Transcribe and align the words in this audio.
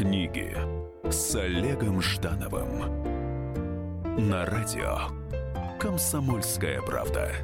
Книги 0.00 0.56
с 1.10 1.34
Олегом 1.34 2.00
Ждановым 2.00 2.80
на 4.30 4.46
радио 4.46 4.96
Комсомольская 5.78 6.80
правда. 6.80 7.34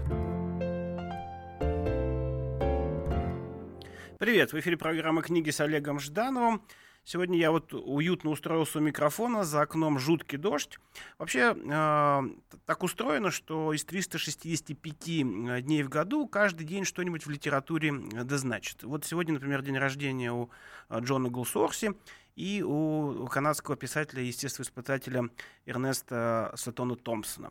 Привет, 4.18 4.54
в 4.54 4.58
эфире 4.58 4.78
программа 4.78 5.20
«Книги 5.20 5.50
с 5.50 5.60
Олегом 5.60 6.00
Ждановым». 6.00 6.62
Сегодня 7.04 7.38
я 7.38 7.50
вот 7.50 7.74
уютно 7.74 8.30
устроился 8.30 8.78
у 8.78 8.80
микрофона, 8.80 9.44
за 9.44 9.60
окном 9.60 9.98
жуткий 9.98 10.38
дождь. 10.38 10.78
Вообще 11.18 11.54
э, 11.54 12.22
так 12.64 12.82
устроено, 12.82 13.30
что 13.30 13.72
из 13.74 13.84
365 13.84 15.08
э, 15.08 15.60
дней 15.60 15.84
в 15.84 15.88
году 15.88 16.26
каждый 16.26 16.66
день 16.66 16.84
что-нибудь 16.84 17.26
в 17.26 17.30
литературе 17.30 17.90
э, 17.90 18.24
да. 18.24 18.58
Вот 18.82 19.04
сегодня, 19.04 19.34
например, 19.34 19.62
день 19.62 19.78
рождения 19.78 20.32
у 20.32 20.50
э, 20.88 20.98
Джона 20.98 21.28
Гулсорси 21.28 21.94
и 22.36 22.62
у 22.62 23.26
канадского 23.26 23.76
писателя 23.76 24.22
и 24.22 24.26
естествоиспытателя 24.26 25.30
Эрнеста 25.64 26.52
Сатона 26.54 26.94
Томпсона. 26.94 27.50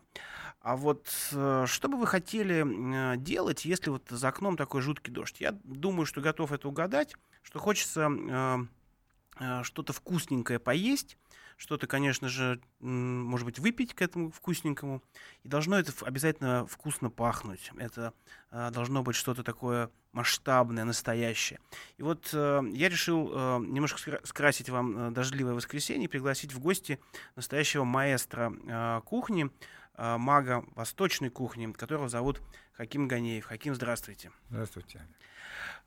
А 0.60 0.76
вот 0.76 1.06
что 1.08 1.88
бы 1.88 1.98
вы 1.98 2.06
хотели 2.06 3.16
делать, 3.18 3.64
если 3.64 3.90
вот 3.90 4.04
за 4.08 4.28
окном 4.28 4.56
такой 4.56 4.80
жуткий 4.80 5.12
дождь? 5.12 5.40
Я 5.40 5.52
думаю, 5.64 6.06
что 6.06 6.20
готов 6.20 6.52
это 6.52 6.68
угадать, 6.68 7.14
что 7.42 7.58
хочется 7.58 8.68
Э, 9.38 9.62
что-то 9.62 9.92
вкусненькое 9.92 10.58
поесть, 10.58 11.18
что-то, 11.56 11.86
конечно 11.86 12.28
же, 12.28 12.60
может 12.80 13.46
быть, 13.46 13.58
выпить 13.58 13.94
к 13.94 14.02
этому 14.02 14.30
вкусненькому. 14.30 15.02
И 15.42 15.48
должно 15.48 15.78
это 15.78 15.92
обязательно 16.04 16.66
вкусно 16.66 17.10
пахнуть. 17.10 17.72
Это 17.78 18.12
э, 18.50 18.70
должно 18.70 19.02
быть 19.02 19.16
что-то 19.16 19.42
такое 19.42 19.90
масштабное, 20.12 20.84
настоящее. 20.84 21.58
И 21.96 22.02
вот 22.02 22.30
э, 22.32 22.60
я 22.72 22.88
решил 22.88 23.28
немножко 23.60 24.20
скрасить 24.24 24.68
вам 24.68 25.12
дождливое 25.12 25.54
воскресенье 25.54 26.04
и 26.04 26.08
пригласить 26.08 26.52
в 26.52 26.58
гости 26.58 27.00
настоящего 27.36 27.84
маэстро 27.84 29.02
кухни, 29.04 29.50
мага 29.96 30.64
восточной 30.74 31.30
кухни, 31.30 31.72
которого 31.72 32.08
зовут 32.08 32.42
Хаким 32.74 33.08
Ганеев. 33.08 33.46
Хаким, 33.46 33.74
здравствуйте. 33.74 34.30
Здравствуйте. 34.50 35.00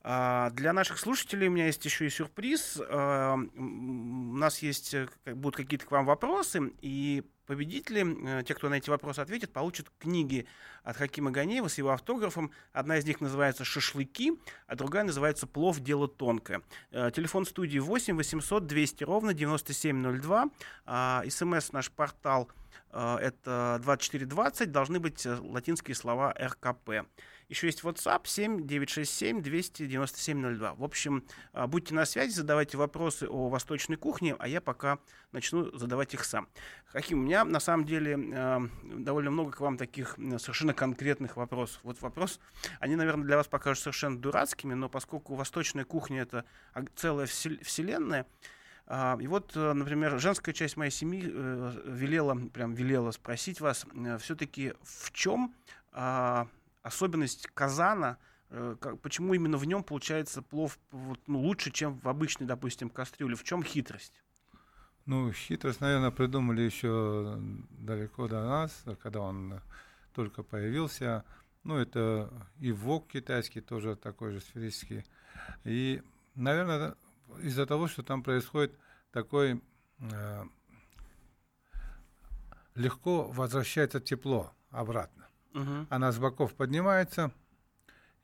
А, 0.01 0.49
для 0.51 0.71
наших 0.71 0.97
слушателей 0.97 1.47
у 1.47 1.51
меня 1.51 1.65
есть 1.65 1.83
еще 1.83 2.05
и 2.05 2.09
сюрприз. 2.09 2.79
А, 2.87 3.35
у 3.35 4.37
нас 4.37 4.59
есть, 4.59 4.93
э, 4.93 5.07
будут 5.25 5.57
какие-то 5.57 5.85
к 5.85 5.91
вам 5.91 6.05
вопросы, 6.05 6.71
и 6.81 7.23
победители, 7.45 8.39
э, 8.39 8.43
те, 8.43 8.53
кто 8.53 8.69
на 8.69 8.75
эти 8.75 8.89
вопросы 8.89 9.19
ответит, 9.19 9.51
получат 9.51 9.91
книги 9.99 10.47
от 10.83 10.95
Хакима 10.95 11.31
Ганеева 11.31 11.67
с 11.67 11.77
его 11.77 11.89
автографом. 11.89 12.51
Одна 12.71 12.97
из 12.97 13.05
них 13.05 13.19
называется 13.19 13.65
«Шашлыки», 13.65 14.39
а 14.67 14.75
другая 14.75 15.03
называется 15.03 15.47
«Плов. 15.47 15.79
Дело 15.81 16.07
тонкое». 16.07 16.61
Э, 16.91 17.11
телефон 17.13 17.45
студии 17.45 17.79
8 17.79 18.15
800 18.15 18.67
200 18.67 19.03
ровно 19.03 19.33
9702. 19.33 20.49
А, 20.85 21.23
СМС 21.27 21.71
наш 21.71 21.91
портал 21.91 22.49
это 22.91 23.79
2420. 23.83 24.71
Должны 24.71 24.99
быть 24.99 25.23
латинские 25.23 25.93
слова 25.93 26.33
РКП. 26.33 27.05
Еще 27.49 27.65
есть 27.65 27.81
WhatsApp 27.81 28.21
7 28.25 28.67
967 28.67 29.41
297 29.41 30.55
02. 30.57 30.73
В 30.75 30.83
общем, 30.83 31.23
а, 31.51 31.65
будьте 31.65 31.95
на 31.95 32.05
связи, 32.05 32.31
задавайте 32.31 32.77
вопросы 32.77 33.27
о 33.27 33.49
восточной 33.49 33.95
кухне, 33.95 34.35
а 34.37 34.47
я 34.47 34.61
пока 34.61 34.99
начну 35.31 35.75
задавать 35.75 36.13
их 36.13 36.25
сам. 36.25 36.47
Хаким, 36.85 37.19
у 37.19 37.23
меня 37.23 37.43
на 37.45 37.59
самом 37.59 37.85
деле 37.85 38.17
а, 38.35 38.61
довольно 38.83 39.31
много 39.31 39.51
к 39.51 39.59
вам 39.61 39.77
таких 39.77 40.15
совершенно 40.37 40.75
конкретных 40.75 41.37
вопросов. 41.37 41.79
Вот 41.81 41.99
вопрос, 42.01 42.39
они, 42.79 42.95
наверное, 42.95 43.25
для 43.25 43.37
вас 43.37 43.47
покажутся 43.47 43.85
совершенно 43.85 44.19
дурацкими, 44.19 44.75
но 44.75 44.87
поскольку 44.87 45.33
восточная 45.33 45.85
кухня 45.85 46.21
это 46.21 46.45
целая 46.95 47.25
вселенная, 47.25 48.27
а, 48.85 49.17
и 49.21 49.27
вот, 49.27 49.51
э, 49.55 49.73
например, 49.73 50.19
женская 50.19 50.51
часть 50.51 50.75
моей 50.75 50.89
семьи 50.89 51.23
э, 51.31 51.81
велела, 51.85 52.35
прям 52.49 52.73
велела 52.73 53.11
спросить 53.11 53.61
вас, 53.61 53.85
э, 53.93 54.17
все-таки 54.17 54.73
в 54.81 55.11
чем 55.11 55.53
особенность 56.81 57.47
казана, 57.47 58.17
э, 58.49 58.75
почему 59.01 59.33
именно 59.33 59.57
в 59.57 59.65
нем 59.65 59.83
получается 59.83 60.41
плов 60.41 60.79
вот, 60.91 61.19
ну, 61.27 61.39
лучше, 61.39 61.71
чем 61.71 61.99
в 61.99 62.07
обычной, 62.07 62.47
допустим, 62.47 62.89
кастрюле? 62.89 63.35
В 63.35 63.43
чем 63.43 63.63
хитрость? 63.63 64.21
Ну, 65.05 65.31
хитрость, 65.31 65.81
наверное, 65.81 66.11
придумали 66.11 66.61
еще 66.61 67.37
далеко 67.71 68.27
до 68.27 68.43
нас, 68.43 68.83
когда 69.01 69.21
он 69.21 69.61
только 70.13 70.43
появился. 70.43 71.23
Ну, 71.63 71.77
это 71.77 72.31
и 72.59 72.71
вок 72.71 73.07
китайский 73.07 73.61
тоже 73.61 73.95
такой 73.95 74.33
же 74.33 74.39
сферический. 74.39 75.05
И, 75.63 76.03
наверное, 76.35 76.95
из-за 77.41 77.65
того, 77.65 77.87
что 77.87 78.03
там 78.03 78.23
происходит 78.23 78.77
такой 79.11 79.61
э, 79.99 80.43
легко 82.75 83.23
возвращается 83.23 83.99
тепло 83.99 84.53
обратно. 84.71 85.28
Угу. 85.53 85.87
Она 85.89 86.11
с 86.11 86.19
боков 86.19 86.53
поднимается 86.53 87.31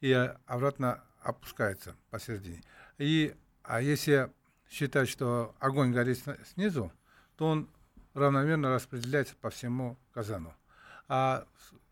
и 0.02 0.12
обратно 0.46 1.04
опускается 1.22 1.96
посередине. 2.12 2.62
И, 2.98 3.36
а 3.64 3.82
если 3.82 4.32
считать, 4.70 5.10
что 5.10 5.56
огонь 5.60 5.92
горит 5.92 6.24
снизу, 6.54 6.92
то 7.38 7.48
он 7.48 7.70
равномерно 8.14 8.70
распределяется 8.70 9.36
по 9.36 9.50
всему 9.50 9.98
казану. 10.14 10.54
А 11.08 11.46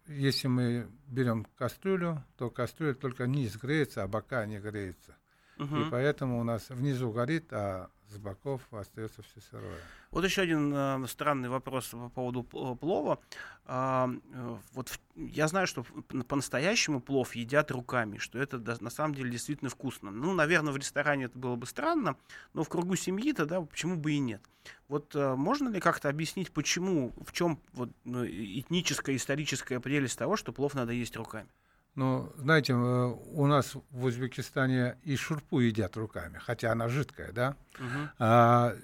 если 0.07 0.47
мы 0.47 0.88
берем 1.07 1.45
кастрюлю, 1.57 2.23
то 2.38 2.49
кастрюля 2.49 2.93
только 2.93 3.27
низ 3.27 3.55
греется, 3.57 4.03
а 4.03 4.07
бока 4.07 4.45
не 4.45 4.59
греются. 4.59 5.16
Угу. 5.57 5.75
И 5.77 5.89
поэтому 5.89 6.39
у 6.39 6.43
нас 6.43 6.69
внизу 6.69 7.11
горит, 7.11 7.51
а 7.51 7.89
с 8.13 8.18
боков 8.18 8.62
остается 8.72 9.22
все 9.24 9.41
сырое. 9.41 9.78
Вот 10.12 10.24
еще 10.24 10.44
один 10.44 10.74
э, 10.74 11.07
странный 11.07 11.50
вопрос 11.50 11.88
по 11.88 12.09
поводу 12.09 12.44
плова. 12.44 13.19
А, 13.66 14.09
э, 14.09 14.57
вот 14.74 14.90
в, 14.90 15.00
я 15.16 15.47
знаю, 15.47 15.68
что 15.68 15.84
по-настоящему 16.28 17.02
плов 17.02 17.35
едят 17.35 17.72
руками, 17.72 18.18
что 18.18 18.40
это 18.40 18.57
да, 18.57 18.78
на 18.79 18.90
самом 18.90 19.16
деле 19.16 19.31
действительно 19.31 19.69
вкусно. 19.69 20.12
Ну, 20.12 20.34
наверное, 20.34 20.73
в 20.73 20.78
ресторане 20.78 21.25
это 21.25 21.38
было 21.38 21.56
бы 21.56 21.66
странно, 21.66 22.16
но 22.53 22.63
в 22.63 22.69
кругу 22.69 22.96
семьи-то, 22.96 23.46
да, 23.46 23.62
почему 23.62 23.97
бы 23.97 24.13
и 24.13 24.19
нет. 24.19 24.41
Вот 24.88 25.16
э, 25.16 25.35
можно 25.35 25.69
ли 25.69 25.79
как-то 25.79 26.09
объяснить, 26.09 26.52
почему, 26.52 27.13
в 27.25 27.31
чем 27.31 27.59
вот, 27.73 27.90
ну, 28.03 28.25
этническая, 28.25 29.16
историческая 29.16 29.79
прелесть 29.79 30.18
того, 30.18 30.38
что 30.38 30.53
плов 30.53 30.75
надо 30.75 30.94
есть 30.94 31.16
руками? 31.16 31.50
Ну, 31.95 32.31
знаете, 32.37 32.73
э, 32.73 32.75
у 32.75 33.45
нас 33.45 33.75
в 33.91 34.05
Узбекистане 34.05 34.97
и 35.03 35.15
шурпу 35.15 35.59
едят 35.59 35.95
руками, 35.95 36.39
хотя 36.43 36.71
она 36.71 36.89
жидкая, 36.89 37.31
да? 37.31 37.55
Угу. 37.79 38.09
А, 38.19 38.75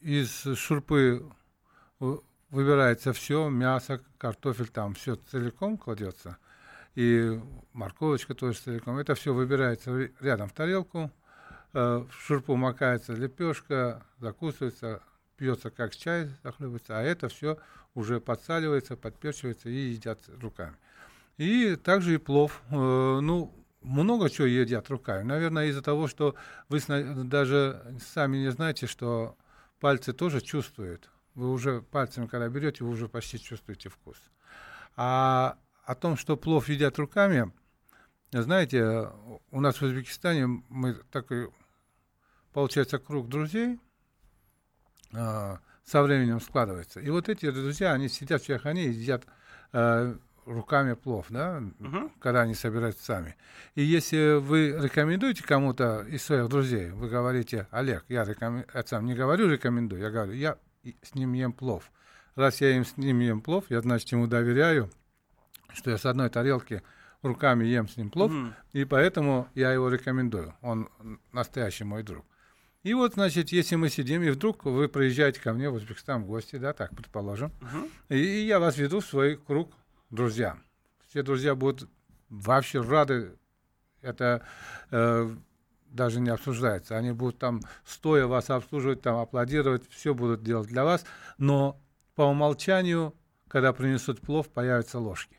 из 0.00 0.44
шурпы 0.56 1.24
выбирается 2.50 3.12
все, 3.12 3.48
мясо, 3.48 4.02
картофель, 4.18 4.68
там 4.68 4.94
все 4.94 5.16
целиком 5.16 5.78
кладется, 5.78 6.38
и 6.94 7.40
морковочка 7.72 8.34
тоже 8.34 8.58
целиком. 8.58 8.98
Это 8.98 9.14
все 9.14 9.32
выбирается 9.32 10.10
рядом 10.20 10.48
в 10.48 10.52
тарелку, 10.52 11.10
э, 11.72 12.04
в 12.10 12.12
шурпу 12.20 12.54
макается 12.56 13.14
лепешка, 13.14 14.02
закусывается, 14.18 15.00
пьется 15.36 15.70
как 15.70 15.96
чай, 15.96 16.28
захлебывается, 16.42 16.98
а 16.98 17.02
это 17.02 17.28
все 17.28 17.58
уже 17.94 18.20
подсаливается, 18.20 18.96
подперчивается 18.96 19.68
и 19.68 19.92
едят 19.92 20.20
руками. 20.40 20.76
И 21.38 21.76
также 21.76 22.14
и 22.14 22.18
плов. 22.18 22.62
Э, 22.70 23.20
ну, 23.20 23.54
много 23.80 24.28
чего 24.28 24.46
едят 24.46 24.90
руками. 24.90 25.22
Наверное, 25.22 25.66
из-за 25.66 25.82
того, 25.82 26.08
что 26.08 26.34
вы 26.68 26.80
даже 27.24 27.96
сами 28.12 28.38
не 28.38 28.50
знаете, 28.50 28.86
что 28.86 29.36
пальцы 29.80 30.12
тоже 30.12 30.40
чувствуют. 30.40 31.08
Вы 31.34 31.50
уже 31.50 31.82
пальцами, 31.82 32.26
когда 32.26 32.48
берете, 32.48 32.84
вы 32.84 32.90
уже 32.90 33.08
почти 33.08 33.40
чувствуете 33.40 33.88
вкус. 33.88 34.18
А 34.96 35.56
о 35.84 35.94
том, 35.94 36.16
что 36.16 36.36
плов 36.36 36.68
едят 36.68 36.98
руками, 36.98 37.52
знаете, 38.32 39.08
у 39.52 39.60
нас 39.60 39.76
в 39.76 39.82
Узбекистане 39.82 40.46
мы 40.68 40.94
такой, 41.12 41.50
получается, 42.52 42.98
круг 42.98 43.28
друзей 43.28 43.78
э, 45.12 45.56
со 45.84 46.02
временем 46.02 46.40
складывается. 46.40 46.98
И 47.00 47.08
вот 47.10 47.28
эти 47.28 47.50
друзья, 47.50 47.92
они 47.92 48.08
сидят 48.08 48.42
в 48.42 48.46
чайхане 48.46 48.86
и 48.86 48.92
едят 48.92 49.24
э, 49.72 50.16
руками 50.48 50.94
плов, 50.94 51.26
да, 51.28 51.62
угу. 51.78 52.10
когда 52.20 52.42
они 52.42 52.54
собираются 52.54 53.04
сами. 53.04 53.36
И 53.74 53.82
если 53.82 54.38
вы 54.38 54.70
рекомендуете 54.80 55.42
кому-то 55.42 56.04
из 56.08 56.22
своих 56.22 56.48
друзей, 56.48 56.90
вы 56.90 57.08
говорите, 57.08 57.66
Олег, 57.70 58.04
я, 58.08 58.24
рекомен... 58.24 58.64
я 58.72 58.82
сам 58.84 59.06
не 59.06 59.14
говорю 59.14 59.48
рекомендую, 59.48 60.00
я 60.02 60.10
говорю, 60.10 60.32
я 60.32 60.56
с 61.02 61.14
ним 61.14 61.34
ем 61.34 61.52
плов. 61.52 61.90
Раз 62.34 62.60
я 62.60 62.76
им 62.76 62.84
с 62.84 62.96
ним 62.96 63.20
ем 63.20 63.40
плов, 63.40 63.64
я, 63.68 63.80
значит, 63.80 64.10
ему 64.12 64.26
доверяю, 64.26 64.90
что 65.72 65.90
я 65.90 65.98
с 65.98 66.06
одной 66.06 66.30
тарелки 66.30 66.82
руками 67.22 67.64
ем 67.64 67.88
с 67.88 67.96
ним 67.96 68.10
плов, 68.10 68.32
угу. 68.32 68.54
и 68.72 68.84
поэтому 68.84 69.48
я 69.54 69.72
его 69.72 69.88
рекомендую. 69.88 70.54
Он 70.62 70.88
настоящий 71.32 71.84
мой 71.84 72.02
друг. 72.02 72.24
И 72.84 72.94
вот, 72.94 73.14
значит, 73.14 73.50
если 73.50 73.74
мы 73.74 73.90
сидим, 73.90 74.22
и 74.22 74.30
вдруг 74.30 74.64
вы 74.64 74.88
приезжаете 74.88 75.40
ко 75.40 75.52
мне 75.52 75.68
в 75.68 75.74
Узбекистан 75.74 76.22
в 76.22 76.26
гости, 76.26 76.56
да, 76.56 76.72
так, 76.72 76.94
предположим, 76.94 77.52
угу. 77.60 77.88
и, 78.08 78.16
и 78.16 78.46
я 78.46 78.60
вас 78.60 78.78
веду 78.78 79.00
в 79.00 79.04
свой 79.04 79.36
круг 79.36 79.74
друзья. 80.10 80.58
Все 81.08 81.22
друзья 81.22 81.54
будут 81.54 81.88
вообще 82.28 82.80
рады. 82.80 83.36
Это 84.00 84.46
э, 84.90 85.36
даже 85.90 86.20
не 86.20 86.30
обсуждается. 86.30 86.96
Они 86.96 87.12
будут 87.12 87.38
там 87.38 87.60
стоя 87.84 88.26
вас 88.26 88.50
обслуживать, 88.50 89.02
там 89.02 89.16
аплодировать, 89.16 89.88
все 89.90 90.14
будут 90.14 90.42
делать 90.42 90.68
для 90.68 90.84
вас, 90.84 91.04
но 91.38 91.80
по 92.14 92.22
умолчанию, 92.22 93.14
когда 93.48 93.72
принесут 93.72 94.20
плов, 94.20 94.48
появятся 94.48 94.98
ложки. 94.98 95.38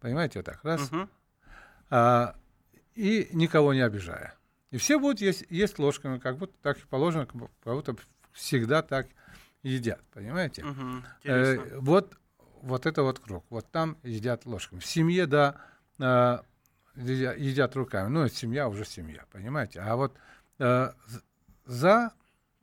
Понимаете, 0.00 0.40
вот 0.40 0.46
так, 0.46 0.64
раз. 0.64 0.90
Угу. 0.90 1.08
А, 1.90 2.34
и 2.94 3.28
никого 3.32 3.74
не 3.74 3.80
обижая. 3.80 4.34
И 4.70 4.78
все 4.78 4.98
будут 4.98 5.20
есть, 5.20 5.44
есть 5.50 5.78
ложками, 5.78 6.18
как 6.18 6.38
будто 6.38 6.54
так 6.62 6.78
и 6.78 6.86
положено, 6.86 7.26
как 7.26 7.74
будто 7.74 7.94
всегда 8.32 8.82
так 8.82 9.06
едят, 9.62 10.00
понимаете? 10.12 10.64
Угу, 10.64 11.02
э, 11.24 11.78
вот, 11.78 12.16
вот 12.62 12.86
это 12.86 13.02
вот 13.02 13.18
круг. 13.18 13.44
Вот 13.50 13.70
там 13.70 13.96
едят 14.02 14.46
ложками. 14.46 14.80
В 14.80 14.86
семье, 14.86 15.26
да, 15.26 15.56
э, 15.98 16.38
едят 16.96 17.76
руками. 17.76 18.08
Ну, 18.08 18.28
семья 18.28 18.68
уже 18.68 18.84
семья, 18.84 19.24
понимаете? 19.30 19.80
А 19.80 19.96
вот 19.96 20.16
э, 20.58 20.92
за 21.66 22.12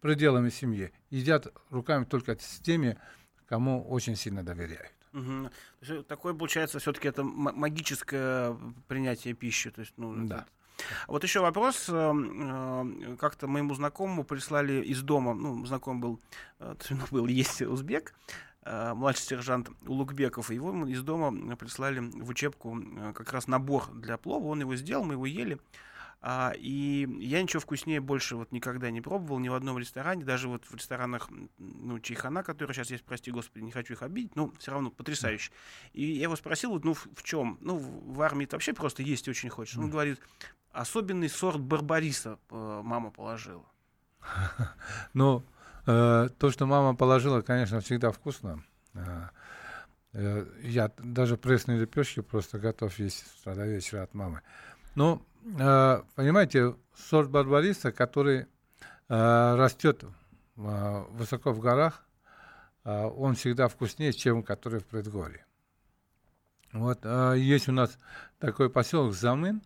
пределами 0.02 0.50
семьи 0.50 0.92
едят 1.10 1.48
руками 1.70 2.06
только 2.06 2.38
с 2.40 2.60
теми, 2.60 2.98
кому 3.46 3.86
очень 3.88 4.16
сильно 4.16 4.44
доверяют. 4.44 4.92
Угу. 5.12 6.04
такое 6.04 6.36
получается 6.36 6.78
все-таки 6.78 7.08
это 7.08 7.24
магическое 7.24 8.56
принятие 8.88 9.34
пищи. 9.34 9.72
То 9.72 9.82
есть, 9.82 9.94
ну, 9.98 10.28
да. 10.28 10.46
Вот 11.08 11.24
еще 11.24 11.42
вопрос. 11.42 11.90
Э, 11.90 12.14
э, 12.14 13.16
как-то 13.20 13.48
моему 13.48 13.74
знакомому 13.74 14.24
прислали 14.24 14.82
из 14.84 15.02
дома, 15.02 15.34
ну, 15.34 15.66
знакомый 15.66 16.02
был, 16.02 16.20
был, 17.12 17.28
есть 17.28 17.62
узбек, 17.62 18.14
младший 18.66 19.24
сержант 19.24 19.70
Улугбеков, 19.88 20.52
его 20.52 20.86
из 20.86 21.02
дома 21.02 21.56
прислали 21.56 22.00
в 22.00 22.30
учебку 22.30 22.78
как 23.14 23.32
раз 23.32 23.48
набор 23.48 23.90
для 23.94 24.18
плова, 24.18 24.48
он 24.48 24.60
его 24.60 24.76
сделал, 24.76 25.06
мы 25.06 25.14
его 25.14 25.26
ели. 25.26 25.58
А, 26.22 26.52
и 26.58 27.08
я 27.20 27.42
ничего 27.42 27.62
вкуснее 27.62 28.02
больше 28.02 28.36
вот 28.36 28.52
никогда 28.52 28.92
не 28.92 29.00
пробовал 29.00 29.40
ни 29.40 29.48
в 29.48 29.54
одном 29.54 29.78
ресторане, 29.78 30.26
даже 30.26 30.50
вот 30.50 30.66
в 30.66 30.76
ресторанах, 30.76 31.30
ну, 31.58 32.00
Чайхана, 32.00 32.44
которые 32.44 32.74
сейчас 32.74 32.92
есть, 32.92 33.06
прости 33.06 33.32
господи, 33.32 33.64
не 33.64 33.72
хочу 33.72 33.94
их 33.94 34.04
обидеть, 34.04 34.36
но 34.36 34.52
все 34.60 34.72
равно 34.72 34.92
потрясающе. 34.92 35.52
И 35.94 36.04
я 36.04 36.24
его 36.24 36.36
спросил, 36.36 36.72
вот, 36.72 36.84
ну, 36.84 36.94
в, 36.94 37.08
в 37.16 37.24
чем? 37.24 37.58
Ну, 37.62 37.78
в 37.78 38.22
армии 38.22 38.44
это 38.44 38.58
вообще 38.58 38.74
просто 38.74 39.02
есть 39.02 39.30
очень 39.30 39.50
хочется. 39.50 39.80
Он 39.80 39.90
говорит, 39.90 40.20
особенный 40.72 41.30
сорт 41.30 41.62
барбариса 41.62 42.38
э, 42.50 42.82
мама 42.84 43.12
положила. 43.12 43.66
Ну, 45.14 45.40
э, 45.40 45.59
то, 45.86 46.52
что 46.52 46.66
мама 46.66 46.96
положила, 46.96 47.42
конечно, 47.42 47.82
всегда 47.82 48.12
вкусно. 48.12 48.64
Э, 50.14 50.46
я 50.64 50.92
даже 50.98 51.38
пресные 51.38 51.80
лепешки 51.80 52.22
просто 52.22 52.60
готов 52.60 52.98
есть 53.00 53.26
с 53.42 53.44
до 53.44 53.66
вечера 53.66 54.04
от 54.04 54.14
мамы. 54.14 54.42
Но 54.96 55.22
э, 55.44 56.02
понимаете, 56.16 56.76
сорт 56.96 57.30
барбариса, 57.30 57.92
который 57.92 58.42
э, 58.42 58.46
растет 59.56 60.04
э, 60.04 61.04
высоко 61.12 61.52
в 61.52 61.60
горах, 61.60 62.06
э, 62.84 63.06
он 63.06 63.36
всегда 63.36 63.68
вкуснее, 63.68 64.14
чем 64.14 64.44
который 64.44 64.80
в 64.80 64.86
предгорье. 64.86 65.46
Вот 66.74 67.00
э, 67.04 67.36
есть 67.38 67.70
у 67.70 67.72
нас 67.72 67.98
такой 68.40 68.70
поселок 68.70 69.14
Замын. 69.14 69.62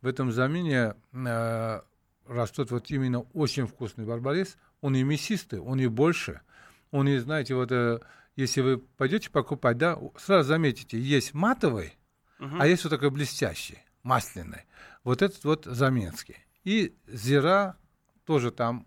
В 0.00 0.06
этом 0.06 0.32
Замыне 0.32 0.94
э, 1.12 1.80
растет 2.26 2.70
вот 2.70 2.90
именно 2.90 3.20
очень 3.34 3.66
вкусный 3.66 4.04
барбарис. 4.04 4.56
Он 4.82 4.94
и 4.94 5.02
мясистый, 5.02 5.60
он 5.60 5.80
и 5.80 5.86
больше. 5.86 6.42
Он 6.90 7.08
и, 7.08 7.16
знаете, 7.18 7.54
вот 7.54 7.72
э, 7.72 8.00
если 8.36 8.60
вы 8.60 8.78
пойдете 8.78 9.30
покупать, 9.30 9.78
да, 9.78 9.98
сразу 10.18 10.48
заметите, 10.48 11.00
есть 11.00 11.32
матовый, 11.32 11.96
uh-huh. 12.38 12.58
а 12.60 12.66
есть 12.66 12.84
вот 12.84 12.90
такой 12.90 13.10
блестящий 13.10 13.78
масляной. 14.02 14.66
Вот 15.04 15.22
этот 15.22 15.42
вот 15.44 15.64
Заменский. 15.64 16.36
И 16.64 16.94
Зира 17.06 17.76
тоже 18.24 18.50
там 18.50 18.86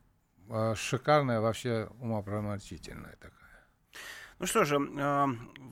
э, 0.49 0.75
шикарная, 0.75 1.41
вообще 1.41 1.89
умопромочительная 1.99 3.15
такая. 3.19 3.44
Ну 4.37 4.47
что 4.47 4.65
же, 4.65 4.75
э, 4.75 5.25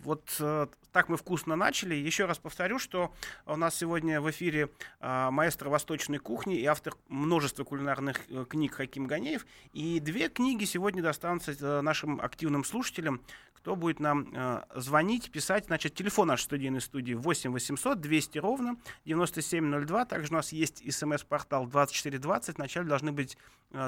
вот 0.04 0.38
э, 0.40 0.68
так 0.94 1.10
мы 1.10 1.18
вкусно 1.18 1.58
начали. 1.58 1.96
Еще 1.96 2.24
раз 2.24 2.38
повторю, 2.38 2.80
что 2.80 3.14
у 3.46 3.58
нас 3.58 3.76
сегодня 3.76 4.22
в 4.22 4.32
эфире 4.32 4.70
э, 5.02 5.30
маэстро 5.32 5.70
восточной 5.70 6.18
кухни 6.18 6.58
и 6.58 6.66
автор 6.66 6.94
множества 7.10 7.66
кулинарных 7.66 8.22
книг 8.48 8.76
Хаким 8.76 9.06
Ганеев. 9.06 9.46
И 9.74 10.00
две 10.00 10.30
книги 10.30 10.64
сегодня 10.64 11.04
достанутся 11.04 11.82
нашим 11.82 12.22
активным 12.22 12.64
слушателям 12.64 13.22
кто 13.54 13.78
будет 13.78 14.02
нам 14.02 14.66
звонить, 14.76 15.32
писать. 15.32 15.68
Значит, 15.68 15.96
телефон 15.96 16.28
нашей 16.28 16.44
студийной 16.44 16.82
студии 16.82 17.14
8 17.14 17.50
800 17.50 18.02
200 18.02 18.38
ровно 18.40 18.76
9702. 19.06 20.04
Также 20.04 20.34
у 20.34 20.36
нас 20.36 20.52
есть 20.52 20.84
смс-портал 20.94 21.66
2420. 21.68 22.58
Вначале 22.58 22.90
должны 22.90 23.14
быть 23.14 23.38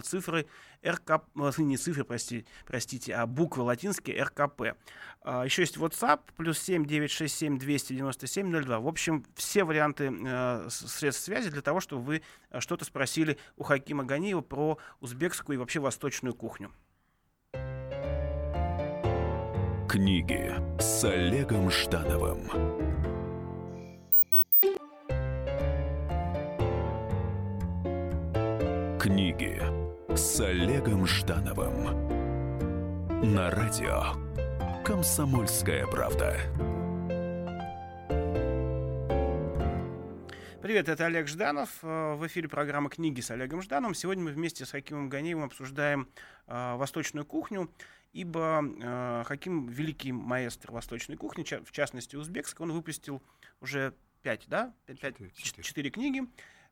цифры 0.03 0.47
РК... 0.85 1.21
Э, 1.35 1.51
не 1.57 1.77
цифры, 1.77 2.03
прости, 2.03 2.45
простите, 2.65 3.13
а 3.15 3.25
буквы 3.25 3.63
латинские 3.63 4.23
РКП. 4.23 4.64
Э, 5.25 5.41
еще 5.43 5.63
есть 5.63 5.77
WhatsApp, 5.77 6.19
плюс 6.37 6.59
7 6.59 6.85
967 6.85 7.57
297 7.57 8.63
02. 8.63 8.79
В 8.79 8.87
общем, 8.87 9.25
все 9.35 9.63
варианты 9.63 10.13
э, 10.13 10.67
средств 10.69 11.23
связи 11.23 11.49
для 11.49 11.61
того, 11.61 11.79
чтобы 11.79 12.03
вы 12.03 12.21
э, 12.51 12.59
что-то 12.59 12.85
спросили 12.85 13.37
у 13.57 13.63
Хакима 13.63 14.03
Ганиева 14.03 14.41
про 14.41 14.77
узбекскую 15.01 15.55
и 15.55 15.59
вообще 15.59 15.79
восточную 15.79 16.35
кухню. 16.35 16.71
Книги 19.89 20.53
с 20.79 21.03
Олегом 21.05 21.71
Ждановым 21.71 22.49
Книги 28.99 29.61
с 30.15 30.39
Олегом 30.41 31.05
Ждановым 31.07 32.07
На 33.33 33.51
радио 33.51 34.24
«Комсомольская 34.85 35.87
правда» 35.87 36.37
Привет, 40.61 40.89
это 40.89 41.07
Олег 41.07 41.27
Жданов. 41.27 41.69
Э, 41.81 42.13
в 42.13 42.27
эфире 42.27 42.47
программа 42.47 42.91
«Книги 42.91 43.19
с 43.19 43.31
Олегом 43.31 43.63
Ждановым». 43.63 43.95
Сегодня 43.95 44.25
мы 44.25 44.31
вместе 44.31 44.63
с 44.63 44.69
Хакимом 44.69 45.09
Ганиевым 45.09 45.45
обсуждаем 45.45 46.07
э, 46.45 46.75
восточную 46.75 47.25
кухню 47.25 47.71
ибо 48.13 48.63
э, 48.63 49.23
Хаким 49.25 49.65
великий 49.67 50.11
маэстро 50.11 50.71
восточной 50.71 51.17
кухни, 51.17 51.43
в 51.43 51.71
частности 51.71 52.15
узбекской, 52.15 52.65
он 52.65 52.71
выпустил 52.71 53.21
уже 53.59 53.93
пять, 54.21 54.45
да, 54.47 54.73
пять, 54.85 55.15
четыре 55.35 55.89
книги. 55.89 56.23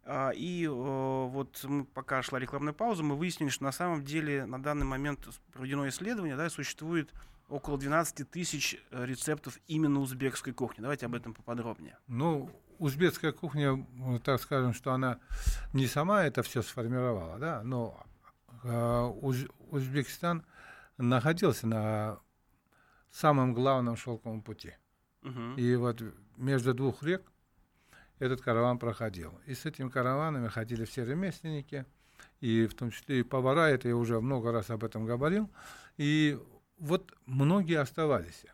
А, 0.05 0.31
и 0.31 0.65
э, 0.65 0.69
вот 0.69 1.63
мы, 1.63 1.85
пока 1.85 2.21
шла 2.21 2.39
рекламная 2.39 2.73
пауза, 2.73 3.03
мы 3.03 3.15
выяснили, 3.15 3.49
что 3.49 3.63
на 3.63 3.71
самом 3.71 4.03
деле 4.03 4.45
на 4.45 4.61
данный 4.61 4.85
момент 4.85 5.27
проведено 5.51 5.87
исследование, 5.87 6.35
да, 6.35 6.49
существует 6.49 7.11
около 7.49 7.77
12 7.77 8.29
тысяч 8.29 8.83
э, 8.91 9.05
рецептов 9.05 9.59
именно 9.67 9.99
узбекской 9.99 10.53
кухни. 10.53 10.81
Давайте 10.81 11.05
об 11.05 11.15
этом 11.15 11.33
поподробнее. 11.33 11.97
Ну, 12.07 12.49
узбекская 12.79 13.31
кухня, 13.31 13.85
так 14.23 14.41
скажем, 14.41 14.73
что 14.73 14.93
она 14.93 15.19
не 15.73 15.87
сама 15.87 16.23
это 16.23 16.43
все 16.43 16.61
сформировала, 16.61 17.37
да, 17.39 17.63
но 17.63 18.05
э, 18.63 19.11
Уз, 19.21 19.37
Узбекистан 19.69 20.43
находился 20.97 21.67
на 21.67 22.19
самом 23.11 23.53
главном 23.53 23.95
шелковом 23.95 24.41
пути. 24.41 24.73
Угу. 25.23 25.55
И 25.57 25.75
вот 25.75 26.01
между 26.37 26.73
двух 26.73 27.03
рек 27.03 27.23
этот 28.19 28.41
караван 28.41 28.79
проходил. 28.79 29.39
И 29.45 29.53
с 29.53 29.65
этими 29.65 29.89
караванами 29.89 30.47
ходили 30.47 30.85
все 30.85 31.05
ремесленники, 31.05 31.85
и 32.39 32.67
в 32.67 32.73
том 32.73 32.91
числе 32.91 33.19
и 33.19 33.23
повара, 33.23 33.69
это 33.69 33.87
я 33.87 33.95
уже 33.95 34.19
много 34.19 34.51
раз 34.51 34.69
об 34.69 34.83
этом 34.83 35.05
говорил. 35.05 35.49
И 35.97 36.39
вот 36.77 37.13
многие 37.25 37.79
оставались. 37.79 38.45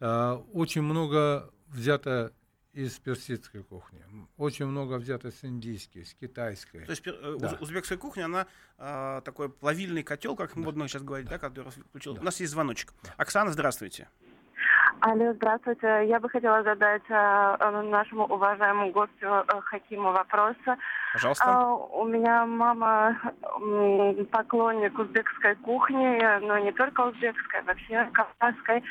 А, 0.00 0.36
очень 0.52 0.82
много 0.82 1.50
взято 1.68 2.32
из 2.72 2.98
персидской 2.98 3.62
кухни. 3.62 4.04
Очень 4.36 4.66
много 4.66 4.98
взято 4.98 5.30
с 5.30 5.42
индийской, 5.44 6.04
с 6.04 6.12
китайской. 6.12 6.84
То 6.84 6.90
есть 6.90 7.02
э, 7.06 7.36
да. 7.40 7.56
узбекская 7.58 7.96
кухня, 7.96 8.26
она 8.26 8.46
э, 8.76 9.22
такой 9.24 9.48
плавильный 9.48 10.02
котел, 10.02 10.36
как 10.36 10.54
да. 10.54 10.60
модно 10.60 10.86
сейчас 10.86 11.02
говорить, 11.02 11.26
да, 11.26 11.38
который 11.38 11.70
включил. 11.70 12.14
Да. 12.14 12.20
У 12.20 12.24
нас 12.24 12.38
есть 12.38 12.52
звоночек. 12.52 12.92
Да. 13.02 13.14
Оксана, 13.16 13.50
здравствуйте. 13.50 14.08
Алло, 15.00 15.32
здравствуйте. 15.34 16.06
Я 16.06 16.20
бы 16.20 16.28
хотела 16.28 16.62
задать 16.62 17.02
э, 17.08 17.82
нашему 17.90 18.24
уважаемому 18.24 18.90
гостю 18.92 19.26
э, 19.26 19.60
Хакиму 19.64 20.12
вопрос. 20.12 20.56
Пожалуйста. 21.12 21.44
Э, 21.44 21.98
у 21.98 22.04
меня 22.04 22.46
мама 22.46 23.16
э, 23.42 24.24
поклонник 24.30 24.98
узбекской 24.98 25.54
кухни, 25.56 26.40
но 26.40 26.58
не 26.58 26.72
только 26.72 27.02
узбекской, 27.02 27.62
вообще 27.62 28.08
кавказской. 28.12 28.82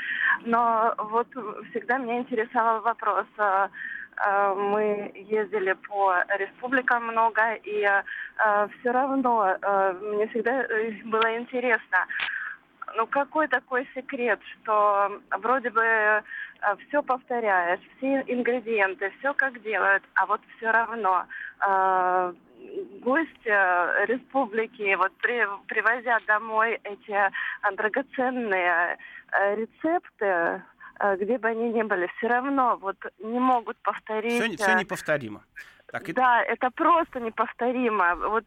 Но 0.46 0.94
вот 0.98 1.28
всегда 1.72 1.98
меня 1.98 2.20
интересовал 2.20 2.82
вопрос. 2.82 3.26
Э, 3.38 4.54
мы 4.56 5.12
ездили 5.16 5.74
по 5.88 6.14
республикам 6.38 7.08
много, 7.08 7.56
и 7.64 7.82
э, 7.82 8.68
все 8.80 8.92
равно 8.92 9.58
э, 9.62 9.94
мне 10.02 10.28
всегда 10.28 10.66
было 11.06 11.38
интересно, 11.38 11.98
ну 12.96 13.08
какой 13.08 13.48
такой 13.48 13.88
секрет, 13.94 14.40
что 14.54 15.22
вроде 15.40 15.70
бы 15.70 15.82
э, 15.82 16.24
все 16.88 17.04
повторяешь, 17.04 17.80
все 17.98 18.24
ингредиенты, 18.28 19.12
все 19.20 19.34
как 19.34 19.62
делают, 19.62 20.04
а 20.16 20.25
вот 20.25 20.42
все 20.58 20.72
равно 20.72 21.25
э, 21.66 22.34
гости 23.02 23.30
э, 23.46 24.06
республики, 24.06 24.96
вот 24.96 25.12
при, 25.18 25.46
привозя 25.68 26.20
домой 26.28 26.80
эти 26.84 27.12
э, 27.12 27.30
драгоценные 27.75 28.98
рецепты, 29.32 30.64
где 31.18 31.38
бы 31.38 31.50
они 31.50 31.74
ни 31.74 31.82
были, 31.82 32.10
все 32.18 32.28
равно 32.28 32.78
вот 32.80 32.96
не 33.20 33.40
могут 33.40 33.75
повторить. 33.78 34.42
Все, 34.42 34.56
все 34.56 34.75
неповторимо. 34.75 35.44
Так, 35.92 36.13
да, 36.13 36.42
это 36.44 36.72
просто 36.72 37.20
неповторимо. 37.20 38.15
Вот 38.15 38.44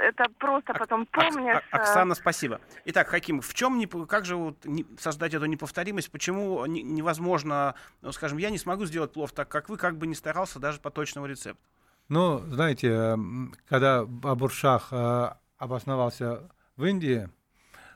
это 0.00 0.24
просто 0.38 0.72
Ок- 0.72 0.78
потом 0.78 1.06
помнишь. 1.06 1.56
Ок- 1.56 1.80
Оксана, 1.80 2.14
спасибо. 2.14 2.60
Итак, 2.84 3.08
Хаким, 3.08 3.40
в 3.40 3.52
чем 3.54 3.78
не, 3.78 3.86
как 3.86 4.24
же 4.24 4.36
вот 4.36 4.64
не, 4.64 4.86
создать 4.98 5.34
эту 5.34 5.46
неповторимость? 5.46 6.10
Почему 6.12 6.64
не, 6.66 6.82
невозможно, 6.82 7.74
ну, 8.02 8.12
скажем, 8.12 8.38
я 8.38 8.50
не 8.50 8.58
смогу 8.58 8.86
сделать 8.86 9.12
плов 9.12 9.32
так, 9.32 9.48
как 9.48 9.68
вы, 9.68 9.76
как 9.76 9.96
бы 9.98 10.06
не 10.06 10.14
старался 10.14 10.58
даже 10.60 10.80
по 10.80 10.90
точному 10.90 11.26
рецепту? 11.26 11.62
Ну, 12.08 12.38
знаете, 12.38 13.18
когда 13.68 14.00
Абуршах 14.00 14.88
э, 14.92 15.30
обосновался 15.58 16.48
в 16.76 16.84
Индии, 16.84 17.28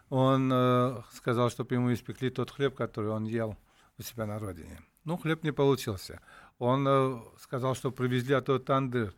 он 0.08 0.50
э, 0.52 1.02
сказал, 1.12 1.48
чтобы 1.50 1.76
ему 1.76 1.92
испекли 1.92 2.30
тот 2.30 2.50
хлеб, 2.50 2.74
который 2.74 3.10
он 3.10 3.24
ел 3.24 3.56
у 3.98 4.02
себя 4.02 4.26
на 4.26 4.40
родине. 4.40 4.80
Ну, 5.04 5.16
хлеб 5.16 5.44
не 5.44 5.52
получился. 5.52 6.20
Он 6.60 6.86
э, 6.86 7.20
сказал, 7.40 7.74
что 7.74 7.90
привезли 7.90 8.34
а 8.34 8.40
тот 8.40 8.66
тандыр. 8.66 9.12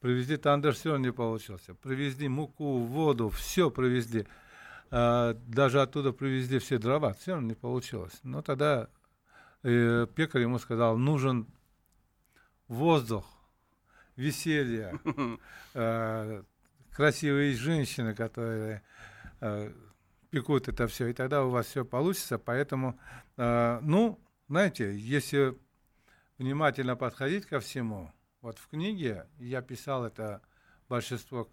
Привезли 0.00 0.36
тандыр, 0.36 0.74
все 0.74 0.96
не 0.96 1.12
получился. 1.12 1.74
Привезли 1.74 2.28
муку, 2.28 2.78
воду, 2.78 3.28
все 3.30 3.70
привезли. 3.70 4.26
Даже 4.90 5.82
оттуда 5.82 6.12
привезли 6.12 6.60
все 6.60 6.78
дрова, 6.78 7.12
все 7.14 7.32
равно 7.32 7.48
не 7.48 7.54
получилось. 7.54 8.20
Но 8.22 8.40
тогда 8.40 8.88
пекарь 9.62 10.42
ему 10.42 10.60
сказал, 10.60 10.96
нужен 10.96 11.48
воздух, 12.68 13.26
веселье, 14.16 14.98
э, 15.74 16.42
красивые 16.92 17.54
женщины, 17.54 18.14
которые 18.14 18.82
э, 19.40 19.72
пекут 20.30 20.68
это 20.68 20.86
все, 20.88 21.08
и 21.08 21.12
тогда 21.12 21.44
у 21.44 21.50
вас 21.50 21.66
все 21.66 21.84
получится. 21.84 22.38
Поэтому, 22.38 22.98
э, 23.36 23.78
ну, 23.82 24.18
знаете, 24.48 24.96
если 24.96 25.56
внимательно 26.38 26.96
подходить 26.96 27.46
ко 27.46 27.60
всему, 27.60 28.12
вот 28.40 28.58
в 28.58 28.68
книге 28.68 29.26
я 29.38 29.62
писал 29.62 30.04
это 30.04 30.42
большинство, 30.88 31.48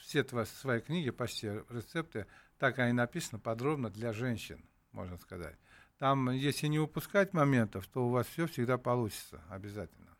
все 0.00 0.24
свои 0.46 0.80
книги, 0.80 1.10
почти 1.10 1.48
рецепты, 1.68 2.26
так 2.58 2.78
они 2.78 2.92
написаны 2.92 3.40
подробно 3.40 3.90
для 3.90 4.12
женщин, 4.12 4.64
можно 4.92 5.18
сказать. 5.18 5.56
Там, 5.98 6.30
если 6.30 6.66
не 6.66 6.78
упускать 6.78 7.32
моментов, 7.32 7.86
то 7.86 8.06
у 8.06 8.10
вас 8.10 8.26
все 8.26 8.46
всегда 8.46 8.78
получится 8.78 9.42
обязательно. 9.48 10.11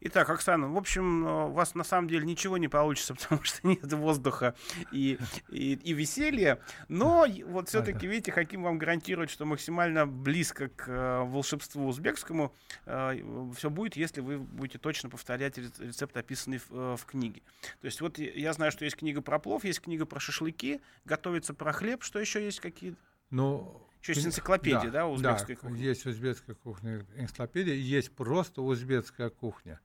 Итак, 0.00 0.28
Оксана, 0.30 0.68
в 0.68 0.76
общем, 0.76 1.26
э, 1.26 1.46
у 1.46 1.52
вас 1.52 1.74
на 1.74 1.84
самом 1.84 2.08
деле 2.08 2.26
ничего 2.26 2.58
не 2.58 2.68
получится, 2.68 3.14
потому 3.20 3.42
что 3.42 3.66
нет 3.66 3.92
воздуха 3.92 4.54
и, 4.92 5.18
и, 5.48 5.74
и 5.74 5.92
веселья. 5.92 6.60
Но 6.88 7.26
вот 7.46 7.68
все-таки, 7.68 8.06
видите, 8.06 8.32
Хаким 8.32 8.62
вам 8.62 8.78
гарантирует, 8.78 9.30
что 9.30 9.44
максимально 9.44 10.06
близко 10.06 10.68
к 10.68 10.88
э, 10.88 11.22
волшебству 11.24 11.86
узбекскому 11.86 12.54
э, 12.86 13.50
все 13.56 13.70
будет, 13.70 13.96
если 13.96 14.20
вы 14.20 14.38
будете 14.38 14.78
точно 14.78 15.08
повторять 15.08 15.58
рецепт, 15.58 16.16
описанный 16.16 16.58
в, 16.68 16.96
в 16.96 17.04
книге. 17.06 17.42
То 17.80 17.86
есть 17.86 18.00
вот 18.00 18.18
я 18.18 18.52
знаю, 18.52 18.72
что 18.72 18.84
есть 18.84 18.96
книга 18.96 19.20
про 19.22 19.38
плов, 19.38 19.64
есть 19.64 19.80
книга 19.80 20.06
про 20.06 20.20
шашлыки, 20.20 20.80
готовится 21.04 21.54
про 21.54 21.72
хлеб. 21.72 22.02
Что 22.02 22.18
еще 22.18 22.44
есть 22.44 22.60
какие? 22.60 22.94
Ну, 23.30 23.80
еще 24.08 24.20
есть 24.20 24.26
энциклопедия, 24.26 24.90
да, 24.90 24.90
да 24.90 25.06
узбекской 25.06 25.54
да, 25.54 25.60
кухни? 25.60 25.78
есть 25.78 26.06
узбекская 26.06 26.54
кухня, 26.54 27.06
энциклопедия, 27.16 27.74
есть 27.74 28.14
просто 28.14 28.62
узбекская 28.62 29.30
кухня. 29.30 29.80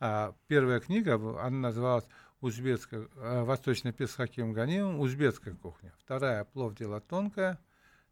А, 0.00 0.34
первая 0.46 0.80
книга, 0.80 1.14
она 1.40 1.68
называлась 1.68 2.06
«Узбекская, 2.40 3.08
а, 3.16 3.44
восточный 3.44 3.92
пес 3.92 4.14
Хаким 4.14 4.52
Ганиевым. 4.52 5.00
Узбекская 5.00 5.54
кухня». 5.54 5.92
Вторая 5.98 6.44
«Плов 6.44 6.76
дело 6.76 7.00
тонкое», 7.00 7.58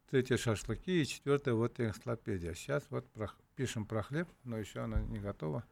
третья 0.09 0.37
«Шашлыки» 0.37 1.01
и 1.01 1.05
четвертая 1.05 1.53
вот 1.53 1.79
энциклопедия. 1.79 2.53
Сейчас 2.53 2.83
вот 2.89 3.09
про, 3.11 3.31
пишем 3.55 3.85
про 3.85 4.03
хлеб, 4.03 4.27
но 4.43 4.57
еще 4.57 4.81
она 4.81 4.99
не 4.99 5.19
готова. 5.19 5.63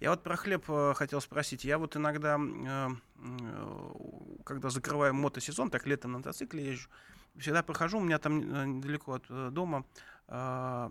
Я 0.00 0.10
вот 0.10 0.22
про 0.22 0.36
хлеб 0.36 0.64
э, 0.68 0.94
хотел 0.94 1.20
спросить. 1.20 1.64
Я 1.64 1.78
вот 1.78 1.96
иногда, 1.96 2.38
э, 2.38 2.88
э, 3.16 3.84
когда 4.44 4.70
закрываю 4.70 5.14
мотосезон, 5.14 5.70
так 5.70 5.86
летом 5.86 6.12
на 6.12 6.18
мотоцикле 6.18 6.64
езжу, 6.64 6.88
всегда 7.38 7.62
прохожу, 7.62 7.98
у 7.98 8.02
меня 8.02 8.18
там 8.18 8.40
э, 8.40 8.66
недалеко 8.66 9.14
от 9.14 9.24
э, 9.28 9.50
дома 9.50 9.84
э, 10.28 10.90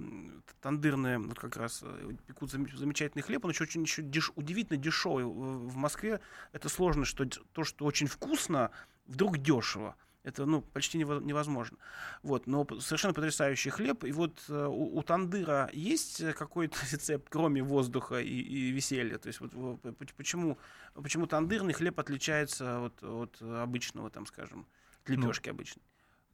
тандырные, 0.61 1.19
вот 1.19 1.39
как 1.39 1.57
раз 1.57 1.81
э, 1.83 2.11
пекут 2.25 2.51
замечательный 2.51 3.21
хлеб, 3.21 3.45
он 3.45 3.51
еще 3.51 3.63
очень 3.63 3.83
еще 3.83 4.01
деш, 4.01 4.31
удивительно 4.35 4.77
дешевый. 4.77 5.25
В 5.25 5.75
Москве 5.75 6.19
это 6.53 6.69
сложно, 6.69 7.05
что 7.05 7.25
то, 7.25 7.63
что 7.63 7.85
очень 7.85 8.07
вкусно, 8.07 8.71
вдруг 9.05 9.37
дешево. 9.37 9.95
Это 10.23 10.45
ну, 10.45 10.61
почти 10.61 10.97
невозможно. 10.97 11.77
Вот, 12.21 12.47
но 12.47 12.67
совершенно 12.81 13.13
потрясающий 13.13 13.69
хлеб. 13.69 14.03
И 14.03 14.11
вот 14.11 14.43
у, 14.49 14.97
у 14.97 15.01
тандыра 15.01 15.69
есть 15.71 16.33
какой-то 16.33 16.77
рецепт, 16.91 17.27
кроме 17.29 17.63
воздуха 17.63 18.19
и, 18.19 18.27
и 18.27 18.71
веселья? 18.71 19.19
То 19.19 19.27
есть 19.27 19.39
вот, 19.39 19.79
почему, 20.17 20.57
почему 20.95 21.27
тандырный 21.27 21.73
хлеб 21.73 21.97
отличается 21.97 22.83
от, 22.83 23.01
от 23.03 23.41
обычного, 23.41 24.09
там, 24.09 24.25
скажем, 24.25 24.67
лепешки 25.05 25.47
ну, 25.47 25.53
обычной? 25.55 25.83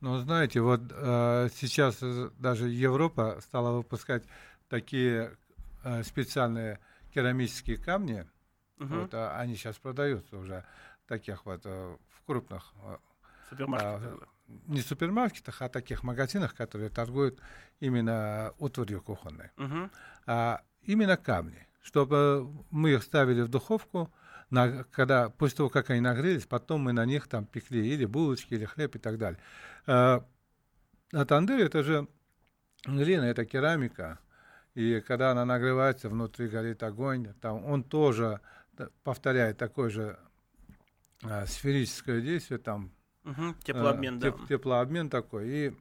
Ну, 0.03 0.19
знаете, 0.19 0.59
вот 0.59 0.81
э, 0.91 1.47
сейчас 1.55 2.03
даже 2.37 2.67
Европа 2.67 3.39
стала 3.39 3.77
выпускать 3.77 4.25
такие 4.67 5.31
э, 5.85 6.03
специальные 6.03 6.79
керамические 7.13 7.77
камни. 7.77 8.27
Угу. 8.81 8.93
Вот, 8.93 9.13
а, 9.13 9.39
они 9.39 9.55
сейчас 9.55 9.77
продаются 9.77 10.35
уже 10.35 10.65
таких 11.07 11.45
вот 11.45 11.61
э, 11.63 11.95
в 12.09 12.25
крупных 12.25 12.73
э, 12.83 12.97
супермаркетах. 13.49 14.03
Э, 14.03 14.25
не 14.67 14.81
супермаркетах, 14.81 15.61
а 15.61 15.69
таких 15.69 16.03
магазинах, 16.03 16.53
которые 16.53 16.89
торгуют 16.89 17.39
именно 17.79 18.53
утварью 18.59 19.01
кухонной. 19.01 19.51
Угу. 19.55 19.89
А 20.25 20.63
именно 20.81 21.15
камни, 21.15 21.65
чтобы 21.81 22.45
мы 22.71 22.91
их 22.91 23.03
ставили 23.03 23.39
в 23.39 23.47
духовку, 23.47 24.11
на, 24.53 24.83
когда, 24.91 25.29
после 25.29 25.57
того, 25.57 25.69
как 25.69 25.89
они 25.89 25.99
нагрелись, 25.99 26.45
потом 26.45 26.81
мы 26.81 26.93
на 26.93 27.05
них 27.05 27.27
там 27.27 27.45
пекли 27.45 27.87
или 27.87 28.05
булочки, 28.05 28.53
или 28.53 28.65
хлеб 28.65 28.95
и 28.95 28.99
так 28.99 29.17
далее. 29.17 29.39
А, 29.87 30.23
а 31.11 31.25
тандыр 31.25 31.59
это 31.59 31.81
же 31.81 32.07
глина, 32.85 33.23
это 33.23 33.45
керамика. 33.45 34.19
И 34.75 35.01
когда 35.01 35.31
она 35.31 35.43
нагревается, 35.43 36.07
внутри 36.07 36.49
горит 36.49 36.83
огонь, 36.83 37.33
там 37.41 37.65
он 37.65 37.83
тоже 37.83 38.41
повторяет 39.03 39.57
такое 39.57 39.89
же 39.89 40.19
а, 41.23 41.47
сферическое 41.47 42.21
действие, 42.21 42.59
там 42.59 42.91
угу, 43.25 43.55
теплообмен, 43.63 44.17
а, 44.17 44.19
да. 44.19 44.33
теплообмен 44.47 45.09
такой. 45.09 45.49
И 45.49 45.73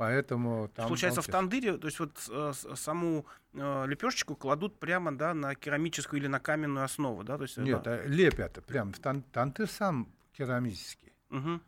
Поэтому 0.00 0.68
там 0.68 0.86
Получается, 0.86 1.20
в 1.20 1.26
тандыре, 1.26 1.76
то 1.76 1.86
есть 1.86 2.00
вот 2.00 2.12
э, 2.30 2.52
саму 2.74 3.26
э, 3.52 3.84
лепешечку 3.86 4.34
кладут 4.34 4.80
прямо 4.80 5.14
да, 5.14 5.34
на 5.34 5.54
керамическую 5.54 6.18
или 6.18 6.26
на 6.26 6.40
каменную 6.40 6.86
основу, 6.86 7.22
да? 7.22 7.36
То 7.36 7.42
есть, 7.42 7.58
Нет, 7.58 7.82
да. 7.82 8.02
лепят 8.06 8.64
прям. 8.64 8.94
Тан 8.94 9.22
тандыр 9.24 9.68
сам 9.68 10.08
керамический. 10.32 11.12
Угу. 11.28 11.60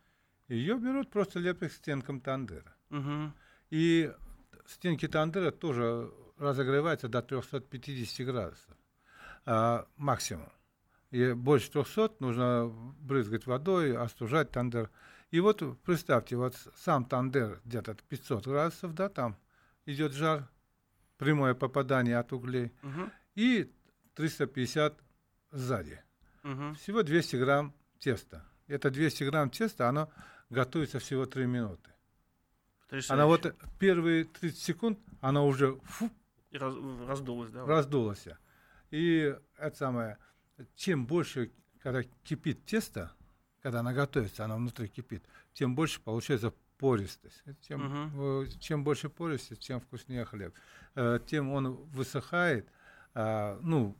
Ее 0.49 0.79
берут, 0.79 1.11
просто 1.11 1.41
лепят 1.41 1.73
к 1.73 1.75
стенкам 1.75 2.23
тандыра. 2.23 2.75
Угу. 2.89 3.33
И 3.69 4.11
стенки 4.67 5.09
тандыра 5.09 5.51
тоже 5.51 6.11
разогреваются 6.39 7.09
до 7.09 7.21
350 7.21 8.27
градусов 8.27 8.77
а, 9.45 9.87
максимум. 9.99 10.49
И 11.13 11.35
больше 11.35 11.71
300 11.71 12.17
нужно 12.21 12.73
брызгать 13.01 13.47
водой, 13.47 13.97
остужать 13.97 14.51
тандыр. 14.51 14.91
И 15.31 15.41
вот 15.41 15.63
представьте, 15.83 16.37
вот 16.37 16.57
сам 16.75 17.05
тандер 17.05 17.61
где-то 17.65 17.95
500 18.09 18.47
градусов, 18.47 18.95
да, 18.95 19.11
там 19.11 19.37
идет 19.85 20.13
жар, 20.13 20.49
прямое 21.19 21.55
попадание 21.55 22.19
от 22.19 22.33
углей, 22.33 22.73
угу. 22.83 23.11
и 23.35 23.71
350 24.15 24.99
сзади. 25.51 26.03
Угу. 26.45 26.75
Всего 26.75 27.03
200 27.03 27.37
грамм 27.37 27.75
теста. 27.99 28.45
Это 28.67 28.91
200 28.91 29.25
грамм 29.25 29.51
теста, 29.51 29.91
оно 29.91 30.11
готовится 30.49 30.99
всего 30.99 31.27
3 31.27 31.47
минуты. 31.47 31.91
Она 33.09 33.27
вот 33.27 33.55
первые 33.79 34.25
30 34.25 34.59
секунд, 34.59 34.99
она 35.21 35.43
уже 35.45 35.77
фу, 35.85 36.11
и 36.51 36.59
раз, 36.59 36.75
раздулась, 37.07 37.51
да? 37.51 37.67
Раздулась. 37.67 38.29
И 38.91 39.35
это 39.57 39.77
самое, 39.77 40.19
чем 40.77 41.07
больше, 41.07 41.51
когда 41.81 42.03
кипит 42.25 42.65
тесто, 42.65 43.13
когда 43.63 43.81
она 43.81 43.93
готовится, 43.93 44.45
она 44.45 44.57
внутри 44.57 44.89
кипит, 44.89 45.25
тем 45.55 45.75
больше 45.75 46.01
получается 46.01 46.53
пористость. 46.79 47.43
Тем, 47.61 48.13
угу. 48.13 48.47
чем 48.59 48.83
больше 48.83 49.09
пористости, 49.09 49.67
тем 49.67 49.81
вкуснее 49.81 50.25
хлеб. 50.25 50.53
Э, 50.97 51.21
тем 51.25 51.53
он 51.53 51.75
высыхает, 51.75 52.69
а, 53.15 53.59
ну, 53.63 53.97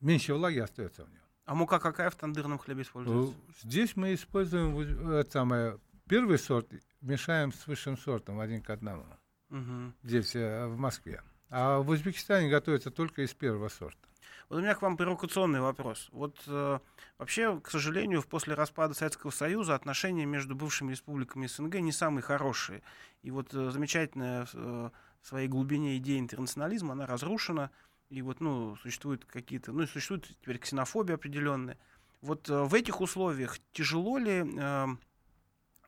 меньше 0.00 0.34
влаги 0.34 0.58
остается 0.58 1.04
в 1.04 1.10
нем. 1.10 1.22
А 1.46 1.54
мука 1.54 1.78
какая 1.78 2.10
в 2.10 2.16
тандырном 2.16 2.58
хлебе 2.58 2.82
используется? 2.82 3.34
Э, 3.34 3.52
здесь 3.62 3.96
мы 3.96 4.12
используем 4.12 4.78
это 5.10 5.30
самое, 5.30 5.80
первый 6.06 6.38
сорт, 6.38 6.70
мешаем 7.00 7.52
с 7.52 7.66
высшим 7.66 7.96
сортом 7.96 8.40
один 8.40 8.60
к 8.60 8.68
одному. 8.68 9.06
Угу. 9.48 9.92
Здесь, 10.02 10.34
в 10.34 10.76
Москве. 10.76 11.22
А 11.48 11.78
в 11.78 11.88
Узбекистане 11.88 12.50
готовится 12.50 12.90
только 12.90 13.22
из 13.22 13.32
первого 13.32 13.68
сорта. 13.68 14.06
Вот 14.48 14.58
у 14.58 14.60
меня 14.60 14.74
к 14.74 14.82
вам 14.82 14.96
провокационный 14.96 15.60
вопрос. 15.60 16.08
Вот 16.12 16.36
э, 16.46 16.78
вообще, 17.18 17.60
к 17.60 17.70
сожалению, 17.70 18.22
после 18.22 18.54
распада 18.54 18.94
Советского 18.94 19.30
Союза 19.30 19.74
отношения 19.74 20.24
между 20.24 20.54
бывшими 20.54 20.92
республиками 20.92 21.46
СНГ 21.46 21.76
не 21.76 21.92
самые 21.92 22.22
хорошие. 22.22 22.82
И 23.22 23.30
вот 23.32 23.52
э, 23.54 23.70
замечательная 23.70 24.46
э, 24.52 24.90
в 25.20 25.26
своей 25.26 25.48
глубине 25.48 25.96
идея 25.96 26.20
интернационализма, 26.20 26.92
она 26.92 27.06
разрушена. 27.06 27.72
И 28.08 28.22
вот, 28.22 28.40
ну, 28.40 28.76
существуют 28.76 29.24
какие-то, 29.24 29.72
ну, 29.72 29.84
существует 29.86 30.28
теперь 30.40 30.58
ксенофобия 30.58 31.16
определенная. 31.16 31.76
Вот 32.22 32.48
э, 32.48 32.62
в 32.62 32.74
этих 32.74 33.00
условиях 33.00 33.58
тяжело 33.72 34.18
ли 34.18 34.44
э, 34.44 34.86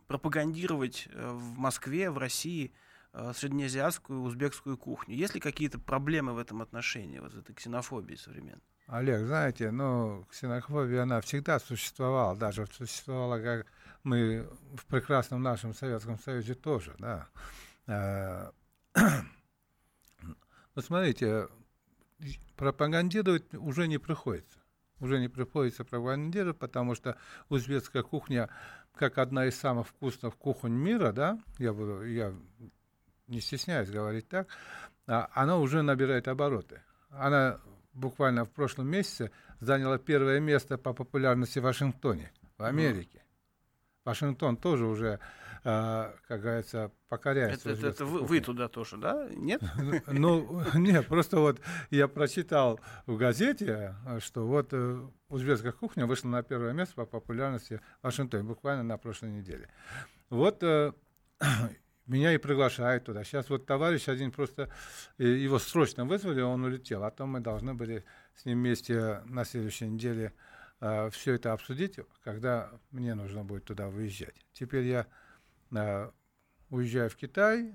пропагандировать 0.09 1.09
э, 1.13 1.31
в 1.31 1.59
Москве, 1.59 2.11
в 2.11 2.19
России 2.19 2.73
среднеазиатскую, 3.35 4.23
узбекскую 4.23 4.77
кухню? 4.77 5.15
Есть 5.17 5.35
ли 5.35 5.41
какие-то 5.41 5.79
проблемы 5.79 6.35
в 6.35 6.39
этом 6.39 6.63
отношении, 6.63 7.19
вот 7.19 7.35
этой 7.35 7.55
ксенофобии 7.55 8.15
современной? 8.15 8.63
Олег, 8.87 9.27
знаете, 9.27 9.71
ну, 9.71 10.27
ксенофобия, 10.31 11.03
она 11.03 11.21
всегда 11.21 11.59
существовала, 11.59 12.35
даже 12.37 12.67
существовала, 12.67 13.39
как 13.39 13.67
мы 14.03 14.49
в 14.75 14.87
прекрасном 14.87 15.43
нашем 15.43 15.75
Советском 15.75 16.19
Союзе 16.19 16.55
тоже, 16.55 16.95
да. 16.99 17.29
Э, 17.87 18.51
ну, 20.75 20.83
смотрите, 20.83 21.49
пропагандировать 22.57 23.53
уже 23.55 23.89
не 23.89 23.99
приходится. 23.99 24.59
Уже 25.01 25.21
не 25.21 25.29
приходится 25.29 25.85
пропагандировать, 25.85 26.59
потому 26.59 26.95
что 26.95 27.17
узбекская 27.51 28.03
кухня, 28.03 28.49
как 28.95 29.19
одна 29.19 29.47
из 29.47 29.57
самых 29.57 29.87
вкусных 29.87 30.37
кухонь 30.37 30.73
мира, 30.73 31.13
да, 31.13 31.39
я, 31.59 31.73
буду, 31.73 32.05
я 32.05 32.35
не 33.29 33.41
стесняюсь 33.41 33.91
говорить 33.91 34.29
так, 34.29 34.49
а, 35.07 35.29
она 35.35 35.59
уже 35.59 35.83
набирает 35.83 36.29
обороты. 36.29 36.81
Она 37.11 37.59
буквально 37.95 38.45
в 38.45 38.51
прошлом 38.51 38.89
месяце 38.89 39.31
заняла 39.61 39.99
первое 39.99 40.41
место 40.41 40.79
по 40.79 40.93
популярности 40.93 41.59
в 41.59 41.63
Вашингтоне, 41.63 42.31
в 42.57 42.65
Америке. 42.65 43.23
Вашингтон 44.05 44.57
тоже 44.57 44.87
уже, 44.87 45.21
э, 45.65 46.13
как 46.29 46.41
говорится, 46.41 46.91
покоряется. 47.09 47.71
Это, 47.71 47.79
это, 47.79 47.89
это 47.89 48.05
вы, 48.07 48.23
вы 48.23 48.41
туда 48.41 48.69
тоже, 48.69 48.97
да? 48.97 49.29
Нет? 49.31 49.63
Ну, 50.07 50.63
нет, 50.75 51.07
просто 51.07 51.39
вот 51.39 51.61
я 51.91 52.09
прочитал 52.09 52.81
в 53.07 53.17
газете, 53.19 53.95
что 54.21 54.47
вот 54.47 54.69
э, 54.73 55.01
узбекская 55.29 55.73
кухня 55.73 56.07
вышла 56.07 56.29
на 56.29 56.43
первое 56.43 56.73
место 56.73 56.95
по 56.95 57.05
популярности 57.05 57.81
в 58.01 58.05
Вашингтоне, 58.05 58.45
буквально 58.45 58.83
на 58.83 58.97
прошлой 58.97 59.31
неделе. 59.31 59.69
Вот 60.31 60.63
э, 60.63 60.93
меня 62.09 62.33
и 62.33 62.39
приглашают 62.39 63.05
туда. 63.05 63.23
Сейчас 63.23 63.49
вот 63.51 63.67
товарищ 63.67 64.09
один 64.09 64.33
просто, 64.33 64.71
его 65.19 65.59
срочно 65.59 66.05
вызвали, 66.05 66.41
он 66.41 66.65
улетел, 66.65 67.05
а 67.05 67.11
то 67.11 67.27
мы 67.27 67.41
должны 67.41 67.75
были 67.75 68.05
с 68.35 68.45
ним 68.45 68.59
вместе 68.59 69.21
на 69.27 69.45
следующей 69.45 69.89
неделе 69.89 70.33
э, 70.81 71.11
все 71.11 71.35
это 71.35 71.53
обсудить, 71.53 72.01
когда 72.25 72.71
мне 72.91 73.15
нужно 73.15 73.45
будет 73.45 73.65
туда 73.65 73.89
выезжать. 73.89 74.35
Теперь 74.55 74.85
я 74.85 75.07
э, 75.71 76.11
уезжаю 76.71 77.11
в 77.11 77.17
Китай, 77.17 77.75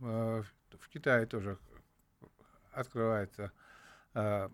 э, 0.00 0.42
в 0.80 0.88
Китае 0.88 1.26
тоже 1.26 1.58
открывается, 2.72 3.52
э, 4.14 4.48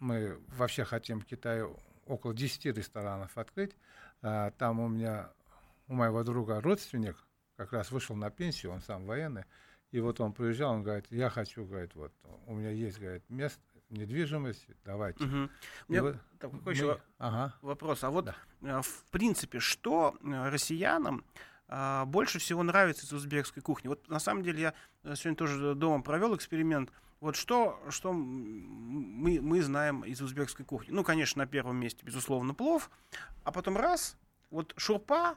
мы 0.00 0.38
вообще 0.56 0.84
хотим 0.84 1.20
в 1.20 1.24
Китае 1.24 1.72
около 2.06 2.34
10 2.34 2.66
ресторанов 2.66 3.38
открыть, 3.38 3.76
э, 4.22 4.50
там 4.58 4.80
у 4.80 4.88
меня, 4.88 5.30
у 5.86 5.94
моего 5.94 6.24
друга 6.24 6.60
родственник, 6.60 7.27
как 7.58 7.72
раз 7.72 7.90
вышел 7.90 8.14
на 8.14 8.30
пенсию, 8.30 8.70
он 8.70 8.80
сам 8.80 9.04
военный, 9.04 9.44
и 9.90 9.98
вот 9.98 10.20
он 10.20 10.32
приезжал, 10.32 10.74
он 10.74 10.84
говорит, 10.84 11.06
я 11.10 11.28
хочу, 11.28 11.64
говорит, 11.64 11.92
вот, 11.96 12.12
у 12.46 12.54
меня 12.54 12.70
есть, 12.70 13.00
говорит, 13.00 13.28
место, 13.28 13.60
недвижимость, 13.90 14.64
давайте. 14.84 15.24
Угу. 15.24 15.36
У 15.88 15.92
меня 15.92 16.02
вот 16.02 16.16
такой 16.38 16.60
мы... 16.64 16.72
еще 16.72 17.00
ага. 17.18 17.54
вопрос. 17.62 18.04
А 18.04 18.10
вот, 18.10 18.26
да. 18.26 18.36
Э, 18.62 18.80
в 18.80 19.04
принципе, 19.10 19.58
что 19.58 20.16
э, 20.22 20.48
россиянам 20.50 21.24
а, 21.66 22.04
больше 22.04 22.38
всего 22.38 22.62
нравится 22.62 23.06
из 23.06 23.12
узбекской 23.12 23.62
кухни? 23.62 23.88
Вот 23.88 24.06
на 24.08 24.20
самом 24.20 24.44
деле 24.44 24.60
я 24.60 24.74
э, 25.02 25.16
сегодня 25.16 25.36
тоже 25.36 25.74
дома 25.74 26.02
провел 26.02 26.36
эксперимент. 26.36 26.92
Вот 27.18 27.34
что, 27.34 27.80
что 27.88 28.12
мы, 28.12 29.40
мы 29.40 29.62
знаем 29.62 30.04
из 30.04 30.20
узбекской 30.20 30.64
кухни? 30.64 30.92
Ну, 30.92 31.02
конечно, 31.02 31.42
на 31.42 31.48
первом 31.48 31.76
месте, 31.76 32.04
безусловно, 32.04 32.54
плов, 32.54 32.90
а 33.42 33.50
потом 33.50 33.76
раз, 33.76 34.16
вот 34.50 34.74
шурпа, 34.76 35.36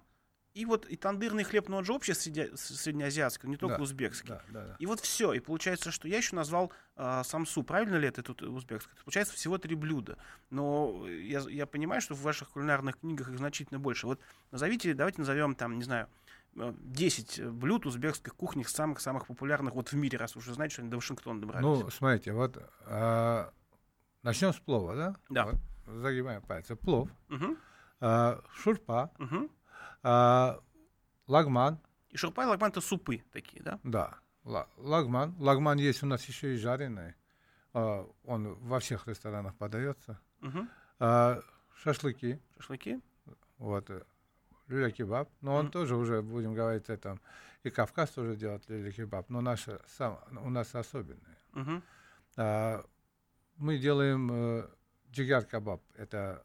и 0.54 0.66
вот 0.66 0.86
и 0.86 0.98
тандырный 0.98 1.44
хлеб, 1.44 1.70
но 1.70 1.78
он 1.78 1.86
же 1.86 1.94
общий 1.94 2.14
среди, 2.14 2.50
среднеазиатский, 2.56 3.48
не 3.48 3.56
только 3.56 3.78
да, 3.78 3.84
узбекский. 3.84 4.30
Да, 4.30 4.42
да, 4.50 4.66
да. 4.66 4.76
И 4.80 4.86
вот 4.86 5.00
все. 5.00 5.32
И 5.34 5.40
получается, 5.40 5.92
что 5.92 6.08
я 6.08 6.18
еще 6.18 6.36
назвал 6.36 6.72
э, 6.98 7.22
самсу. 7.24 7.64
Правильно 7.64 7.96
ли 7.96 8.08
это 8.08 8.22
тут 8.22 8.42
узбекский? 8.42 8.92
Получается 9.04 9.34
всего 9.34 9.58
три 9.58 9.76
блюда. 9.76 10.18
Но 10.50 11.08
я, 11.08 11.40
я 11.50 11.66
понимаю, 11.66 12.02
что 12.02 12.16
в 12.16 12.22
ваших 12.22 12.50
кулинарных 12.50 13.00
книгах 13.00 13.30
их 13.30 13.38
значительно 13.38 13.80
больше. 13.80 14.08
Вот 14.08 14.20
назовите, 14.52 14.94
давайте 14.94 15.20
назовем 15.20 15.56
там, 15.56 15.78
не 15.78 15.84
знаю, 15.84 16.10
10 16.54 17.46
блюд 17.52 17.86
узбекских 17.86 18.36
кухни 18.36 18.64
самых-самых 18.64 19.28
популярных 19.28 19.74
вот 19.74 19.94
в 19.94 19.96
мире, 19.96 20.18
раз 20.18 20.36
уже 20.36 20.54
знаете, 20.54 20.74
что 20.74 20.82
они 20.82 20.92
до 20.92 20.98
Вашингтона 20.98 21.40
добрались. 21.40 21.64
Ну, 21.64 21.90
смотрите, 21.90 22.34
вот 22.34 22.58
а, 22.88 23.54
начнем 24.22 24.52
с 24.52 24.60
плова, 24.60 24.96
да? 24.96 25.16
Да. 25.30 25.46
Вот, 25.46 25.56
загибаем 26.02 26.42
пальцы. 26.42 26.76
Плов, 26.76 27.10
угу. 27.30 27.56
а, 28.02 28.42
шурпа, 28.54 29.12
угу 29.18 29.50
а, 30.04 30.60
лагман. 31.28 31.80
И 32.10 32.18
шурпа 32.18 32.44
и 32.44 32.46
лагман 32.46 32.72
это 32.72 32.82
супы 32.82 33.24
такие, 33.32 33.64
да? 33.64 33.80
Да. 33.84 34.18
Лагман. 34.44 35.36
Лагман 35.38 35.78
есть 35.78 36.04
у 36.04 36.08
нас 36.08 36.26
еще 36.26 36.56
и 36.56 36.58
жареный. 36.58 37.16
А, 37.74 38.08
он 38.24 38.56
во 38.56 38.80
всех 38.80 39.08
ресторанах 39.08 39.56
подается. 39.56 40.20
Угу. 40.42 40.68
А, 41.00 41.42
шашлыки. 41.76 42.40
Шашлыки. 42.58 43.00
Вот. 43.58 43.90
Э, 43.90 44.04
люля-кебаб. 44.68 45.30
Но 45.42 45.56
он 45.56 45.68
mm. 45.68 45.72
тоже 45.72 45.96
уже, 45.96 46.22
будем 46.22 46.54
говорить, 46.54 46.90
это 46.90 47.20
и 47.64 47.70
Кавказ 47.70 48.10
тоже 48.12 48.36
делает 48.36 48.68
люля-кебаб, 48.70 49.30
но 49.30 49.42
наш, 49.42 49.68
сам, 49.86 50.20
у 50.44 50.50
нас 50.50 50.74
особенный. 50.74 51.38
Mm-hmm. 51.54 51.84
А, 52.38 52.86
мы 53.58 53.78
делаем 53.78 54.30
э, 54.32 54.68
джигар-кебаб. 55.12 55.82
Это 55.96 56.44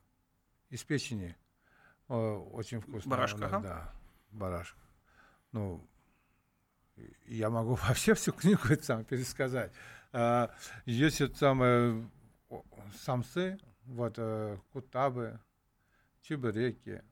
из 0.69 0.85
печени 0.85 1.37
очень 2.09 2.81
вкусно. 2.81 3.11
Барашка, 3.11 3.47
ага. 3.47 3.61
Да, 3.61 3.93
барашка. 4.31 4.79
Ну, 5.53 5.87
я 7.27 7.51
могу 7.51 7.75
вообще 7.89 8.15
всю 8.15 8.33
книгу 8.33 8.63
это 8.69 8.85
сам 8.85 9.05
пересказать. 9.05 9.73
А, 10.13 10.51
есть 10.85 11.21
это 11.21 11.37
самое 11.37 12.09
самсы, 12.99 13.59
вот 13.85 14.15
э, 14.19 14.59
кутабы, 14.73 15.41
чебуреки. 16.23 17.03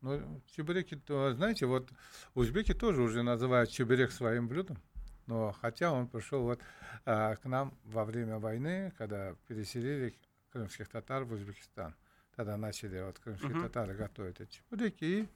Ну, 0.00 0.42
чебуреки, 0.46 0.96
то, 0.96 1.32
знаете, 1.34 1.66
вот 1.66 1.90
узбеки 2.34 2.72
тоже 2.72 3.02
уже 3.02 3.22
называют 3.22 3.70
чебурек 3.70 4.12
своим 4.12 4.48
блюдом. 4.48 4.78
Но 5.26 5.52
хотя 5.52 5.92
он 5.92 6.08
пришел 6.08 6.42
вот 6.42 6.60
к 7.04 7.40
нам 7.44 7.76
во 7.84 8.04
время 8.04 8.38
войны, 8.38 8.92
когда 8.96 9.34
переселили 9.46 10.16
крымских 10.50 10.88
татар 10.88 11.24
в 11.24 11.32
Узбекистан. 11.32 11.94
Тогда 12.38 12.56
начали 12.56 13.02
вот 13.02 13.18
крымские 13.18 13.50
uh-huh. 13.50 13.62
татары 13.62 13.94
готовить 13.94 14.40
эти 14.40 14.52
чебуреки. 14.52 15.04
И 15.04 15.28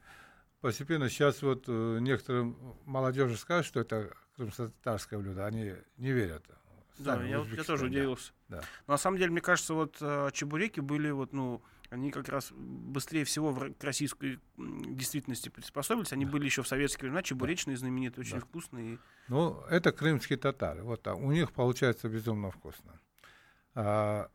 постепенно 0.61 1.09
сейчас 1.09 1.41
вот 1.41 1.65
э, 1.67 1.97
некоторым 1.99 2.77
молодежи 2.85 3.35
скажут, 3.35 3.65
что 3.65 3.81
это 3.81 4.09
крымско-татарское 4.37 5.19
блюдо. 5.19 5.45
Они 5.45 5.73
не 5.97 6.13
верят. 6.13 6.45
Да, 6.99 7.21
я, 7.21 7.39
я 7.39 7.63
тоже 7.65 7.87
удивился. 7.87 8.31
Да. 8.47 8.61
Но 8.87 8.93
на 8.93 8.97
самом 8.97 9.17
деле, 9.17 9.31
мне 9.31 9.41
кажется, 9.41 9.73
вот 9.73 9.97
э, 9.99 10.29
чебуреки 10.31 10.79
были 10.79 11.11
вот, 11.11 11.33
ну, 11.33 11.61
они 11.89 12.09
как 12.09 12.29
раз 12.29 12.53
быстрее 12.53 13.25
всего 13.25 13.51
в, 13.51 13.73
к 13.73 13.83
российской 13.83 14.39
действительности 14.57 15.49
приспособились. 15.49 16.13
Они 16.13 16.23
да. 16.23 16.31
были 16.31 16.45
еще 16.45 16.63
в 16.63 16.69
советские 16.69 17.09
времена, 17.09 17.21
чебуречные, 17.21 17.75
знаменитые, 17.75 18.21
очень 18.21 18.39
да. 18.39 18.45
вкусные. 18.45 18.97
Ну, 19.27 19.59
это 19.69 19.91
крымские 19.91 20.37
татары. 20.37 20.83
Вот 20.83 21.05
а 21.05 21.15
у 21.15 21.33
них 21.33 21.51
получается 21.51 22.07
безумно 22.07 22.49
вкусно. 22.49 22.97
А, 23.75 24.29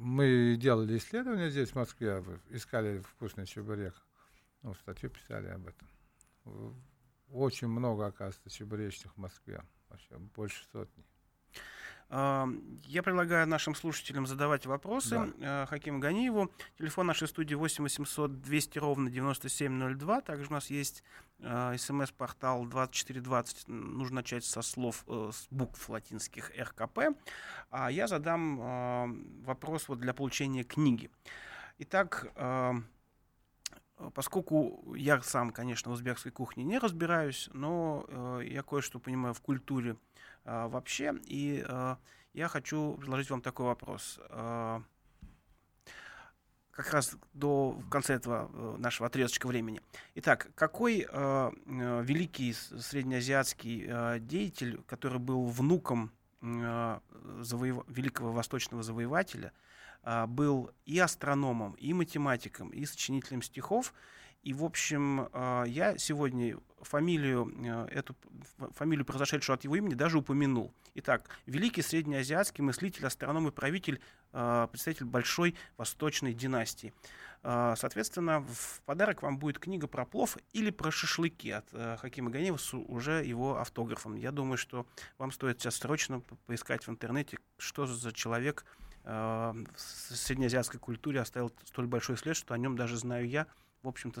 мы 0.00 0.56
делали 0.58 0.96
исследования 0.96 1.50
здесь, 1.50 1.70
в 1.70 1.74
Москве, 1.74 2.24
искали 2.48 3.00
вкусный 3.00 3.44
чебурек. 3.44 3.94
Ну, 4.62 4.74
статью 4.74 5.10
писали 5.10 5.48
об 5.48 5.66
этом. 5.66 5.88
Очень 7.28 7.68
много, 7.68 8.06
оказывается, 8.06 8.48
чебуречных 8.48 9.14
в 9.14 9.18
Москве. 9.18 9.62
Вообще 9.90 10.16
больше 10.18 10.64
сотни. 10.72 11.04
Я 12.10 13.02
предлагаю 13.04 13.46
нашим 13.46 13.76
слушателям 13.76 14.26
задавать 14.26 14.66
вопросы 14.66 15.32
да. 15.38 15.62
Э, 15.62 15.66
Хакиму 15.66 16.00
Ганиеву. 16.00 16.50
Телефон 16.76 17.06
нашей 17.06 17.28
студии 17.28 17.54
8 17.54 17.84
800 17.84 18.42
200 18.42 18.78
ровно 18.80 19.10
9702. 19.10 20.20
Также 20.22 20.48
у 20.50 20.52
нас 20.52 20.70
есть 20.70 21.04
э, 21.38 21.76
смс-портал 21.78 22.66
2420. 22.66 23.68
Нужно 23.68 24.16
начать 24.16 24.44
со 24.44 24.60
слов, 24.62 25.04
э, 25.06 25.30
с 25.32 25.46
букв 25.52 25.88
латинских 25.88 26.50
РКП. 26.58 27.16
А 27.70 27.92
я 27.92 28.08
задам 28.08 29.44
вопрос 29.44 29.88
вот 29.88 30.00
для 30.00 30.12
получения 30.12 30.64
книги. 30.64 31.10
Итак, 31.78 32.26
поскольку 34.14 34.94
я 34.96 35.22
сам, 35.22 35.52
конечно, 35.52 35.92
в 35.92 35.94
узбекской 35.94 36.32
кухне 36.32 36.64
не 36.64 36.78
разбираюсь, 36.78 37.48
но 37.52 38.40
я 38.42 38.62
кое-что 38.64 38.98
понимаю 38.98 39.32
в 39.32 39.40
культуре 39.40 39.96
а, 40.44 40.68
вообще. 40.68 41.14
И 41.26 41.64
а, 41.66 41.98
я 42.32 42.48
хочу 42.48 42.94
предложить 42.96 43.30
вам 43.30 43.42
такой 43.42 43.66
вопрос. 43.66 44.18
А, 44.28 44.82
как 46.70 46.94
раз 46.94 47.16
до 47.34 47.72
в 47.72 47.88
конце 47.90 48.14
этого 48.14 48.50
э, 48.52 48.76
нашего 48.78 49.06
отрезочка 49.08 49.46
времени. 49.46 49.80
Итак, 50.14 50.50
какой 50.54 51.06
э 51.08 51.50
великий 51.66 52.52
среднеазиатский 52.52 53.84
э, 53.86 54.18
деятель, 54.20 54.80
который 54.86 55.18
был 55.18 55.46
внуком 55.46 56.10
э, 56.40 57.00
завоев... 57.40 57.84
великого 57.88 58.32
восточного 58.32 58.82
завоевателя, 58.82 59.52
э, 60.02 60.26
был 60.26 60.70
и 60.86 60.98
астрономом, 60.98 61.74
и 61.74 61.92
математиком, 61.92 62.70
и 62.70 62.86
сочинителем 62.86 63.42
стихов, 63.42 63.92
и, 64.42 64.54
в 64.54 64.64
общем, 64.64 65.28
э, 65.32 65.64
я 65.66 65.98
сегодня 65.98 66.56
фамилию, 66.80 67.52
э, 67.62 67.88
эту 67.98 68.16
фамилию, 68.74 69.04
произошедшую 69.04 69.54
от 69.54 69.64
его 69.64 69.76
имени, 69.76 69.92
даже 69.92 70.16
упомянул. 70.16 70.72
Итак, 70.94 71.28
великий 71.44 71.82
среднеазиатский 71.82 72.64
мыслитель, 72.64 73.06
астроном 73.06 73.48
и 73.48 73.50
правитель, 73.50 74.00
э, 74.32 74.68
представитель 74.70 75.04
большой 75.04 75.56
восточной 75.76 76.32
династии. 76.32 76.92
Соответственно, 77.42 78.42
в 78.42 78.82
подарок 78.84 79.22
вам 79.22 79.38
будет 79.38 79.58
книга 79.58 79.86
про 79.86 80.04
плов 80.04 80.36
или 80.52 80.68
про 80.68 80.90
шашлыки 80.90 81.48
от 81.48 81.70
Хакима 81.70 82.28
Ганеева 82.28 82.58
с 82.58 82.74
уже 82.74 83.24
его 83.24 83.56
автографом. 83.56 84.14
Я 84.16 84.30
думаю, 84.30 84.58
что 84.58 84.84
вам 85.16 85.32
стоит 85.32 85.58
сейчас 85.58 85.76
срочно 85.76 86.20
поискать 86.44 86.86
в 86.86 86.90
интернете, 86.90 87.38
что 87.56 87.86
за 87.86 88.12
человек 88.12 88.66
в 89.04 89.64
среднеазиатской 89.78 90.78
культуре 90.78 91.18
оставил 91.18 91.50
столь 91.64 91.86
большой 91.86 92.18
след, 92.18 92.36
что 92.36 92.52
о 92.52 92.58
нем 92.58 92.76
даже 92.76 92.98
знаю 92.98 93.26
я, 93.26 93.46
в 93.82 93.88
общем-то, 93.88 94.20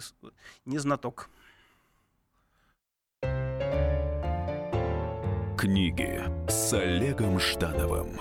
не 0.64 0.78
знаток. 0.78 1.28
Книги 5.56 6.22
с 6.48 6.72
Олегом 6.72 7.38
Ждановым. 7.38 8.16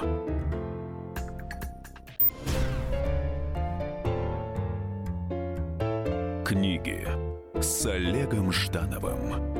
Книги 6.45 7.08
с 7.62 7.86
Олегом 7.86 8.52
Ждановым. 8.52 9.58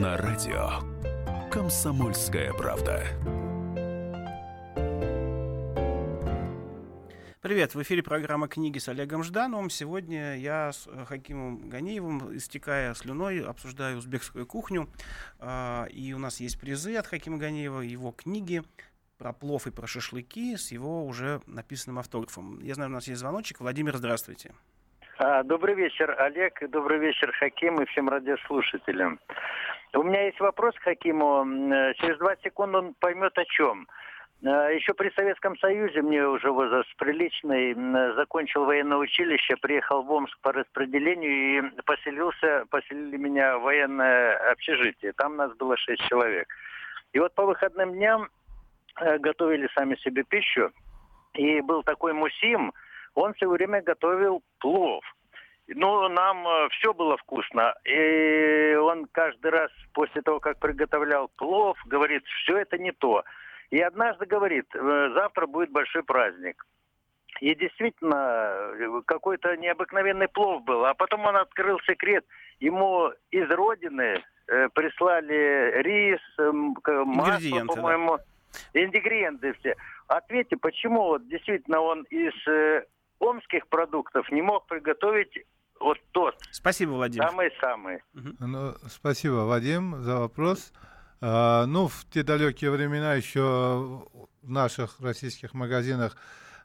На 0.00 0.18
радио 0.18 0.80
«Комсомольская 1.50 2.52
правда». 2.52 3.39
Привет, 7.50 7.74
в 7.74 7.82
эфире 7.82 8.00
программа 8.04 8.46
«Книги» 8.46 8.78
с 8.78 8.88
Олегом 8.88 9.24
Ждановым. 9.24 9.70
Сегодня 9.70 10.36
я 10.36 10.70
с 10.70 10.86
э, 10.86 11.04
Хакимом 11.04 11.68
Ганиевым, 11.68 12.36
истекая 12.36 12.94
слюной, 12.94 13.44
обсуждаю 13.44 13.98
узбекскую 13.98 14.46
кухню. 14.46 14.86
А, 15.40 15.86
и 15.90 16.12
у 16.12 16.18
нас 16.20 16.38
есть 16.38 16.60
призы 16.60 16.94
от 16.94 17.08
Хакима 17.08 17.38
Ганиева, 17.38 17.80
его 17.80 18.12
книги 18.12 18.62
про 19.18 19.32
плов 19.32 19.66
и 19.66 19.72
про 19.72 19.88
шашлыки 19.88 20.54
с 20.54 20.70
его 20.70 21.04
уже 21.04 21.40
написанным 21.48 21.98
автографом. 21.98 22.60
Я 22.60 22.74
знаю, 22.74 22.88
у 22.88 22.94
нас 22.94 23.08
есть 23.08 23.18
звоночек. 23.18 23.58
Владимир, 23.58 23.96
здравствуйте. 23.96 24.52
А, 25.18 25.42
добрый 25.42 25.74
вечер, 25.74 26.14
Олег. 26.20 26.62
Добрый 26.70 27.00
вечер, 27.00 27.32
Хаким 27.32 27.82
и 27.82 27.86
всем 27.86 28.08
радиослушателям. 28.08 29.18
У 29.92 30.04
меня 30.04 30.26
есть 30.26 30.38
вопрос 30.38 30.76
к 30.76 30.82
Хакиму. 30.82 31.44
Э, 31.44 31.94
через 31.94 32.16
два 32.18 32.36
секунды 32.44 32.78
он 32.78 32.94
поймет 32.94 33.36
о 33.36 33.44
чем. 33.44 33.88
А, 34.44 34.68
Еще 34.70 34.94
при 34.94 35.10
Советском 35.10 35.56
Союзе 35.58 36.02
мне 36.02 36.26
уже 36.26 36.50
возраст 36.50 36.88
приличный, 36.96 37.74
закончил 38.14 38.64
военное 38.64 38.98
училище, 38.98 39.56
приехал 39.56 40.02
в 40.02 40.10
Омск 40.10 40.38
по 40.40 40.52
распределению 40.52 41.58
и 41.58 41.82
поселился, 41.82 42.64
поселили 42.70 43.16
меня 43.16 43.58
в 43.58 43.62
военное 43.62 44.36
общежитие. 44.50 45.12
Там 45.12 45.36
нас 45.36 45.54
было 45.56 45.76
шесть 45.76 46.06
человек. 46.08 46.48
И 47.12 47.18
вот 47.18 47.34
по 47.34 47.44
выходным 47.44 47.92
дням 47.92 48.28
э, 49.00 49.18
готовили 49.18 49.68
сами 49.74 49.96
себе 49.96 50.22
пищу. 50.22 50.70
И 51.34 51.60
был 51.60 51.82
такой 51.82 52.12
мусим, 52.12 52.72
он 53.14 53.34
все 53.34 53.48
время 53.48 53.82
готовил 53.82 54.42
плов. 54.58 55.04
Ну, 55.68 56.08
нам 56.08 56.46
э, 56.46 56.68
все 56.70 56.94
было 56.94 57.16
вкусно. 57.16 57.74
И 57.84 58.74
он 58.74 59.06
каждый 59.12 59.50
раз 59.50 59.70
после 59.92 60.22
того, 60.22 60.40
как 60.40 60.58
приготовлял 60.58 61.28
плов, 61.36 61.78
говорит, 61.86 62.24
все 62.42 62.58
это 62.58 62.78
не 62.78 62.92
то. 62.92 63.22
И 63.70 63.80
однажды 63.80 64.26
говорит, 64.26 64.66
«Э, 64.74 65.10
завтра 65.14 65.46
будет 65.46 65.70
большой 65.70 66.02
праздник. 66.02 66.66
И 67.40 67.54
действительно, 67.54 69.02
какой-то 69.06 69.56
необыкновенный 69.56 70.28
плов 70.28 70.62
был. 70.64 70.84
А 70.84 70.94
потом 70.94 71.24
он 71.24 71.36
открыл 71.36 71.78
секрет. 71.86 72.24
Ему 72.58 73.12
из 73.30 73.48
родины 73.50 74.22
э, 74.48 74.68
прислали 74.74 75.80
рис, 75.82 76.20
э, 76.38 76.50
масло, 76.52 77.64
по-моему, 77.66 78.18
да. 78.74 78.82
ингредиенты 78.82 79.54
все. 79.54 79.76
Ответьте, 80.08 80.56
почему 80.56 81.02
вот 81.04 81.28
действительно 81.28 81.80
он 81.80 82.02
из 82.10 82.34
э, 82.46 82.84
омских 83.20 83.68
продуктов 83.68 84.30
не 84.30 84.42
мог 84.42 84.66
приготовить 84.66 85.44
вот 85.78 85.98
тот. 86.10 86.36
Спасибо, 86.50 86.90
Владимир. 86.90 87.26
Самый-самый. 87.28 88.02
Угу. 88.14 88.46
Ну, 88.46 88.74
спасибо, 88.88 89.46
Вадим, 89.46 90.02
за 90.02 90.18
вопрос. 90.18 90.72
А, 91.20 91.66
ну, 91.66 91.88
в 91.88 92.06
те 92.10 92.22
далекие 92.22 92.70
времена 92.70 93.14
еще 93.14 94.06
в 94.42 94.50
наших 94.50 95.00
российских 95.00 95.52
магазинах 95.52 96.16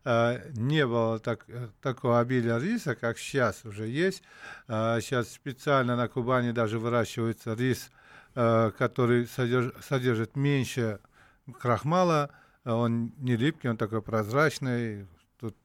а, 0.05 0.39
не 0.53 0.85
было 0.87 1.19
так, 1.19 1.45
такого 1.81 2.19
обилия 2.19 2.57
риса, 2.57 2.95
как 2.95 3.17
сейчас 3.17 3.65
уже 3.65 3.87
есть. 3.87 4.23
А, 4.67 5.01
сейчас 5.01 5.31
специально 5.31 5.95
на 5.95 6.07
Кубани 6.07 6.51
даже 6.51 6.79
выращивается 6.79 7.53
рис, 7.53 7.91
который 8.33 9.27
содержит, 9.27 9.75
содержит 9.81 10.35
меньше 10.35 10.99
крахмала. 11.59 12.31
Он 12.65 13.13
не 13.17 13.37
липкий, 13.37 13.69
он 13.69 13.77
такой 13.77 14.01
прозрачный, 14.01 15.07
тут, 15.39 15.55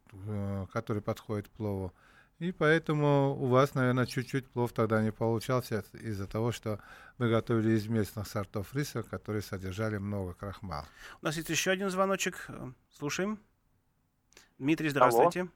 который 0.73 1.03
подходит 1.03 1.49
к 1.49 1.51
плову. 1.51 1.93
И 2.41 2.53
поэтому 2.53 3.37
у 3.39 3.47
вас, 3.49 3.75
наверное, 3.75 4.07
чуть-чуть 4.07 4.49
плов 4.49 4.73
тогда 4.73 5.03
не 5.03 5.13
получался 5.13 5.85
из-за 5.93 6.27
того, 6.27 6.53
что 6.53 6.81
мы 7.19 7.29
готовили 7.29 7.73
из 7.73 7.87
местных 7.87 8.27
сортов 8.27 8.75
риса, 8.75 9.03
которые 9.03 9.43
содержали 9.43 9.99
много 9.99 10.33
крахмала. 10.33 10.87
У 11.21 11.27
нас 11.27 11.37
есть 11.37 11.51
еще 11.51 11.71
один 11.71 11.91
звоночек. 11.91 12.49
Слушаем. 12.97 13.39
Дмитрий, 14.59 14.89
здравствуйте. 14.89 15.41
Алло. 15.41 15.51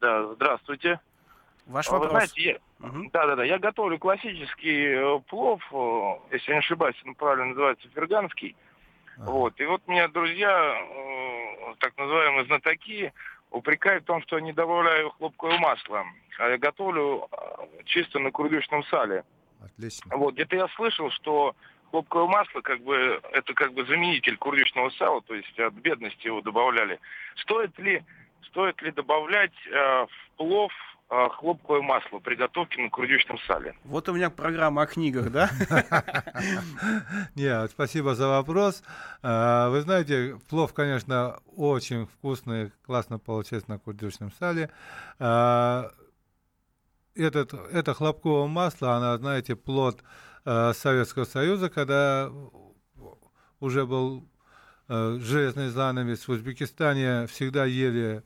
Да, 0.00 0.34
здравствуйте. 0.34 1.00
Ваш 1.66 1.88
вопрос. 1.88 2.10
Вы 2.10 2.18
знаете, 2.18 2.42
я, 2.42 2.88
угу. 2.88 3.10
да, 3.12 3.26
да, 3.28 3.36
да, 3.36 3.44
я 3.44 3.60
готовлю 3.60 3.96
классический 3.96 4.94
э, 4.94 5.20
плов, 5.28 5.62
э, 5.70 6.34
если 6.34 6.50
не 6.50 6.58
ошибаюсь, 6.58 7.00
он 7.06 7.14
правильно 7.14 7.46
называется 7.46 7.88
ферганский. 7.94 8.56
Ага. 9.18 9.30
Вот, 9.30 9.60
и 9.60 9.64
вот 9.66 9.86
меня 9.86 10.08
друзья, 10.08 10.50
э, 10.50 11.74
так 11.78 11.96
называемые 11.96 12.46
знатоки, 12.46 13.12
упрекают 13.52 14.04
в 14.04 14.06
том, 14.06 14.22
что 14.22 14.38
не 14.40 14.52
добавляю 14.52 15.10
хлопковое 15.10 15.58
масло. 15.58 16.04
А 16.38 16.48
я 16.48 16.58
готовлю 16.58 17.28
а, 17.30 17.66
чисто 17.84 18.18
на 18.18 18.30
курдючном 18.30 18.82
сале. 18.84 19.24
Отлично. 19.62 20.16
Вот, 20.16 20.34
где-то 20.34 20.56
я 20.56 20.68
слышал, 20.68 21.10
что 21.10 21.54
хлопковое 21.90 22.28
масло, 22.28 22.60
как 22.62 22.80
бы, 22.80 23.20
это 23.32 23.54
как 23.54 23.74
бы 23.74 23.84
заменитель 23.84 24.36
курдючного 24.36 24.90
сала, 24.90 25.22
то 25.22 25.34
есть 25.34 25.58
от 25.58 25.74
бедности 25.74 26.26
его 26.26 26.40
добавляли. 26.40 26.98
Стоит 27.36 27.78
ли, 27.78 28.02
стоит 28.46 28.80
ли 28.82 28.90
добавлять 28.90 29.52
э, 29.66 30.06
в 30.06 30.36
плов 30.36 30.72
а, 30.72 30.91
хлопковое 31.12 31.82
масло 31.82 32.20
при 32.20 32.36
готовке 32.36 32.80
на 32.80 32.88
курдючном 32.88 33.38
сале. 33.46 33.74
Вот 33.84 34.08
у 34.08 34.14
меня 34.14 34.30
программа 34.30 34.82
о 34.82 34.86
книгах, 34.86 35.30
да? 35.30 35.50
Нет, 37.34 37.70
спасибо 37.70 38.14
за 38.14 38.28
вопрос. 38.28 38.82
А, 39.22 39.68
вы 39.68 39.82
знаете, 39.82 40.38
плов, 40.48 40.72
конечно, 40.72 41.38
очень 41.54 42.06
вкусный, 42.06 42.72
классно 42.86 43.18
получается 43.18 43.70
на 43.70 43.78
курдючном 43.78 44.32
сале. 44.38 44.70
А, 45.18 45.90
этот, 47.14 47.52
это 47.52 47.92
хлопковое 47.92 48.46
масло, 48.46 48.94
оно, 48.94 49.18
знаете, 49.18 49.54
плод 49.54 50.02
Советского 50.44 51.24
Союза, 51.24 51.68
когда 51.68 52.32
уже 53.60 53.86
был 53.86 54.26
железный 54.88 55.68
занавес 55.68 56.26
в 56.26 56.30
Узбекистане, 56.30 57.26
всегда 57.26 57.64
ели 57.66 58.22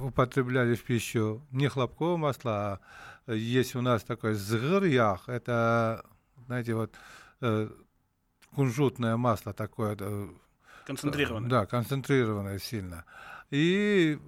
употребляли 0.00 0.74
в 0.74 0.84
пищу 0.84 1.46
не 1.50 1.68
хлопковое 1.68 2.16
масло, 2.16 2.80
а 3.26 3.32
есть 3.32 3.74
у 3.74 3.82
нас 3.82 4.02
такой 4.04 4.34
згырьях, 4.34 5.28
это, 5.28 6.04
знаете, 6.46 6.74
вот 6.74 6.94
э, 7.40 7.68
кунжутное 8.54 9.16
масло 9.16 9.52
такое. 9.52 9.96
Э, 9.98 10.28
концентрированное. 10.86 11.50
Да, 11.50 11.66
концентрированное 11.66 12.58
сильно. 12.58 13.04
И 13.50 14.18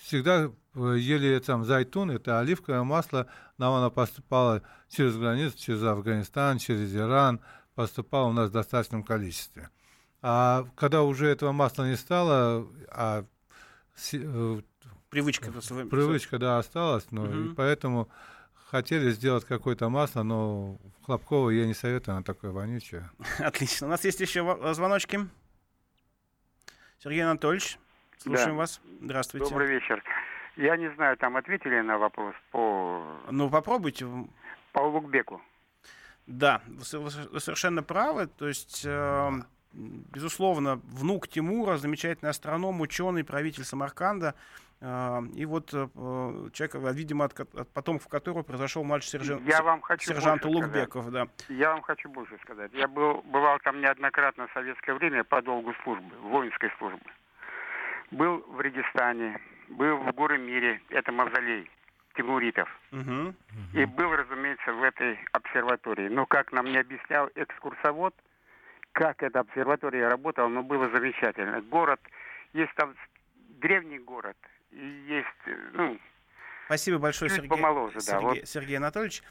всегда 0.00 0.50
э, 0.74 0.96
ели 0.98 1.38
там 1.38 1.64
зайтун, 1.64 2.10
это 2.10 2.40
оливковое 2.40 2.82
масло, 2.82 3.26
нам 3.58 3.74
оно 3.74 3.90
поступало 3.90 4.62
через 4.88 5.16
границу, 5.16 5.56
через 5.58 5.82
Афганистан, 5.82 6.58
через 6.58 6.94
Иран, 6.94 7.40
поступало 7.74 8.28
у 8.28 8.32
нас 8.32 8.50
в 8.50 8.52
достаточном 8.52 9.02
количестве. 9.02 9.70
А 10.22 10.66
когда 10.76 11.02
уже 11.02 11.28
этого 11.28 11.52
масла 11.52 11.88
не 11.88 11.96
стало, 11.96 12.66
а 12.90 13.24
Привычка. 15.16 15.50
Привычка, 15.50 16.38
да, 16.38 16.58
осталась, 16.58 17.10
но 17.10 17.22
угу. 17.22 17.32
и 17.32 17.54
поэтому 17.54 18.10
хотели 18.66 19.08
сделать 19.12 19.46
какое-то 19.46 19.88
масло, 19.88 20.22
но 20.22 20.76
хлопковое 21.06 21.54
я 21.54 21.66
не 21.66 21.72
советую, 21.72 22.16
оно 22.16 22.22
такое 22.22 22.50
вонючее. 22.50 23.08
Отлично. 23.38 23.86
У 23.86 23.90
нас 23.90 24.04
есть 24.04 24.20
еще 24.20 24.44
звоночки. 24.74 25.20
Сергей 26.98 27.24
Анатольевич, 27.24 27.78
слушаем 28.18 28.50
да. 28.50 28.56
вас. 28.56 28.82
Здравствуйте. 29.00 29.48
Добрый 29.48 29.68
вечер. 29.68 30.04
Я 30.56 30.76
не 30.76 30.92
знаю, 30.96 31.16
там 31.16 31.38
ответили 31.38 31.80
на 31.80 31.96
вопрос 31.96 32.34
по... 32.50 33.02
Ну, 33.30 33.48
попробуйте. 33.48 34.06
По 34.72 34.80
Улугбеку. 34.80 35.40
Да, 36.26 36.60
вы 36.66 36.84
совершенно 37.40 37.82
правы. 37.82 38.26
То 38.26 38.48
есть, 38.48 38.82
э, 38.84 39.30
безусловно, 39.76 40.80
внук 40.84 41.28
Тимура, 41.28 41.76
замечательный 41.76 42.30
астроном, 42.30 42.80
ученый, 42.80 43.24
правитель 43.24 43.64
Самарканда. 43.64 44.34
Э, 44.80 45.20
и 45.34 45.44
вот 45.44 45.70
э, 45.72 45.88
человек, 46.52 46.74
видимо, 46.94 47.26
от, 47.26 47.38
от 47.40 47.68
потомков 47.72 48.08
которого 48.08 48.42
произошел 48.42 48.84
младший 48.84 49.10
сержант, 49.10 49.42
Я 49.46 49.62
вам 49.62 49.80
хочу 49.80 50.08
сержант 50.08 50.44
Улугбеков. 50.44 51.10
Да. 51.10 51.28
Я 51.48 51.70
вам 51.70 51.82
хочу 51.82 52.08
больше 52.08 52.38
сказать. 52.42 52.72
Я 52.72 52.88
был, 52.88 53.22
бывал 53.26 53.58
там 53.60 53.80
неоднократно 53.80 54.46
в 54.48 54.52
советское 54.52 54.94
время 54.94 55.24
по 55.24 55.42
долгу 55.42 55.74
службы, 55.82 56.14
воинской 56.22 56.70
службы. 56.78 57.10
Был 58.10 58.44
в 58.48 58.60
Регистане, 58.60 59.40
был 59.68 59.98
в 59.98 60.12
Горы 60.14 60.38
Мире, 60.38 60.80
это 60.90 61.12
мавзолей 61.12 61.68
тимуритов. 62.14 62.68
Угу. 62.92 63.34
И 63.74 63.84
был, 63.84 64.14
разумеется, 64.14 64.72
в 64.72 64.82
этой 64.82 65.18
обсерватории. 65.32 66.08
Но, 66.08 66.24
как 66.24 66.52
нам 66.52 66.66
не 66.66 66.78
объяснял 66.78 67.28
экскурсовод, 67.34 68.14
как 68.96 69.22
эта 69.22 69.40
обсерватория 69.40 70.08
работала, 70.08 70.48
ну, 70.48 70.62
было 70.62 70.88
замечательно. 70.88 71.60
Город, 71.60 72.00
есть 72.54 72.74
там 72.76 72.96
древний 73.60 73.98
город, 73.98 74.38
и 74.70 74.86
есть, 75.06 75.58
ну, 75.74 75.98
Спасибо 76.64 76.98
большое, 76.98 77.30
Сергей, 77.30 77.48
помоложе, 77.48 78.00
Сергей, 78.00 78.20
да, 78.20 78.20
вот. 78.20 78.48
Сергей 78.48 78.76
Анатольевич. 78.78 79.22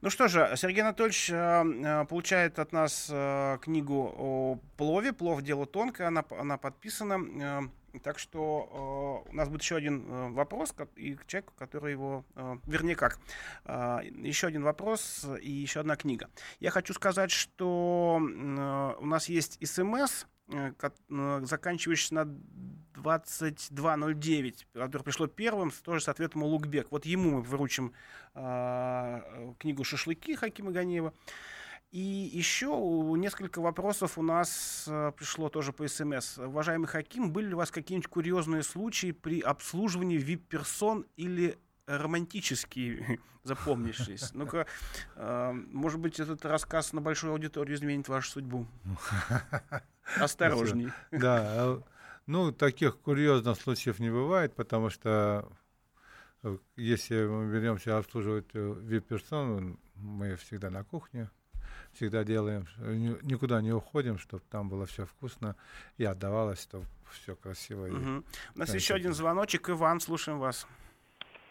Ну 0.00 0.10
что 0.10 0.28
же, 0.28 0.52
Сергей 0.56 0.82
Анатольевич 0.82 1.28
э, 1.28 1.34
э, 1.34 2.04
получает 2.04 2.58
от 2.60 2.70
нас 2.70 3.08
э, 3.10 3.58
книгу 3.62 4.14
о 4.16 4.58
плове. 4.76 5.12
Плов– 5.12 5.42
дело 5.42 5.66
тонкое, 5.66 6.06
она, 6.06 6.24
она 6.38 6.56
подписана. 6.56 7.18
Э, 7.42 7.60
так 8.02 8.18
что 8.18 9.24
э, 9.26 9.30
у 9.30 9.34
нас 9.34 9.48
будет 9.48 9.62
еще 9.62 9.76
один 9.76 10.04
э, 10.08 10.30
вопрос 10.30 10.74
и 10.96 11.14
к 11.14 11.26
человеку, 11.26 11.52
который 11.56 11.92
его... 11.92 12.24
Э, 12.34 12.56
вернее 12.66 12.96
как, 12.96 13.18
э, 13.64 14.00
еще 14.22 14.46
один 14.46 14.62
вопрос 14.62 15.26
и 15.40 15.50
еще 15.50 15.80
одна 15.80 15.96
книга. 15.96 16.28
Я 16.60 16.70
хочу 16.70 16.94
сказать, 16.94 17.30
что 17.30 18.20
э, 18.20 18.94
у 18.98 19.06
нас 19.06 19.28
есть 19.28 19.58
СМС, 19.66 20.26
э, 20.52 20.72
э, 20.80 21.40
заканчивающийся 21.44 22.14
на 22.14 22.24
2209, 22.94 24.66
который 24.72 25.02
пришло 25.02 25.26
первым, 25.26 25.70
тоже 25.70 26.00
с 26.00 26.08
ответом 26.08 26.44
Лукбек. 26.44 26.88
Вот 26.90 27.06
ему 27.06 27.30
мы 27.30 27.42
вручим 27.42 27.92
э, 28.34 29.52
книгу 29.58 29.84
«Шашлыки» 29.84 30.34
Хакима 30.34 30.70
Ганеева. 30.70 31.12
И 31.94 32.28
еще 32.32 32.70
несколько 33.16 33.60
вопросов 33.60 34.18
у 34.18 34.22
нас 34.22 34.86
э, 34.88 35.12
пришло 35.16 35.48
тоже 35.48 35.72
по 35.72 35.86
СМС. 35.86 36.38
Уважаемый 36.38 36.88
Хаким, 36.88 37.32
были 37.32 37.46
ли 37.46 37.54
у 37.54 37.58
вас 37.58 37.70
какие-нибудь 37.70 38.10
курьезные 38.10 38.64
случаи 38.64 39.12
при 39.12 39.40
обслуживании 39.40 40.18
VIP-персон 40.18 41.06
или 41.14 41.56
романтические 41.86 43.20
запомнившиеся? 43.44 44.36
Ну-ка, 44.36 44.66
э, 45.14 45.52
может 45.52 46.00
быть, 46.00 46.18
этот 46.18 46.44
рассказ 46.44 46.92
на 46.92 47.00
большую 47.00 47.32
аудиторию 47.32 47.76
изменит 47.76 48.08
вашу 48.08 48.28
судьбу. 48.28 48.66
Осторожней. 50.18 50.90
Да, 51.12 51.42
а 51.46 51.82
ну, 52.26 52.50
таких 52.50 52.98
курьезных 52.98 53.56
случаев 53.60 54.00
не 54.00 54.10
бывает, 54.10 54.52
потому 54.56 54.90
что 54.90 55.48
э, 56.42 56.58
если 56.74 57.24
мы 57.24 57.52
беремся 57.52 57.98
обслуживать 57.98 58.52
вип-персон, 58.52 59.78
мы 59.94 60.34
всегда 60.34 60.70
на 60.70 60.82
кухне, 60.82 61.30
всегда 61.92 62.24
делаем, 62.24 62.66
никуда 63.22 63.60
не 63.60 63.72
уходим, 63.72 64.18
чтобы 64.18 64.42
там 64.50 64.68
было 64.68 64.86
все 64.86 65.06
вкусно 65.06 65.56
и 65.98 66.04
отдавалось, 66.04 66.62
чтобы 66.62 66.84
все 67.12 67.36
красиво. 67.36 67.86
Угу. 67.86 68.24
У 68.56 68.58
нас 68.58 68.74
еще 68.74 68.94
один 68.94 69.14
звоночек. 69.14 69.70
Иван, 69.70 70.00
слушаем 70.00 70.38
вас. 70.38 70.66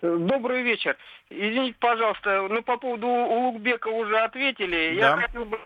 Добрый 0.02 0.64
вечер. 0.64 0.98
Извините, 1.30 1.78
пожалуйста, 1.80 2.48
ну 2.50 2.62
по 2.62 2.78
поводу 2.78 3.08
Улугбека 3.08 3.88
уже 3.88 4.20
ответили. 4.20 5.00
Да. 5.00 5.12
Я 5.12 5.18
хотел 5.18 5.46
бы 5.46 5.58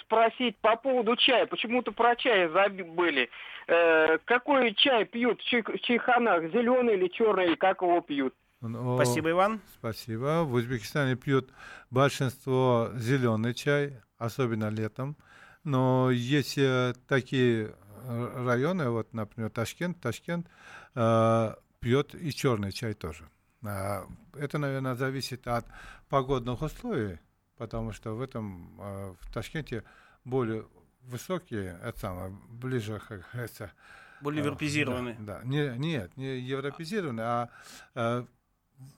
спросить 0.00 0.56
по 0.58 0.76
поводу 0.76 1.16
чая. 1.16 1.44
Почему-то 1.46 1.92
про 1.92 2.16
чай 2.16 2.48
забыли. 2.48 3.28
Э, 3.66 4.16
какой 4.24 4.72
чай 4.74 5.04
пьют 5.04 5.42
в 5.42 5.78
чайханах? 5.80 6.50
Зеленый 6.50 6.94
или 6.94 7.08
черный? 7.08 7.56
Как 7.56 7.82
его 7.82 8.00
пьют? 8.00 8.34
Ну, 8.60 8.96
спасибо, 8.96 9.30
Иван. 9.30 9.60
Спасибо. 9.74 10.42
В 10.44 10.54
Узбекистане 10.54 11.16
пьют 11.16 11.50
большинство 11.90 12.90
зеленый 12.96 13.54
чай, 13.54 14.00
особенно 14.16 14.68
летом. 14.68 15.16
Но 15.64 16.10
есть 16.10 16.58
такие 17.06 17.74
районы, 18.08 18.90
вот, 18.90 19.12
например, 19.12 19.50
Ташкент, 19.50 20.00
Ташкент 20.00 20.46
э, 20.94 21.54
пьет 21.80 22.14
и 22.14 22.32
черный 22.32 22.72
чай 22.72 22.94
тоже. 22.94 23.28
А, 23.64 24.06
это, 24.34 24.58
наверное, 24.58 24.94
зависит 24.94 25.46
от 25.46 25.66
погодных 26.08 26.62
условий, 26.62 27.18
потому 27.56 27.92
что 27.92 28.14
в 28.14 28.22
этом 28.22 28.80
э, 28.80 29.14
в 29.20 29.32
Ташкенте 29.32 29.84
более 30.24 30.66
высокие, 31.02 31.78
это 31.82 31.98
самое, 31.98 32.38
ближе, 32.48 33.00
как 33.06 33.26
говорится, 33.32 33.72
более 34.20 34.42
европезированные. 34.42 35.16
Да, 35.20 35.38
да. 35.38 35.44
Не, 35.44 35.76
нет, 35.78 36.16
не 36.16 36.38
европезированные, 36.40 37.26
а, 37.26 37.50
а 37.94 38.26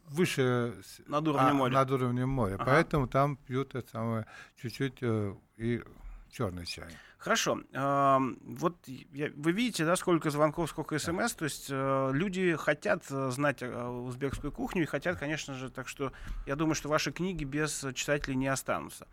выше 0.09 0.75
над 1.07 1.29
уровнем 1.29 1.51
а, 1.51 1.55
моря. 1.55 1.73
Над 1.73 1.91
уровнем 1.91 2.29
моря. 2.29 2.55
Ага. 2.55 2.65
Поэтому 2.67 3.09
там 3.09 3.37
пьют 3.37 3.75
это 3.75 3.89
самое 3.89 4.27
чуть-чуть 4.61 4.99
э, 5.03 5.35
и 5.57 5.83
черный 6.31 6.67
чай. 6.67 6.91
Хорошо. 7.21 7.61
Вот 7.75 8.77
вы 8.87 9.53
видите, 9.53 9.85
да, 9.85 9.95
сколько 9.97 10.31
звонков, 10.31 10.71
сколько 10.71 10.99
смс. 10.99 11.35
То 11.35 11.45
есть 11.45 11.67
э, 11.69 12.11
люди 12.15 12.57
хотят 12.57 13.05
э, 13.11 13.31
знать 13.31 13.59
э, 13.61 13.89
узбекскую 13.89 14.51
кухню 14.51 14.85
и 14.85 14.87
хотят, 14.87 15.19
конечно 15.19 15.53
же, 15.53 15.69
так 15.69 15.87
что 15.87 16.13
я 16.47 16.57
думаю, 16.57 16.75
что 16.75 16.89
ваши 16.89 17.13
книги 17.13 17.45
без 17.45 17.85
читателей 17.95 18.37
не 18.37 18.47
останутся. 18.47 19.07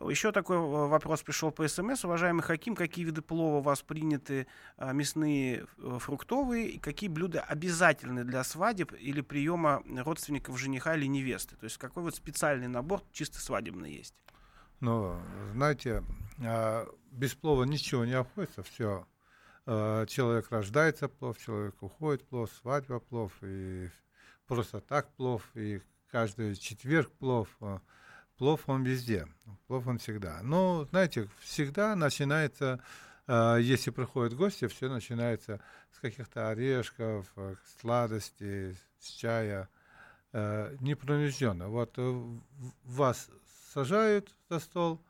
Еще 0.00 0.32
такой 0.32 0.58
вопрос 0.58 1.22
пришел 1.22 1.52
по 1.52 1.68
смс. 1.68 2.04
Уважаемый 2.04 2.42
Хаким, 2.42 2.74
какие 2.74 3.04
виды 3.04 3.22
плова 3.22 3.58
у 3.58 3.60
вас 3.60 3.80
приняты, 3.82 4.48
мясные, 4.78 5.64
фруктовые, 6.00 6.68
и 6.68 6.78
какие 6.80 7.08
блюда 7.08 7.42
обязательны 7.42 8.24
для 8.24 8.42
свадеб 8.42 8.92
или 8.98 9.20
приема 9.20 9.84
родственников 9.86 10.58
жениха 10.58 10.96
или 10.96 11.06
невесты? 11.06 11.54
То 11.54 11.64
есть 11.64 11.78
какой 11.78 12.02
вот 12.02 12.16
специальный 12.16 12.66
набор 12.66 13.02
чисто 13.12 13.38
свадебный 13.38 13.92
есть? 13.92 14.16
Ну, 14.80 15.16
знаете, 15.52 16.02
а, 16.40 16.88
без 17.12 17.34
плова 17.34 17.64
ничего 17.64 18.04
не 18.04 18.14
обходится, 18.14 18.62
все. 18.62 19.06
А, 19.66 20.06
человек 20.06 20.50
рождается 20.50 21.08
плов, 21.08 21.38
человек 21.38 21.80
уходит 21.82 22.26
плов, 22.26 22.50
свадьба 22.60 22.98
плов, 23.00 23.32
и 23.42 23.90
просто 24.46 24.80
так 24.80 25.12
плов, 25.14 25.48
и 25.54 25.80
каждый 26.10 26.56
четверг 26.56 27.10
плов. 27.12 27.48
А, 27.60 27.80
плов 28.36 28.62
он 28.66 28.82
везде, 28.82 29.28
плов 29.66 29.86
он 29.86 29.98
всегда. 29.98 30.40
Но, 30.42 30.86
знаете, 30.86 31.28
всегда 31.40 31.94
начинается, 31.94 32.80
если 33.28 33.90
приходят 33.90 34.34
гости, 34.34 34.66
все 34.66 34.88
начинается 34.88 35.60
с 35.92 36.00
каких-то 36.00 36.48
орешков, 36.48 37.32
сладостей, 37.78 38.76
с 38.98 39.10
чая, 39.10 39.68
непринужденно. 40.32 41.68
Вот 41.68 41.92
э, 41.98 42.24
вас 42.82 43.28
сажают 43.72 44.34
за 44.48 44.58
стол, 44.58 45.00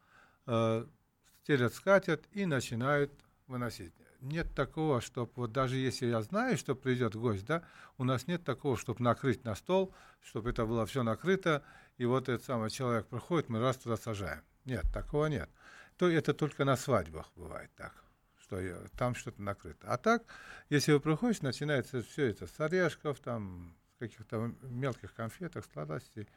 стелят 1.43 1.75
скатерть 1.75 2.25
и 2.33 2.47
начинают 2.47 3.13
выносить. 3.47 3.93
Нет 4.21 4.55
такого, 4.55 5.01
чтобы 5.01 5.33
вот 5.35 5.53
даже 5.53 5.77
если 5.77 6.07
я 6.07 6.23
знаю, 6.23 6.57
что 6.57 6.77
придет 6.77 7.17
гость, 7.17 7.45
да, 7.45 7.65
у 7.99 8.05
нас 8.05 8.29
нет 8.29 8.45
такого, 8.45 8.77
чтобы 8.77 9.03
накрыть 9.03 9.45
на 9.45 9.57
стол, 9.57 9.93
чтобы 10.21 10.51
это 10.51 10.65
было 10.65 10.87
все 10.87 11.03
накрыто, 11.03 11.65
и 11.99 12.05
вот 12.05 12.29
этот 12.29 12.45
самый 12.45 12.71
человек 12.71 13.07
приходит, 13.09 13.49
мы 13.49 13.61
раз 13.61 13.77
туда 13.79 13.97
сажаем. 13.97 14.43
Нет, 14.65 14.85
такого 14.93 15.27
нет. 15.27 15.51
То 15.97 16.09
это 16.09 16.35
только 16.35 16.65
на 16.65 16.77
свадьбах 16.77 17.33
бывает 17.35 17.71
так, 17.77 17.93
что 18.41 18.61
там 18.97 19.17
что-то 19.17 19.43
накрыто. 19.43 19.89
А 19.89 19.99
так, 19.99 20.23
если 20.71 20.93
вы 20.93 21.01
приходите, 21.01 21.45
начинается 21.45 22.03
все 22.03 22.27
это 22.27 22.47
с 22.47 22.61
орешков, 22.61 23.19
там, 23.19 23.77
каких-то 23.99 24.55
мелких 24.63 25.15
конфеток, 25.15 25.65
сладостей, 25.73 26.29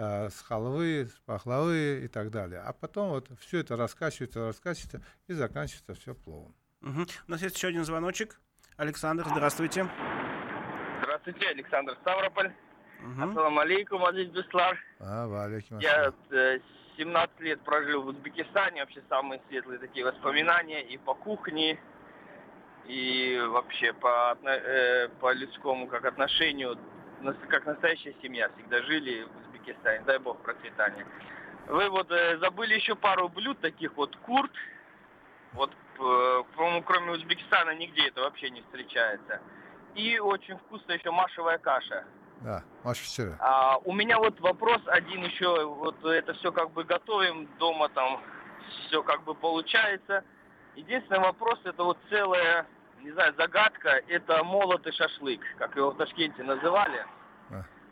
Э, 0.00 0.28
с 0.30 0.42
халвы, 0.42 1.06
с 1.06 1.18
пахлавы 1.26 2.02
и 2.04 2.06
так 2.06 2.30
далее. 2.30 2.60
А 2.60 2.72
потом 2.72 3.08
вот 3.08 3.26
все 3.40 3.58
это 3.58 3.76
раскачивается, 3.76 4.46
раскачивается 4.46 5.02
и 5.26 5.32
заканчивается 5.32 5.94
все 5.94 6.14
пловом. 6.14 6.54
Угу. 6.82 7.02
У 7.26 7.30
нас 7.32 7.42
есть 7.42 7.56
еще 7.56 7.66
один 7.66 7.84
звоночек. 7.84 8.40
Александр, 8.76 9.26
здравствуйте. 9.28 9.88
Здравствуйте, 11.02 11.48
Александр 11.48 11.96
Ставрополь. 12.02 12.52
Угу. 13.02 13.22
Ассаламу 13.28 13.58
алейкум, 13.58 14.04
Азиз 14.04 14.28
Беслар. 14.28 14.78
А, 15.00 15.26
валейкум 15.26 15.80
Я 15.80 16.12
э, 16.30 16.60
17 16.96 17.40
лет 17.40 17.60
прожил 17.62 18.02
в 18.02 18.06
Узбекистане, 18.06 18.82
вообще 18.82 19.02
самые 19.08 19.42
светлые 19.48 19.80
такие 19.80 20.06
воспоминания 20.06 20.80
и 20.80 20.96
по 20.96 21.14
кухне, 21.14 21.80
и 22.86 23.36
вообще 23.48 23.92
по, 23.94 24.38
э, 24.44 25.08
по 25.20 25.32
людскому 25.32 25.88
как 25.88 26.04
отношению, 26.04 26.78
как 27.48 27.66
настоящая 27.66 28.14
семья 28.22 28.48
всегда 28.56 28.80
жили 28.82 29.24
в 29.24 29.47
Узбекистане, 29.68 30.04
дай 30.06 30.18
бог 30.18 30.38
процветания. 30.42 31.06
Вы 31.66 31.88
вот 31.90 32.10
э, 32.10 32.38
забыли 32.38 32.74
еще 32.74 32.94
пару 32.94 33.28
блюд, 33.28 33.60
таких 33.60 33.94
вот 33.96 34.16
курт. 34.16 34.52
Вот, 35.52 35.70
э, 35.70 36.42
по-моему, 36.56 36.82
кроме 36.82 37.12
Узбекистана 37.12 37.74
нигде 37.74 38.08
это 38.08 38.22
вообще 38.22 38.50
не 38.50 38.62
встречается. 38.62 39.40
И 39.94 40.18
очень 40.18 40.56
вкусная 40.58 40.98
еще 40.98 41.10
машевая 41.10 41.58
каша. 41.58 42.04
Да, 42.40 42.62
Маша 42.84 43.02
вчера. 43.04 43.36
А, 43.40 43.78
у 43.84 43.92
меня 43.92 44.18
вот 44.18 44.38
вопрос 44.40 44.80
один 44.86 45.24
еще, 45.24 45.64
вот 45.66 46.04
это 46.04 46.34
все 46.34 46.52
как 46.52 46.70
бы 46.70 46.84
готовим 46.84 47.48
дома, 47.58 47.88
там 47.88 48.22
все 48.86 49.02
как 49.02 49.24
бы 49.24 49.34
получается. 49.34 50.24
Единственный 50.76 51.18
вопрос, 51.18 51.58
это 51.64 51.82
вот 51.82 51.98
целая, 52.08 52.64
не 53.02 53.10
знаю, 53.10 53.34
загадка, 53.36 54.00
это 54.06 54.44
молотый 54.44 54.92
шашлык, 54.92 55.40
как 55.58 55.74
его 55.74 55.90
в 55.90 55.96
Ташкенте 55.96 56.44
называли. 56.44 57.04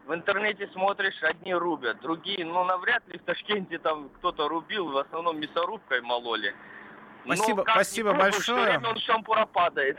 В 0.07 0.15
интернете 0.15 0.69
смотришь, 0.73 1.21
одни 1.23 1.53
рубят, 1.53 2.01
другие, 2.01 2.45
ну, 2.45 2.65
навряд 2.65 3.07
ли 3.09 3.19
в 3.19 3.23
Ташкенте 3.23 3.79
там 3.79 4.09
кто-то 4.19 4.49
рубил, 4.49 4.93
в 4.93 4.99
основном 4.99 5.41
мясорубкой 5.41 6.01
мололи. 6.01 6.55
Спасибо, 7.25 7.65
Но, 7.65 7.73
спасибо 7.73 8.15
большое. 8.15 8.79
он 8.79 8.97
шампура 8.99 9.47
падает. 9.47 9.99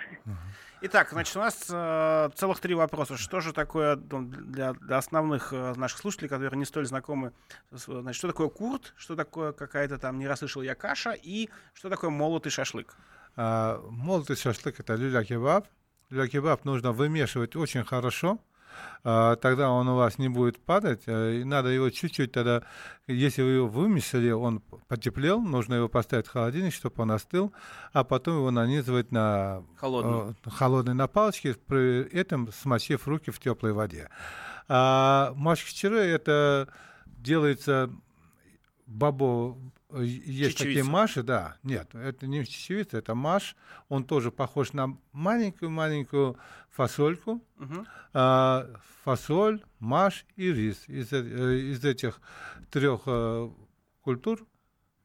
Итак, 0.79 1.09
значит, 1.09 1.35
у 1.35 1.39
нас 1.39 1.67
э, 1.69 2.29
целых 2.35 2.59
три 2.59 2.73
вопроса. 2.73 3.17
Что 3.17 3.41
же 3.41 3.51
такое 3.51 3.97
ну, 3.97 4.21
для, 4.21 4.73
для 4.73 4.97
основных 4.97 5.51
э, 5.51 5.73
наших 5.75 5.97
слушателей, 5.97 6.29
которые 6.29 6.57
не 6.57 6.65
столь 6.65 6.85
знакомы, 6.85 7.33
значит, 7.71 8.17
что 8.17 8.27
такое 8.27 8.47
курт, 8.47 8.93
что 8.95 9.15
такое 9.15 9.51
какая-то 9.51 9.97
там, 9.97 10.19
не 10.19 10.27
расслышал 10.27 10.61
я, 10.61 10.75
каша, 10.75 11.11
и 11.11 11.49
что 11.73 11.89
такое 11.89 12.11
молотый 12.11 12.51
шашлык? 12.51 12.95
А, 13.35 13.81
молотый 13.89 14.37
шашлык— 14.37 14.79
это 14.79 14.93
люля-кебаб. 14.93 15.67
Люля-кебаб 16.11 16.63
нужно 16.63 16.93
вымешивать 16.93 17.55
очень 17.55 17.83
хорошо, 17.83 18.39
тогда 19.03 19.71
он 19.71 19.87
у 19.87 19.95
вас 19.95 20.17
не 20.17 20.27
будет 20.27 20.59
падать. 20.59 21.03
Э, 21.05 21.35
и 21.35 21.43
надо 21.43 21.69
его 21.69 21.89
чуть-чуть 21.89 22.33
тогда, 22.33 22.63
если 23.07 23.41
вы 23.41 23.49
его 23.51 23.67
вымесили, 23.67 24.31
он 24.31 24.61
потеплел, 24.87 25.41
нужно 25.41 25.75
его 25.75 25.87
поставить 25.87 26.27
в 26.27 26.31
холодильник, 26.31 26.73
чтобы 26.73 27.03
он 27.03 27.11
остыл, 27.11 27.53
а 27.93 28.03
потом 28.03 28.37
его 28.37 28.51
нанизывать 28.51 29.11
на 29.11 29.63
холодный, 29.77 30.35
э, 30.45 30.49
холодной 30.49 30.93
на 30.93 31.07
палочке, 31.07 31.55
при 31.67 32.01
этом 32.13 32.51
смочив 32.51 33.07
руки 33.07 33.31
в 33.31 33.39
теплой 33.39 33.71
воде. 33.71 34.09
А 34.67 35.31
машкичеры 35.35 35.99
это 35.99 36.67
делается 37.05 37.89
бабо, 38.85 39.57
есть 39.93 40.57
чечевица. 40.57 40.63
такие 40.63 40.83
маши, 40.83 41.23
да, 41.23 41.57
нет, 41.63 41.93
это 41.95 42.27
не 42.27 42.45
чечевица, 42.45 42.97
это 42.97 43.15
маш, 43.15 43.55
он 43.87 44.03
тоже 44.03 44.31
похож 44.31 44.73
на 44.73 44.97
маленькую-маленькую 45.13 46.37
фасольку, 46.69 47.41
угу. 47.57 47.85
а, 48.13 48.69
фасоль, 49.03 49.63
маш 49.79 50.25
и 50.35 50.51
рис. 50.51 50.83
Из, 50.87 51.13
э, 51.13 51.59
из 51.71 51.85
этих 51.85 52.19
трех 52.69 53.03
а, 53.05 53.49
культур 54.01 54.45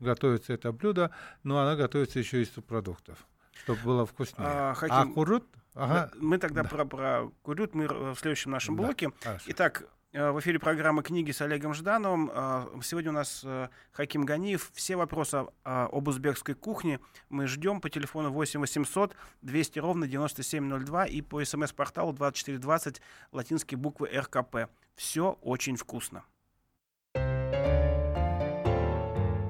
готовится 0.01 0.53
это 0.53 0.73
блюдо, 0.73 1.13
но 1.45 1.61
оно 1.61 1.77
готовится 1.77 2.19
еще 2.19 2.43
из 2.43 2.53
субпродуктов, 2.53 3.27
чтобы 3.53 3.81
было 3.83 4.05
вкуснее. 4.05 4.49
А, 4.49 4.75
Хаким, 4.75 4.97
а 4.97 5.07
курут? 5.07 5.47
Ага. 5.75 6.11
Мы 6.17 6.39
тогда 6.39 6.65
да. 6.65 6.69
про, 6.69 6.85
про 6.85 7.31
курют 7.43 7.75
мы 7.75 7.87
в 7.87 8.17
следующем 8.17 8.51
нашем 8.51 8.77
да, 8.77 8.83
блоке. 8.83 9.11
Хорошо. 9.23 9.45
Итак, 9.47 9.85
Э, 9.85 10.02
в 10.13 10.41
эфире 10.41 10.59
программы 10.59 11.03
«Книги» 11.03 11.31
с 11.31 11.41
Олегом 11.41 11.73
Ждановым. 11.73 12.31
Э, 12.35 12.67
сегодня 12.83 13.11
у 13.11 13.15
нас 13.15 13.43
э, 13.45 13.69
Хаким 13.93 14.25
Ганиев. 14.25 14.71
Все 14.75 14.97
вопросы 14.97 15.47
об 15.63 16.09
узбекской 16.09 16.55
кухне 16.55 17.01
мы 17.31 17.47
ждем 17.47 17.81
по 17.81 17.89
телефону 17.89 18.31
8 18.31 18.61
800 18.61 19.17
200 19.41 19.79
ровно 19.79 20.07
9702 20.07 21.07
и 21.07 21.23
по 21.23 21.43
смс-порталу 21.43 22.13
2420 22.13 23.01
латинские 23.33 23.79
буквы 23.79 24.09
РКП. 24.09 24.69
Все 24.97 25.39
очень 25.41 25.77
вкусно. 25.77 26.25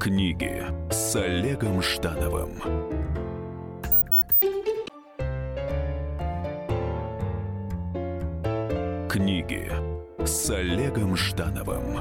Книги 0.01 0.65
с 0.91 1.17
Олегом 1.17 1.83
Ждановым. 1.83 2.61
Книги 9.09 9.92
с 10.25 10.51
Олегом 10.51 11.17
Ждановым 11.17 11.95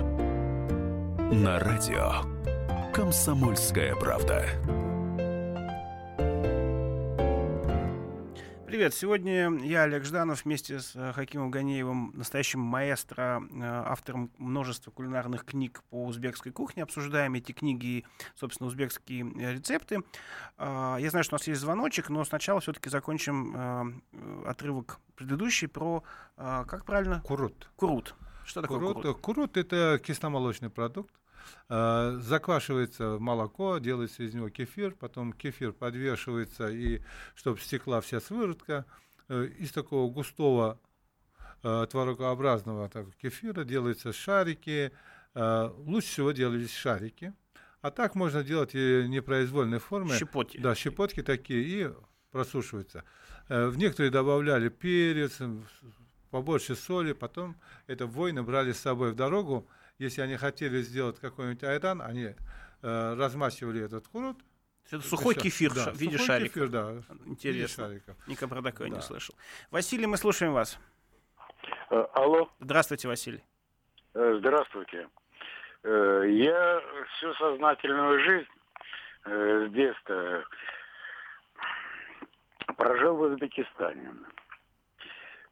на 1.32 1.60
радио 1.60 2.22
«Комсомольская 2.94 3.96
правда». 3.96 4.46
Привет, 8.72 8.94
сегодня 8.94 9.54
я, 9.66 9.84
Олег 9.84 10.06
Жданов, 10.06 10.46
вместе 10.46 10.80
с 10.80 10.96
э, 10.96 11.12
Хакимом 11.12 11.52
Ганеевым, 11.52 12.14
настоящим 12.16 12.62
маэстро, 12.62 13.44
э, 13.52 13.64
автором 13.64 14.32
множества 14.38 14.92
кулинарных 14.92 15.44
книг 15.44 15.84
по 15.90 16.06
узбекской 16.06 16.54
кухне, 16.54 16.84
обсуждаем 16.84 17.34
эти 17.34 17.52
книги 17.52 17.86
и, 17.86 18.06
собственно, 18.34 18.70
узбекские 18.70 19.30
э, 19.30 19.56
рецепты. 19.56 20.04
А, 20.58 20.96
я 20.96 21.10
знаю, 21.10 21.26
что 21.26 21.36
у 21.36 21.40
нас 21.40 21.48
есть 21.50 21.60
звоночек, 21.60 22.08
но 22.08 22.24
сначала 22.24 22.62
все-таки 22.62 22.90
закончим 22.90 24.02
отрывок 24.46 25.02
предыдущий 25.16 25.68
про, 25.68 26.06
как 26.38 26.86
правильно? 26.86 27.20
Курут. 27.26 27.70
Курут. 27.76 28.16
Что 28.46 28.62
такое 28.62 28.80
курут? 28.80 28.96
Курут, 29.02 29.18
курут 29.20 29.58
это 29.58 30.00
кисломолочный 30.02 30.70
продукт. 30.70 31.14
А, 31.70 32.18
заквашивается 32.20 33.18
молоко, 33.20 33.78
делается 33.78 34.24
из 34.24 34.34
него 34.34 34.50
кефир, 34.50 34.92
потом 34.92 35.34
кефир 35.34 35.74
подвешивается, 35.74 36.70
и 36.70 37.02
чтобы 37.36 37.60
стекла 37.60 38.02
вся 38.02 38.20
свыротка. 38.20 38.86
Э, 39.30 39.46
из 39.46 39.72
такого 39.72 40.12
густого 40.12 40.80
э, 41.64 41.88
творогообразного 41.90 42.90
так, 42.90 43.08
кефира 43.16 43.64
делаются 43.64 44.12
шарики. 44.12 44.92
Э, 45.34 45.72
лучше 45.78 46.08
всего 46.08 46.32
делались 46.32 46.74
шарики. 46.74 47.34
А 47.82 47.90
так 47.90 48.16
можно 48.16 48.44
делать 48.44 48.76
и 48.76 49.06
непроизвольной 49.08 49.80
формы. 49.80 50.16
Щепотки. 50.18 50.58
Да, 50.58 50.76
щепотки 50.76 51.24
такие, 51.24 51.64
и 51.64 51.94
просушиваются. 52.32 53.04
Э, 53.50 53.68
в 53.68 53.78
некоторые 53.78 54.12
добавляли 54.12 54.70
перец, 54.70 55.40
побольше 56.30 56.76
соли, 56.76 57.14
потом 57.14 57.56
это 57.88 58.06
воины 58.06 58.44
брали 58.44 58.72
с 58.72 58.80
собой 58.80 59.12
в 59.12 59.16
дорогу. 59.16 59.68
Если 60.02 60.22
они 60.22 60.36
хотели 60.36 60.82
сделать 60.82 61.20
какой-нибудь 61.20 61.64
айран, 61.64 62.02
они 62.02 62.34
э, 62.82 63.14
размачивали 63.14 63.86
этот 63.86 64.08
курут. 64.08 64.36
Это 64.88 65.02
сухой 65.02 65.36
это 65.36 65.44
кефир 65.44 65.72
да, 65.76 65.92
в 65.92 65.96
виде 65.96 66.14
сухой 66.14 66.26
шариков. 66.26 66.54
Кефир, 66.54 66.70
да, 66.70 66.94
Интересно. 67.28 67.86
Шариков. 67.86 68.28
Никогда 68.28 68.56
про 68.56 68.64
такое 68.64 68.90
да. 68.90 68.96
не 68.96 69.02
слышал. 69.04 69.36
Василий, 69.70 70.08
мы 70.08 70.18
слушаем 70.18 70.54
вас. 70.54 70.80
Э, 71.92 72.04
алло. 72.14 72.50
Здравствуйте, 72.60 73.10
Василий. 73.10 73.44
Э, 74.16 74.38
здравствуйте. 74.40 75.08
Э, 75.84 76.24
я 76.28 76.82
всю 77.18 77.36
сознательную 77.36 78.24
жизнь 78.24 78.50
с 79.24 79.72
детства 79.72 80.44
прожил 82.76 83.18
в 83.18 83.22
Узбекистане. 83.22 84.16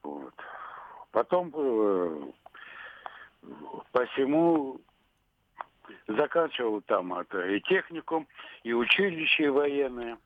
Вот. 0.02 0.34
Потом 1.12 2.34
посему 3.92 4.80
заканчивал 6.08 6.82
там 6.82 7.14
это, 7.14 7.48
и 7.48 7.60
техникум, 7.62 8.28
и 8.64 8.74
училище 8.74 9.50
военное. 9.50 10.18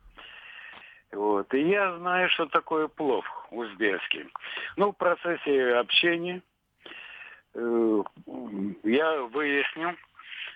Вот. 1.12 1.54
И 1.54 1.62
я 1.70 1.98
знаю, 1.98 2.30
что 2.30 2.48
такое 2.48 2.88
плов 2.88 3.26
узбекский. 3.52 4.28
Ну, 4.78 4.92
в 4.92 4.98
процессе 4.98 5.76
общения 5.76 6.42
э, 7.54 8.04
я 8.84 9.22
выяснил, 9.24 9.92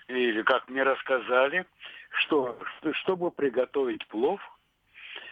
или 0.08 0.42
как 0.42 0.68
мне 0.68 0.82
рассказали, 0.82 1.64
что 2.10 2.58
чтобы 2.92 3.30
приготовить 3.30 4.06
плов– 4.08 4.40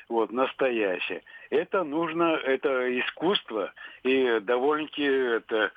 вот, 0.09 0.31
настоящее. 0.33 1.23
Это 1.51 1.85
нужно, 1.85 2.37
это 2.45 2.99
искусство, 3.01 3.73
и 4.03 4.40
довольно-таки 4.40 5.05
это 5.05 5.73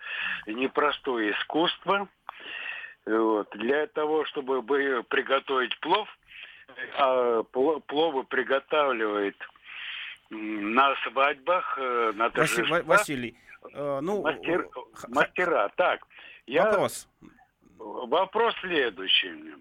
непростое 0.48 1.32
искусство. 1.32 2.08
Вот. 3.06 3.50
Для 3.56 3.88
того, 3.88 4.26
чтобы 4.26 4.62
приготовить 4.62 5.78
плов, 5.80 6.08
а 6.98 7.44
пловы 7.44 8.24
приготавливают 8.26 9.36
на 10.30 10.96
свадьбах, 11.04 11.78
э, 11.80 12.12
на 12.16 12.30
торжествах. 12.30 12.86
Василий, 12.86 13.36
э, 13.74 14.00
ну... 14.02 14.22
Мастер, 14.22 14.70
мастера. 15.08 15.70
Так, 15.76 16.06
я... 16.46 16.66
Вопрос. 16.66 17.10
Вопрос 17.78 18.54
следующий. 18.62 19.56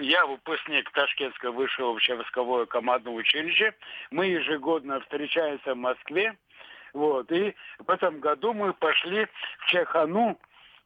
Я 0.00 0.26
выпускник 0.26 0.90
Ташкентского 0.92 1.52
высшего 1.52 1.92
общевойскового 1.92 2.66
командного 2.66 3.14
училища. 3.14 3.74
Мы 4.10 4.26
ежегодно 4.26 5.00
встречаемся 5.00 5.74
в 5.74 5.78
Москве. 5.78 6.36
Вот. 6.92 7.30
И 7.32 7.54
в 7.78 7.90
этом 7.90 8.20
году 8.20 8.52
мы 8.52 8.72
пошли 8.74 9.26
в 9.26 9.66
Чехану, 9.70 10.38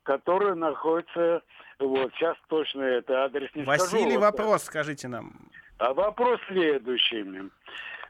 которая 0.04 0.54
находится... 0.54 1.42
Вот, 1.78 2.12
сейчас 2.14 2.36
точно 2.48 2.82
это 2.82 3.24
адрес 3.24 3.54
не 3.54 3.62
Василий, 3.62 4.12
скажу. 4.12 4.20
вопрос 4.20 4.64
скажите 4.64 5.06
нам. 5.06 5.48
А 5.78 5.94
вопрос 5.94 6.40
следующий. 6.48 7.24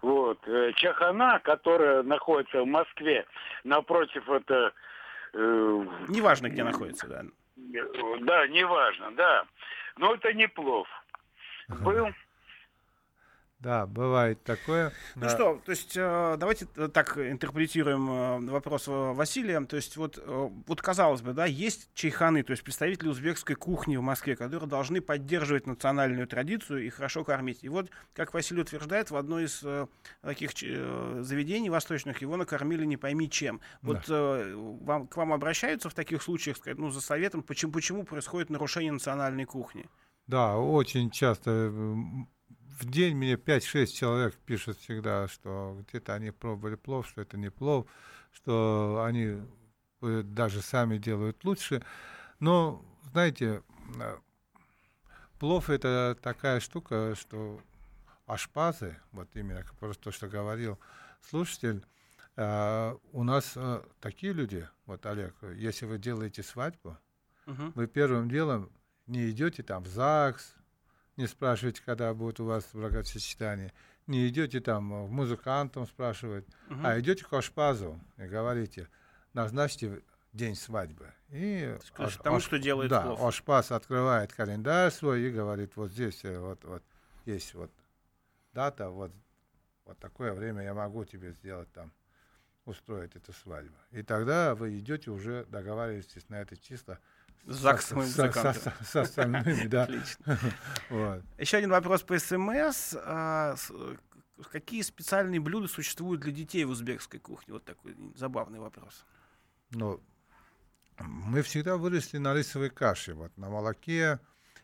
Вот. 0.01 0.38
Э, 0.46 0.72
Чехана, 0.74 1.38
которая 1.40 2.03
находится 2.03 2.62
в 2.62 2.66
Москве, 2.66 3.26
напротив 3.64 4.26
это 4.30 4.72
Э, 5.34 5.84
неважно, 6.09 6.49
где 6.49 6.64
находится, 6.64 7.07
да. 7.07 7.24
Да, 8.20 8.46
неважно, 8.48 9.12
да. 9.12 9.46
Но 9.96 10.14
это 10.14 10.32
не 10.32 10.48
плов. 10.48 10.88
Был 11.68 12.09
да, 13.61 13.86
бывает 13.86 14.40
такое. 14.44 14.92
Ну 15.16 15.22
да. 15.22 15.30
что, 15.30 15.61
то 15.64 15.72
есть 15.72 15.96
э, 15.96 16.36
давайте 16.38 16.66
так 16.66 17.18
интерпретируем 17.18 18.09
э, 18.09 18.50
вопрос 18.52 18.84
Василия. 18.86 19.61
То 19.64 19.74
есть 19.74 19.96
вот, 19.96 20.16
э, 20.16 20.48
вот 20.66 20.80
казалось 20.80 21.22
бы, 21.22 21.32
да, 21.32 21.44
есть 21.44 21.90
чайханы, 21.92 22.44
то 22.44 22.52
есть 22.52 22.62
представители 22.62 23.09
узбекской 23.09 23.56
кухни 23.56 23.96
в 23.96 24.02
Москве, 24.02 24.36
которые 24.36 24.68
должны 24.68 25.00
поддерживать 25.00 25.66
национальную 25.66 26.28
традицию 26.28 26.86
и 26.86 26.88
хорошо 26.88 27.24
кормить. 27.24 27.59
И 27.62 27.68
вот, 27.68 27.90
как 28.12 28.32
Василий 28.32 28.62
утверждает, 28.62 29.11
в 29.11 29.16
одной 29.16 29.46
из 29.46 29.64
таких 30.22 30.52
заведений 31.24 31.68
восточных 31.68 32.22
его 32.22 32.36
накормили 32.36 32.84
не 32.84 32.96
пойми 32.96 33.28
чем. 33.28 33.61
Вот 33.82 34.04
да. 34.06 34.44
вам, 34.54 35.09
к 35.09 35.16
вам 35.16 35.32
обращаются 35.32 35.90
в 35.90 35.94
таких 35.94 36.22
случаях, 36.22 36.59
сказать, 36.59 36.78
ну, 36.78 36.90
за 36.90 37.00
советом, 37.00 37.42
почему, 37.42 37.72
почему 37.72 38.04
происходит 38.04 38.50
нарушение 38.50 38.92
национальной 38.92 39.46
кухни? 39.46 39.86
Да, 40.28 40.56
очень 40.59 41.11
часто 41.11 41.72
в 42.78 42.84
день 42.84 43.16
мне 43.16 43.34
5-6 43.34 43.86
человек 43.86 44.34
пишут 44.46 44.78
всегда, 44.78 45.26
что 45.28 45.82
где-то 45.88 46.14
они 46.14 46.30
пробовали 46.30 46.76
плов, 46.76 47.08
что 47.08 47.20
это 47.20 47.36
не 47.36 47.50
плов, 47.50 47.86
что 48.32 49.02
они 49.04 49.42
э, 50.02 50.22
даже 50.22 50.62
сами 50.62 50.98
делают 50.98 51.44
лучше. 51.44 51.82
Но, 52.38 52.84
знаете, 53.10 53.62
э, 54.00 54.18
плов 55.40 55.70
это 55.70 56.16
такая 56.22 56.60
штука, 56.60 57.14
что 57.16 57.60
ашпазы, 58.26 58.96
вот 59.10 59.28
именно 59.34 59.64
просто 59.80 60.04
то, 60.04 60.12
что 60.12 60.28
говорил 60.28 60.78
слушатель, 61.28 61.84
э, 62.36 62.96
у 63.12 63.24
нас 63.24 63.56
такие 64.00 64.32
люди, 64.32 64.68
вот 64.86 65.04
Олег, 65.06 65.34
если 65.56 65.84
вы 65.86 65.98
делаете 65.98 66.44
свадьбу, 66.44 66.96
uh-huh. 67.46 67.72
вы 67.74 67.88
первым 67.88 68.30
делом 68.30 68.70
не 69.06 69.30
идете 69.30 69.64
там 69.64 69.82
в 69.82 69.88
ЗАГС, 69.88 70.54
не 71.18 71.26
спрашиваете, 71.26 71.82
когда 71.84 72.14
будет 72.14 72.38
у 72.40 72.44
вас 72.44 72.66
бракосочетание, 72.72 73.72
не 74.06 74.28
идете 74.28 74.60
там 74.60 75.04
в 75.04 75.10
музыкантом 75.10 75.86
спрашивать, 75.86 76.46
угу. 76.70 76.80
а 76.84 76.98
идете 77.00 77.24
к 77.24 77.32
Ашпазу 77.32 78.00
и 78.16 78.22
говорите, 78.22 78.88
назначьте 79.34 80.00
день 80.32 80.54
свадьбы. 80.54 81.12
И 81.30 81.76
Скажешь, 81.84 82.16
аш, 82.16 82.22
тому, 82.22 82.36
аш, 82.36 82.44
что 82.44 82.58
делает 82.58 82.88
Да, 82.88 83.02
плов. 83.02 83.22
Ашпаз 83.22 83.72
открывает 83.72 84.32
календарь 84.32 84.92
свой 84.92 85.22
и 85.22 85.30
говорит, 85.30 85.74
вот 85.74 85.90
здесь 85.90 86.24
э, 86.24 86.38
вот, 86.38 86.64
вот 86.64 86.84
есть 87.26 87.52
вот 87.54 87.72
дата, 88.52 88.88
вот, 88.88 89.10
вот 89.84 89.98
такое 89.98 90.32
время 90.32 90.62
я 90.62 90.72
могу 90.72 91.04
тебе 91.04 91.32
сделать 91.32 91.70
там, 91.72 91.92
устроить 92.64 93.16
эту 93.16 93.32
свадьбу. 93.32 93.76
И 93.90 94.04
тогда 94.04 94.54
вы 94.54 94.78
идете 94.78 95.10
уже, 95.10 95.44
договариваетесь 95.46 96.28
на 96.28 96.40
это 96.40 96.56
число, 96.56 96.98
ЗАГСом 97.45 98.03
со, 98.05 98.32
со, 98.32 98.53
со, 98.53 98.74
со 98.84 99.01
остальными, 99.03 99.66
да. 99.66 99.84
Отлично. 99.84 100.39
вот. 100.91 101.22
Еще 101.39 101.57
один 101.57 101.70
вопрос 101.70 102.03
по 102.03 102.18
СМС. 102.18 102.95
А, 102.97 103.55
какие 104.51 104.82
специальные 104.82 105.41
блюда 105.41 105.68
существуют 105.68 106.20
для 106.20 106.32
детей 106.32 106.64
в 106.64 106.70
узбекской 106.70 107.20
кухне? 107.20 107.55
Вот 107.55 107.64
такой 107.64 107.97
забавный 108.14 108.59
вопрос. 108.59 109.05
Ну, 109.70 110.01
мы 110.99 111.43
всегда 111.43 111.76
выросли 111.76 112.18
на 112.18 112.34
рисовой 112.34 112.70
каше, 112.70 113.14
вот 113.14 113.36
на 113.36 113.49
молоке 113.49 114.18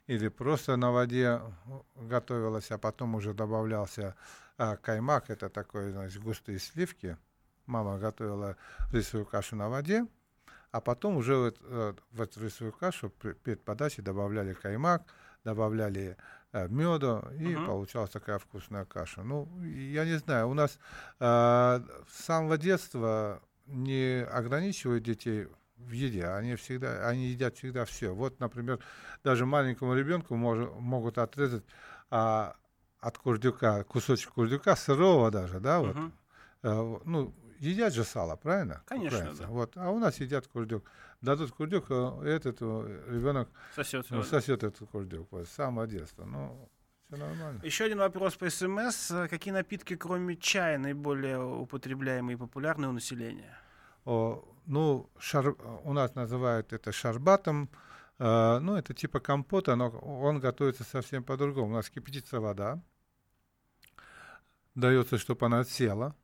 или 0.06 0.28
просто 0.28 0.76
на 0.76 0.90
воде 0.90 1.40
готовилось, 1.96 2.70
а 2.70 2.78
потом 2.78 3.14
уже 3.14 3.32
добавлялся 3.32 4.14
а, 4.58 4.76
каймак, 4.76 5.30
это 5.30 5.48
такой, 5.48 5.90
значит, 5.90 6.22
густые 6.22 6.58
сливки. 6.58 7.16
Мама 7.66 7.98
готовила 7.98 8.56
рисовую 8.92 9.26
кашу 9.26 9.56
на 9.56 9.68
воде, 9.68 10.06
а 10.74 10.80
потом 10.80 11.16
уже 11.18 11.36
вот, 11.36 11.56
э, 11.62 11.94
в 12.10 12.20
эту 12.20 12.44
рисовую 12.44 12.72
кашу 12.72 13.08
перед 13.44 13.62
подачей 13.62 14.02
добавляли 14.02 14.54
каймак, 14.54 15.04
добавляли 15.44 16.16
э, 16.52 16.66
меду, 16.66 17.22
и 17.38 17.54
uh-huh. 17.54 17.66
получалась 17.66 18.10
такая 18.10 18.40
вкусная 18.40 18.84
каша. 18.84 19.22
Ну, 19.22 19.48
я 19.62 20.04
не 20.04 20.18
знаю, 20.18 20.48
у 20.48 20.54
нас 20.54 20.80
э, 21.20 21.80
с 22.08 22.24
самого 22.24 22.58
детства 22.58 23.40
не 23.66 24.24
ограничивают 24.24 25.04
детей 25.04 25.46
в 25.76 25.92
еде, 25.92 26.26
они 26.26 26.56
всегда, 26.56 27.06
они 27.06 27.28
едят 27.28 27.56
всегда 27.56 27.84
все. 27.84 28.12
Вот, 28.12 28.40
например, 28.40 28.80
даже 29.22 29.46
маленькому 29.46 29.94
ребенку 29.94 30.34
мож, 30.34 30.58
могут 30.80 31.18
отрезать 31.18 31.62
а, 32.10 32.56
от 32.98 33.16
курдюка 33.16 33.84
кусочек 33.84 34.32
курдюка 34.32 34.74
сырого 34.74 35.30
даже, 35.30 35.60
да, 35.60 35.78
вот. 35.78 35.94
Uh-huh. 35.94 36.12
Э, 36.64 36.98
ну, 37.04 37.32
едят 37.64 37.92
же 37.94 38.04
сало, 38.04 38.36
правильно? 38.36 38.82
Конечно, 38.86 39.34
да. 39.38 39.46
Вот. 39.46 39.76
А 39.76 39.90
у 39.90 39.98
нас 39.98 40.20
едят 40.20 40.46
курдюк. 40.46 40.84
Дадут 41.20 41.52
курдюк, 41.52 41.86
э, 41.88 42.22
этот 42.26 42.58
э, 42.60 43.04
ребенок 43.08 43.48
сосет, 43.74 44.06
ну, 44.10 44.22
сосет 44.22 44.62
этот 44.62 44.88
курдюк. 44.88 45.28
Вот, 45.30 45.48
с 45.48 45.52
самого 45.52 45.86
детства. 45.86 46.24
Ну, 46.24 46.68
все 47.06 47.16
нормально. 47.16 47.60
Еще 47.64 47.84
один 47.84 47.98
вопрос 47.98 48.36
по 48.36 48.50
СМС. 48.50 49.12
Какие 49.30 49.54
напитки, 49.54 49.96
кроме 49.96 50.36
чая, 50.36 50.78
наиболее 50.78 51.42
употребляемые 51.42 52.36
и 52.36 52.38
популярны 52.38 52.88
у 52.88 52.92
населения? 52.92 53.58
О, 54.04 54.44
ну, 54.66 55.10
шар, 55.18 55.56
у 55.84 55.92
нас 55.92 56.14
называют 56.14 56.72
это 56.72 56.92
шарбатом. 56.92 57.70
Э, 58.18 58.58
ну, 58.58 58.76
это 58.76 58.94
типа 58.94 59.20
компота, 59.20 59.76
но 59.76 59.88
он 59.88 60.40
готовится 60.40 60.84
совсем 60.84 61.24
по-другому. 61.24 61.72
У 61.72 61.74
нас 61.74 61.88
кипятится 61.88 62.40
вода. 62.40 62.82
Дается, 64.74 65.18
чтобы 65.18 65.46
она 65.46 65.64
села 65.64 66.14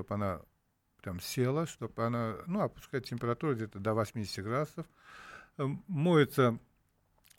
чтобы 0.00 0.14
она 0.14 0.40
прям 1.02 1.20
села, 1.20 1.66
чтобы 1.66 2.04
она, 2.04 2.36
ну, 2.46 2.60
опускать 2.60 3.08
температуру 3.08 3.54
где-то 3.54 3.78
до 3.78 3.94
80 3.94 4.44
градусов. 4.44 4.86
Э, 5.58 5.66
моются 5.88 6.58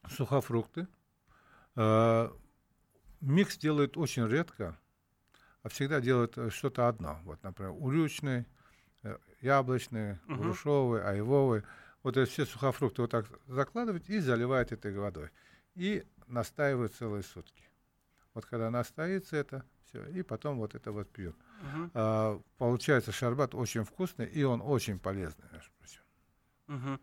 сухофрукты. 0.10 0.88
Э, 1.76 2.30
микс 3.20 3.58
делают 3.58 3.98
очень 3.98 4.28
редко, 4.28 4.78
а 5.64 5.70
всегда 5.70 6.02
делают 6.02 6.38
э, 6.38 6.50
что-то 6.52 6.88
одно. 6.88 7.20
Вот, 7.24 7.42
например, 7.44 7.74
урючный, 7.78 8.46
яблочный, 9.42 10.14
uh-huh. 10.14 10.38
грушовый, 10.38 11.04
айвовый. 11.04 11.64
Вот 12.04 12.18
эти 12.18 12.30
все 12.30 12.46
сухофрукты 12.46 13.02
вот 13.02 13.12
так 13.12 13.26
закладывают 13.48 14.08
и 14.10 14.20
заливают 14.20 14.72
этой 14.72 14.96
водой. 14.96 15.30
И 15.74 16.04
настаивают 16.28 16.94
целые 16.94 17.24
сутки. 17.24 17.64
Вот 18.34 18.46
когда 18.46 18.70
настоится 18.70 19.36
это, 19.36 19.66
все, 19.92 20.06
и 20.08 20.24
потом 20.24 20.58
вот 20.58 20.76
это 20.76 20.92
вот 20.92 21.10
пьют. 21.10 21.36
Угу. 21.36 21.92
А, 21.94 22.42
получается 22.58 23.12
шарбат 23.12 23.54
очень 23.54 23.84
вкусный, 23.84 24.26
и 24.26 24.44
он 24.44 24.62
очень 24.62 25.00
полезный, 25.00 25.46
между 25.52 25.72
прочим. 25.78 26.02
Угу. 26.68 27.00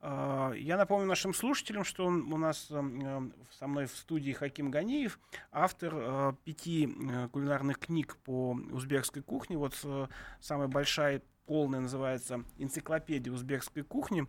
А, 0.00 0.52
я 0.52 0.76
напомню 0.76 1.06
нашим 1.06 1.34
слушателям, 1.34 1.84
что 1.84 2.06
он, 2.06 2.32
у 2.32 2.36
нас 2.36 2.68
э, 2.70 3.30
со 3.50 3.66
мной 3.66 3.86
в 3.86 3.96
студии 3.96 4.32
Хаким 4.32 4.70
Ганиев, 4.70 5.18
автор 5.52 5.94
э, 5.94 6.32
пяти 6.44 6.88
э, 6.88 7.28
кулинарных 7.28 7.78
книг 7.78 8.16
по 8.24 8.52
узбекской 8.52 9.22
кухне. 9.22 9.56
Вот 9.56 9.78
э, 9.84 10.06
самая 10.40 10.68
большая, 10.68 11.22
полная 11.46 11.80
называется 11.80 12.42
«Энциклопедия 12.56 13.32
узбекской 13.32 13.82
кухни». 13.82 14.26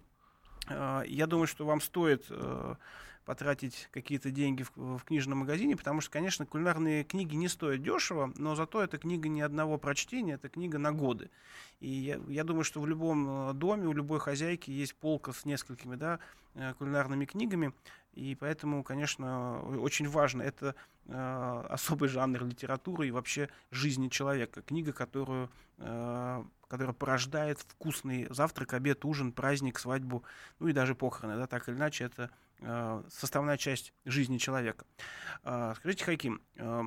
Я 0.67 1.27
думаю, 1.27 1.45
что 1.45 1.63
вам 1.63 1.79
стоит 1.79 2.25
потратить 3.25 3.89
какие-то 3.91 4.31
деньги 4.31 4.63
в, 4.63 4.97
в 4.97 5.03
книжном 5.03 5.39
магазине, 5.39 5.75
потому 5.75 6.01
что, 6.01 6.11
конечно, 6.11 6.45
кулинарные 6.45 7.03
книги 7.03 7.35
не 7.35 7.47
стоят 7.47 7.81
дешево, 7.81 8.31
но 8.37 8.55
зато 8.55 8.83
это 8.83 8.97
книга 8.97 9.27
не 9.27 9.41
одного 9.41 9.77
прочтения, 9.77 10.33
это 10.33 10.47
книга 10.47 10.77
на 10.77 10.91
годы. 10.91 11.29
И 11.79 11.89
я, 11.89 12.19
я 12.27 12.43
думаю, 12.43 12.63
что 12.63 12.79
в 12.79 12.87
любом 12.87 13.49
э, 13.49 13.53
доме, 13.53 13.87
у 13.87 13.93
любой 13.93 14.19
хозяйки 14.19 14.71
есть 14.71 14.95
полка 14.95 15.33
с 15.33 15.43
несколькими 15.45 15.95
да, 15.95 16.19
э, 16.53 16.73
кулинарными 16.75 17.25
книгами, 17.25 17.73
и 18.13 18.33
поэтому, 18.35 18.81
конечно, 18.83 19.61
очень 19.81 20.07
важно, 20.07 20.41
это 20.41 20.73
э, 21.07 21.65
особый 21.69 22.07
жанр 22.07 22.45
литературы 22.45 23.07
и 23.07 23.11
вообще 23.11 23.49
жизни 23.71 24.07
человека. 24.07 24.61
Книга, 24.61 24.93
которую, 24.93 25.51
э, 25.79 26.43
которая 26.69 26.93
порождает 26.93 27.59
вкусный 27.59 28.27
завтрак, 28.29 28.73
обед, 28.73 29.03
ужин, 29.03 29.33
праздник, 29.33 29.79
свадьбу, 29.79 30.23
ну 30.59 30.69
и 30.69 30.73
даже 30.73 30.95
похороны. 30.95 31.37
Да, 31.37 31.45
так 31.45 31.67
или 31.67 31.75
иначе, 31.75 32.05
это 32.05 32.31
составная 33.09 33.57
часть 33.57 33.93
жизни 34.05 34.37
человека. 34.37 34.85
Э, 35.43 35.73
скажите, 35.77 36.05
Хайким, 36.05 36.41
э, 36.55 36.83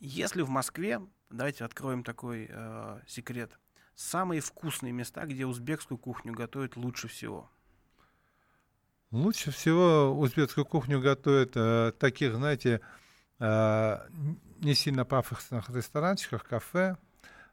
если 0.00 0.42
в 0.42 0.48
Москве, 0.48 1.00
давайте 1.30 1.64
откроем 1.64 2.02
такой 2.04 2.50
секрет, 3.06 3.58
самые 3.94 4.40
вкусные 4.40 4.92
места, 4.92 5.26
где 5.26 5.46
узбекскую 5.46 5.98
кухню 5.98 6.32
готовят 6.32 6.76
лучше 6.76 7.08
всего? 7.08 7.50
Лучше 9.10 9.50
всего 9.50 10.18
узбекскую 10.18 10.64
кухню 10.64 10.98
готовят 10.98 11.52
э, 11.54 11.92
таких, 11.98 12.34
знаете, 12.34 12.80
э, 13.38 13.98
не 14.60 14.74
сильно 14.74 15.04
пафосных 15.04 15.68
ресторанчиках, 15.68 16.44
кафе, 16.44 16.96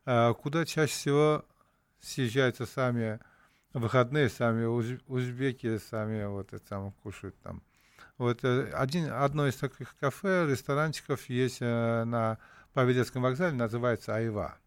э, 0.06 0.34
куда 0.36 0.66
чаще 0.66 0.94
всего 0.94 1.46
съезжаются 2.00 2.66
сами 2.66 3.20
выходные 3.74 4.30
сами 4.30 4.66
узбеки 4.66 5.78
сами 5.78 6.26
вот 6.26 6.54
это 6.54 6.66
самое 6.68 6.94
кушают 7.04 7.36
там. 7.42 7.64
Вот 8.18 8.44
э, 8.44 8.70
один, 8.72 9.12
одно 9.12 9.48
из 9.48 9.56
таких 9.56 9.96
кафе, 9.98 10.46
ресторанчиков 10.50 11.30
есть 11.30 11.60
э, 11.62 12.04
на 12.04 12.38
Павелецком 12.74 13.22
вокзале, 13.22 13.56
называется 13.56 14.16
Айва. 14.16 14.58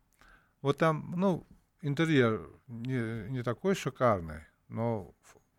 Вот 0.62 0.78
там, 0.78 1.14
ну, 1.16 1.46
интерьер 1.82 2.48
не, 2.68 3.28
не 3.28 3.42
такой 3.42 3.74
шикарный, 3.74 4.40
но 4.68 5.14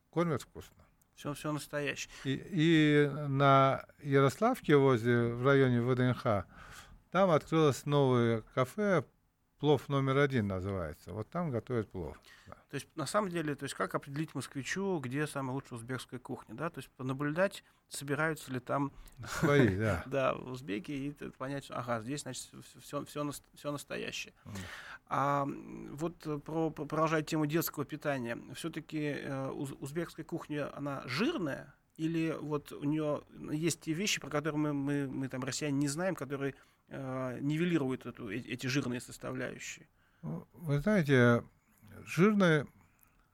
кормят 0.10 0.42
вкусно. 0.42 0.84
Все, 1.16 1.34
все 1.34 1.52
настоящее. 1.52 2.12
И, 2.24 2.44
и 2.52 3.10
на 3.28 3.86
Ярославке 4.02 4.76
возле, 4.76 5.34
в 5.34 5.46
районе 5.46 5.82
ВДНХ, 5.82 6.46
там 7.12 7.30
открылось 7.30 7.86
новое 7.86 8.42
кафе 8.56 9.04
Плов 9.64 9.88
номер 9.88 10.18
один 10.18 10.48
называется. 10.48 11.14
Вот 11.14 11.30
там 11.30 11.50
готовят 11.50 11.90
плов. 11.90 12.20
Да. 12.48 12.56
То 12.70 12.76
есть, 12.76 12.86
на 12.96 13.06
самом 13.06 13.30
деле, 13.30 13.56
то 13.56 13.64
есть, 13.64 13.76
как 13.76 13.96
определить 13.96 14.36
москвичу, 14.36 15.00
где 15.00 15.26
самая 15.26 15.54
лучшая 15.54 15.80
узбекская 15.80 16.20
кухня, 16.20 16.54
да? 16.54 16.70
То 16.70 16.80
есть, 16.80 16.90
наблюдать, 16.98 17.64
собираются 17.88 18.52
ли 18.52 18.60
там 18.60 18.92
свои, 19.26 19.74
да. 19.78 20.04
да, 20.06 20.34
узбеки, 20.34 20.92
и 20.92 21.12
понять, 21.38 21.68
ага, 21.70 22.02
здесь, 22.02 22.24
значит, 22.24 22.52
все, 22.82 23.06
все, 23.06 23.32
все 23.54 23.72
настоящее. 23.72 24.34
А 25.08 25.48
вот 25.92 26.18
про, 26.44 26.70
продолжая 26.70 27.22
тему 27.22 27.46
детского 27.46 27.86
питания, 27.86 28.38
все-таки 28.56 29.16
э, 29.16 29.48
узбекская 29.50 30.26
кухня, 30.26 30.76
она 30.76 31.04
жирная, 31.06 31.74
или 31.96 32.36
вот 32.38 32.74
у 32.74 32.84
нее 32.84 33.22
есть 33.52 33.80
те 33.80 33.94
вещи, 33.94 34.20
про 34.20 34.30
которые 34.30 34.60
мы, 34.60 34.74
мы, 34.74 35.08
мы 35.08 35.30
там, 35.30 35.42
россияне, 35.42 35.78
не 35.78 35.88
знаем, 35.88 36.16
которые 36.16 36.56
э, 36.90 37.38
нивелирует 37.42 38.06
эту, 38.06 38.30
э, 38.30 38.38
эти 38.38 38.68
жирные 38.68 39.02
составляющие? 39.02 39.88
Вы 40.22 40.80
знаете, 40.80 41.44
жирную, 42.06 42.68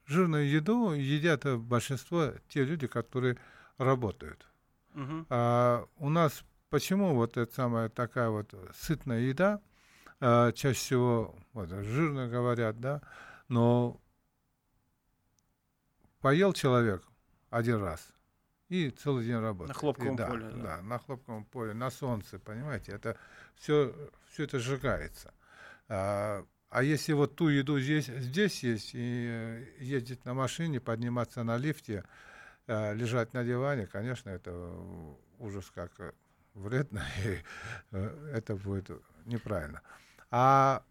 жирную 0.05 0.49
еду 0.49 0.91
едят 0.93 1.45
большинство 1.59 2.33
те 2.47 2.63
люди, 2.63 2.87
которые 2.87 3.37
работают. 3.77 4.47
Угу. 4.95 5.25
А 5.29 5.85
у 5.97 6.09
нас 6.09 6.43
почему 6.69 7.13
вот 7.15 7.37
эта 7.37 7.53
самая 7.53 7.89
такая 7.89 8.29
вот 8.29 8.53
сытная 8.75 9.21
еда, 9.21 9.61
а, 10.19 10.51
чаще 10.51 10.77
всего 10.77 11.35
вот, 11.53 11.69
жирно 11.69 12.27
говорят, 12.27 12.79
да, 12.79 13.01
но 13.47 13.99
поел 16.21 16.53
человек 16.53 17.03
один 17.49 17.81
раз, 17.81 18.11
и 18.69 18.91
целый 18.91 19.25
день 19.25 19.39
работать. 19.39 19.75
На 19.75 19.79
хлопковом 19.79 20.13
и, 20.13 20.17
да, 20.17 20.27
поле. 20.27 20.49
Да. 20.51 20.61
да, 20.61 20.81
на 20.83 20.99
хлопковом 20.99 21.43
поле, 21.45 21.73
на 21.73 21.89
солнце, 21.89 22.39
понимаете, 22.39 22.91
это 22.91 23.17
все, 23.55 23.93
все 24.31 24.43
это 24.43 24.59
сжигается. 24.59 25.33
А, 25.87 26.45
а 26.69 26.83
если 26.83 27.13
вот 27.13 27.35
ту 27.35 27.49
еду 27.49 27.79
здесь, 27.79 28.05
здесь 28.05 28.63
есть, 28.63 28.91
и 28.93 29.27
э, 29.29 29.65
ездить 29.79 30.23
на 30.23 30.35
машине, 30.35 30.79
подниматься 30.79 31.43
на 31.43 31.57
лифте, 31.57 32.03
а, 32.67 32.93
лежать 32.93 33.33
на 33.33 33.43
диване, 33.43 33.87
конечно, 33.87 34.29
это 34.29 34.71
ужас 35.39 35.71
как 35.73 36.13
вредно, 36.53 37.03
и 37.25 37.39
э, 37.91 38.31
это 38.35 38.55
будет 38.55 38.91
неправильно. 39.25 39.81
А 40.29 40.83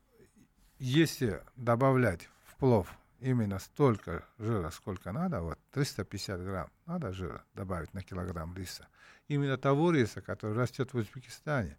если 0.80 1.42
добавлять 1.54 2.28
в 2.44 2.56
плов 2.56 2.92
именно 3.20 3.58
столько 3.58 4.24
жира, 4.38 4.70
сколько 4.70 5.12
надо, 5.12 5.40
вот 5.40 5.58
350 5.72 6.40
грамм 6.42 6.70
надо 6.86 7.12
жира 7.12 7.44
добавить 7.54 7.92
на 7.94 8.02
килограмм 8.02 8.54
риса. 8.56 8.88
Именно 9.28 9.56
того 9.56 9.90
риса, 9.90 10.20
который 10.20 10.56
растет 10.56 10.92
в 10.92 10.96
Узбекистане. 10.96 11.76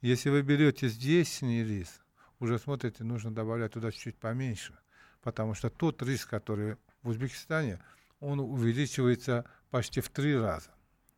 Если 0.00 0.30
вы 0.30 0.42
берете 0.42 0.88
здесь 0.88 1.42
не 1.42 1.62
рис, 1.62 2.00
уже 2.38 2.58
смотрите, 2.58 3.04
нужно 3.04 3.32
добавлять 3.32 3.72
туда 3.72 3.92
чуть 3.92 4.16
поменьше, 4.16 4.76
потому 5.22 5.54
что 5.54 5.70
тот 5.70 6.02
рис, 6.02 6.24
который 6.24 6.76
в 7.02 7.08
Узбекистане, 7.08 7.80
он 8.18 8.40
увеличивается 8.40 9.44
почти 9.70 10.00
в 10.00 10.08
три 10.08 10.36
раза. 10.36 10.70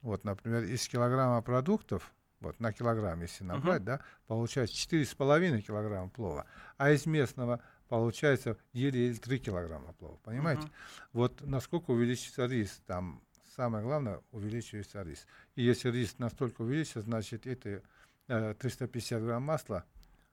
Вот, 0.03 0.25
например, 0.25 0.65
из 0.65 0.87
килограмма 0.89 1.43
продуктов, 1.43 2.13
вот 2.41 2.59
на 2.59 2.73
килограмм, 2.73 3.23
если 3.23 3.45
набрать, 3.45 3.83
uh-huh. 3.83 3.99
да, 3.99 4.01
получается 4.27 4.75
4,5 4.75 5.61
килограмма 5.61 6.11
плова, 6.11 6.45
а 6.77 6.91
из 6.91 7.07
местного 7.07 7.61
получается 7.93 8.57
еле 8.73 9.13
3 9.13 9.39
килограмма 9.39 9.93
плова, 9.93 10.17
понимаете? 10.25 10.63
Uh-huh. 10.63 10.71
Вот 11.13 11.43
насколько 11.43 11.91
увеличится 11.91 12.47
рис, 12.47 12.81
там 12.87 13.21
самое 13.55 13.85
главное, 13.85 14.23
увеличивается 14.31 15.03
рис. 15.03 15.27
И 15.57 15.63
если 15.63 15.91
рис 15.91 16.19
настолько 16.19 16.63
увеличится, 16.63 17.03
значит, 17.03 17.47
это 17.47 17.83
э, 18.29 18.55
350 18.59 19.23
грамм 19.23 19.43
масла 19.43 19.85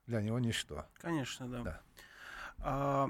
для 0.06 0.22
него 0.22 0.40
ничто. 0.40 0.86
Конечно, 1.02 1.50
да. 1.50 1.62
да. 1.64 1.82
А, 2.60 3.10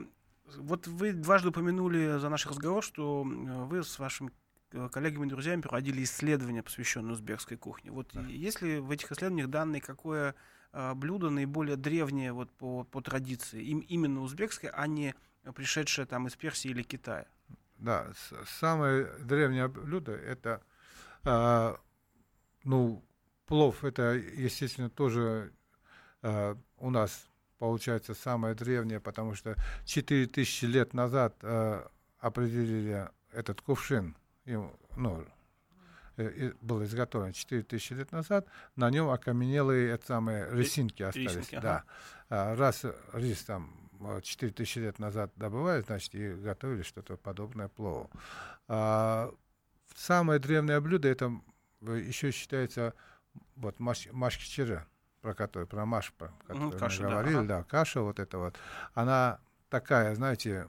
вот 0.58 0.88
вы 0.88 1.14
дважды 1.14 1.50
упомянули 1.50 2.18
за 2.18 2.28
наш 2.30 2.47
разговор, 2.47 2.84
что 2.84 3.22
вы 3.24 3.84
с 3.84 4.00
вашими 4.00 4.32
э, 4.72 4.89
коллегами 4.91 5.28
и 5.28 5.30
друзьями 5.30 5.62
проводили 5.62 6.04
исследования, 6.04 6.64
посвященные 6.64 7.14
узбекской 7.14 7.56
кухне. 7.56 7.91
Вот 7.91 8.10
да. 8.14 8.22
есть 8.22 8.64
ли 8.64 8.80
в 8.80 8.89
этих 8.89 9.12
исследованиях 9.12 9.52
данные, 9.52 9.80
какое 9.80 10.34
блюдо 10.72 11.30
наиболее 11.30 11.76
древнее 11.76 12.32
вот 12.32 12.51
по, 12.51 12.84
по 12.84 13.01
традиции, 13.01 13.63
им, 13.63 13.80
именно 13.80 14.22
узбекское, 14.22 14.72
а 14.72 14.88
не 14.88 15.15
пришедшее 15.55 16.05
там 16.05 16.28
из 16.28 16.36
Персии 16.36 16.70
или 16.70 16.84
Китая. 16.84 17.26
Да, 17.80 18.07
самое 18.59 19.05
древнее 19.20 19.70
блюдо 19.70 20.11
это, 20.11 20.61
э, 21.24 21.76
ну, 22.63 23.03
плов, 23.45 23.84
это, 23.86 24.13
естественно, 24.13 24.89
тоже 24.89 25.53
э, 26.22 26.55
у 26.78 26.89
нас 26.89 27.30
получается 27.57 28.13
самое 28.13 28.53
древнее, 28.53 28.99
потому 28.99 29.34
что 29.34 29.55
4000 29.86 30.65
лет 30.65 30.93
назад 30.93 31.36
э, 31.41 31.88
определили 32.20 33.09
этот 33.32 33.61
кувшин, 33.61 34.17
ну, 34.45 35.26
был 36.61 36.84
изготовлен 36.84 37.34
4000 37.34 37.93
лет 37.93 38.11
назад, 38.11 38.47
на 38.76 38.89
нем 38.89 39.09
окаменелые 39.09 39.91
это 39.91 40.05
самые 40.05 40.49
рисинки 40.51 41.03
остались. 41.03 41.36
Рисинки, 41.36 41.59
да. 41.61 41.84
Ага. 42.30 42.55
Раз 42.55 42.86
рис 43.13 43.43
там 43.43 43.74
4000 44.22 44.80
лет 44.80 44.99
назад 44.99 45.32
добывали, 45.36 45.82
значит, 45.82 46.15
и 46.15 46.34
готовили 46.34 46.84
что-то 46.84 47.17
подобное 47.17 47.67
плову. 47.67 48.09
А, 48.67 49.32
самое 49.95 50.39
древнее 50.39 50.80
блюдо, 50.80 51.07
это 51.07 51.32
еще 51.82 52.32
считается 52.32 52.93
вот 53.55 53.80
маш, 53.80 54.07
машкичера, 54.11 54.88
про 55.22 55.34
который, 55.34 55.67
про 55.67 55.86
маш, 55.86 56.13
про 56.13 56.32
который 56.47 56.72
mm, 56.72 56.80
каша, 56.80 57.03
мы 57.03 57.09
говорили, 57.09 57.34
да, 57.34 57.39
ага. 57.39 57.47
да, 57.47 57.63
каша 57.63 58.01
вот 58.01 58.20
эта 58.20 58.38
вот, 58.38 58.55
она 58.93 59.39
такая, 59.70 60.15
знаете, 60.15 60.67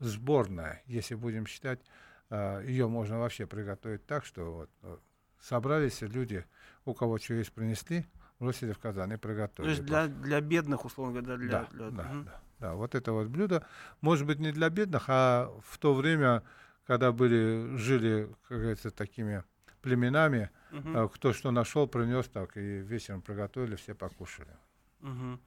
сборная, 0.00 0.82
если 0.86 1.14
будем 1.14 1.46
считать 1.46 1.80
а, 1.80 2.03
ее 2.30 2.88
можно 2.88 3.18
вообще 3.18 3.46
приготовить 3.46 4.06
так, 4.06 4.24
что 4.24 4.52
вот, 4.52 4.70
э, 4.82 4.96
собрались 5.40 6.00
люди, 6.02 6.44
у 6.84 6.94
кого 6.94 7.18
что 7.18 7.34
есть, 7.34 7.52
принесли, 7.52 8.06
бросили 8.38 8.72
в 8.72 8.78
казан 8.78 9.12
и 9.12 9.16
приготовили. 9.16 9.70
То 9.70 9.76
есть 9.76 9.84
для, 9.84 10.06
для 10.06 10.40
бедных, 10.40 10.84
условно 10.84 11.20
говоря, 11.20 11.38
для... 11.38 11.50
Да, 11.50 11.68
для... 11.70 11.90
Да, 11.90 12.02
угу. 12.02 12.24
да, 12.24 12.40
да, 12.60 12.74
вот 12.74 12.94
это 12.94 13.12
вот 13.12 13.28
блюдо, 13.28 13.66
может 14.00 14.26
быть, 14.26 14.38
не 14.38 14.52
для 14.52 14.70
бедных, 14.70 15.04
а 15.08 15.50
в 15.66 15.78
то 15.78 15.94
время, 15.94 16.42
когда 16.86 17.12
были, 17.12 17.76
жили, 17.76 18.34
как 18.48 18.58
говорится, 18.58 18.90
такими 18.90 19.44
племенами, 19.82 20.50
угу. 20.72 21.08
кто 21.10 21.32
что 21.32 21.50
нашел, 21.50 21.86
принес 21.86 22.26
так, 22.28 22.56
и 22.56 22.78
вечером 22.78 23.20
приготовили, 23.22 23.76
все 23.76 23.94
покушали. 23.94 24.56
Угу. 25.02 25.38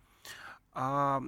А 0.79 1.23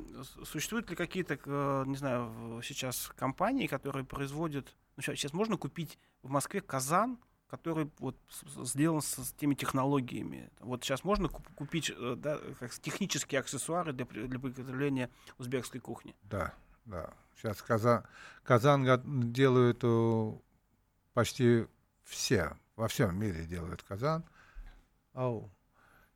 существуют 0.45 0.91
ли 0.91 0.95
какие-то, 0.95 1.39
э, 1.43 1.83
не 1.87 1.95
знаю, 1.95 2.61
сейчас 2.63 3.11
компании, 3.17 3.65
которые 3.65 4.05
производят 4.05 4.75
ну, 4.99 5.03
сейчас, 5.03 5.15
сейчас 5.15 5.33
можно 5.33 5.55
купить 5.55 5.97
в 6.23 6.29
Москве 6.29 6.59
казан, 6.59 7.19
который 7.47 7.89
вот 7.99 8.17
сделан 8.57 9.01
с, 9.01 9.15
с 9.15 9.31
теми 9.31 9.55
технологиями. 9.55 10.51
Вот 10.59 10.83
сейчас 10.83 11.05
можно 11.05 11.29
купить 11.29 11.89
э, 11.89 12.15
да, 12.17 12.37
как 12.59 12.73
технические 12.73 13.39
аксессуары 13.39 13.93
для, 13.93 14.03
для 14.03 14.39
приготовления 14.39 15.09
узбекской 15.37 15.79
кухни. 15.79 16.13
Да, 16.23 16.53
да. 16.83 17.13
Сейчас 17.37 17.61
казан, 17.61 18.03
казан 18.43 19.31
делают 19.31 19.85
почти 21.13 21.65
все, 22.03 22.57
во 22.75 22.89
всем 22.89 23.17
мире 23.17 23.45
делают 23.45 23.83
казан. 23.83 24.25
Ау. 25.13 25.49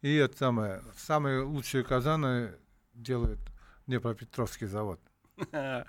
И 0.01 0.13
это 0.13 0.35
самое, 0.37 0.83
самые 0.97 1.43
лучшие 1.43 1.85
казаны 1.85 2.59
делает 2.93 3.39
Днепропетровский 3.87 4.67
завод. 4.67 4.99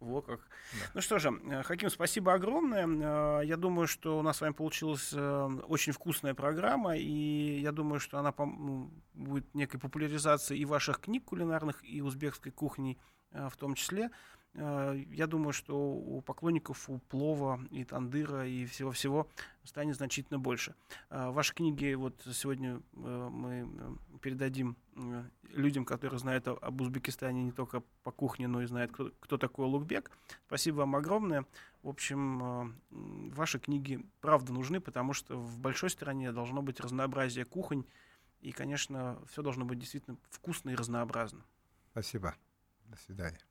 Во 0.00 0.22
как. 0.22 0.40
Да. 0.40 0.90
Ну 0.94 1.00
что 1.00 1.18
же, 1.18 1.30
э, 1.50 1.62
Хаким, 1.62 1.90
спасибо 1.90 2.34
огромное. 2.34 2.86
Э, 2.86 3.44
я 3.44 3.56
думаю, 3.56 3.86
что 3.86 4.18
у 4.18 4.22
нас 4.22 4.38
с 4.38 4.40
вами 4.40 4.52
получилась 4.52 5.10
э, 5.12 5.60
очень 5.68 5.92
вкусная 5.92 6.34
программа, 6.34 6.96
и 6.96 7.60
я 7.60 7.72
думаю, 7.72 8.00
что 8.00 8.18
она 8.18 8.32
будет 9.14 9.54
некой 9.54 9.78
популяризацией 9.80 10.62
и 10.62 10.64
ваших 10.64 11.00
книг 11.00 11.24
кулинарных, 11.24 11.82
и 11.82 12.00
узбекской 12.00 12.52
кухни 12.52 12.98
в 13.32 13.56
том 13.56 13.74
числе. 13.74 14.10
Э, 14.56 14.98
я 15.10 15.26
думаю, 15.26 15.52
что 15.52 15.76
у 15.76 16.20
поклонников 16.22 16.88
у 16.88 16.98
плова 16.98 17.60
и 17.70 17.84
тандыра 17.84 18.46
и 18.46 18.64
всего-всего 18.64 19.28
станет 19.64 19.96
значительно 19.96 20.38
больше. 20.38 20.74
Э, 21.10 21.30
ваши 21.30 21.54
книги 21.54 21.94
вот 21.94 22.26
сегодня 22.32 22.80
э, 22.94 23.28
мы 23.30 23.68
передадим 24.20 24.76
людям, 25.50 25.84
которые 25.84 26.18
знают 26.18 26.48
об 26.48 26.80
Узбекистане 26.80 27.44
не 27.44 27.52
только 27.52 27.82
по 28.02 28.10
кухне, 28.10 28.48
но 28.48 28.62
и 28.62 28.66
знают, 28.66 28.92
кто, 28.92 29.12
кто 29.20 29.36
такой 29.36 29.66
Лукбек. 29.66 30.10
Спасибо 30.46 30.76
вам 30.76 30.96
огромное. 30.96 31.44
В 31.82 31.88
общем, 31.90 32.74
ваши 32.90 33.58
книги 33.58 34.04
правда 34.20 34.54
нужны, 34.54 34.80
потому 34.80 35.12
что 35.12 35.36
в 35.38 35.58
большой 35.58 35.90
стране 35.90 36.32
должно 36.32 36.62
быть 36.62 36.80
разнообразие 36.80 37.44
кухонь, 37.44 37.84
и, 38.40 38.52
конечно, 38.52 39.20
все 39.28 39.42
должно 39.42 39.66
быть 39.66 39.78
действительно 39.78 40.16
вкусно 40.30 40.70
и 40.70 40.74
разнообразно. 40.74 41.44
Спасибо. 41.92 42.34
До 42.86 42.96
свидания. 42.96 43.45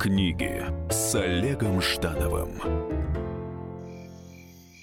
Книги 0.00 0.64
с 0.88 1.14
Олегом 1.14 1.82
Ждановым 1.82 2.52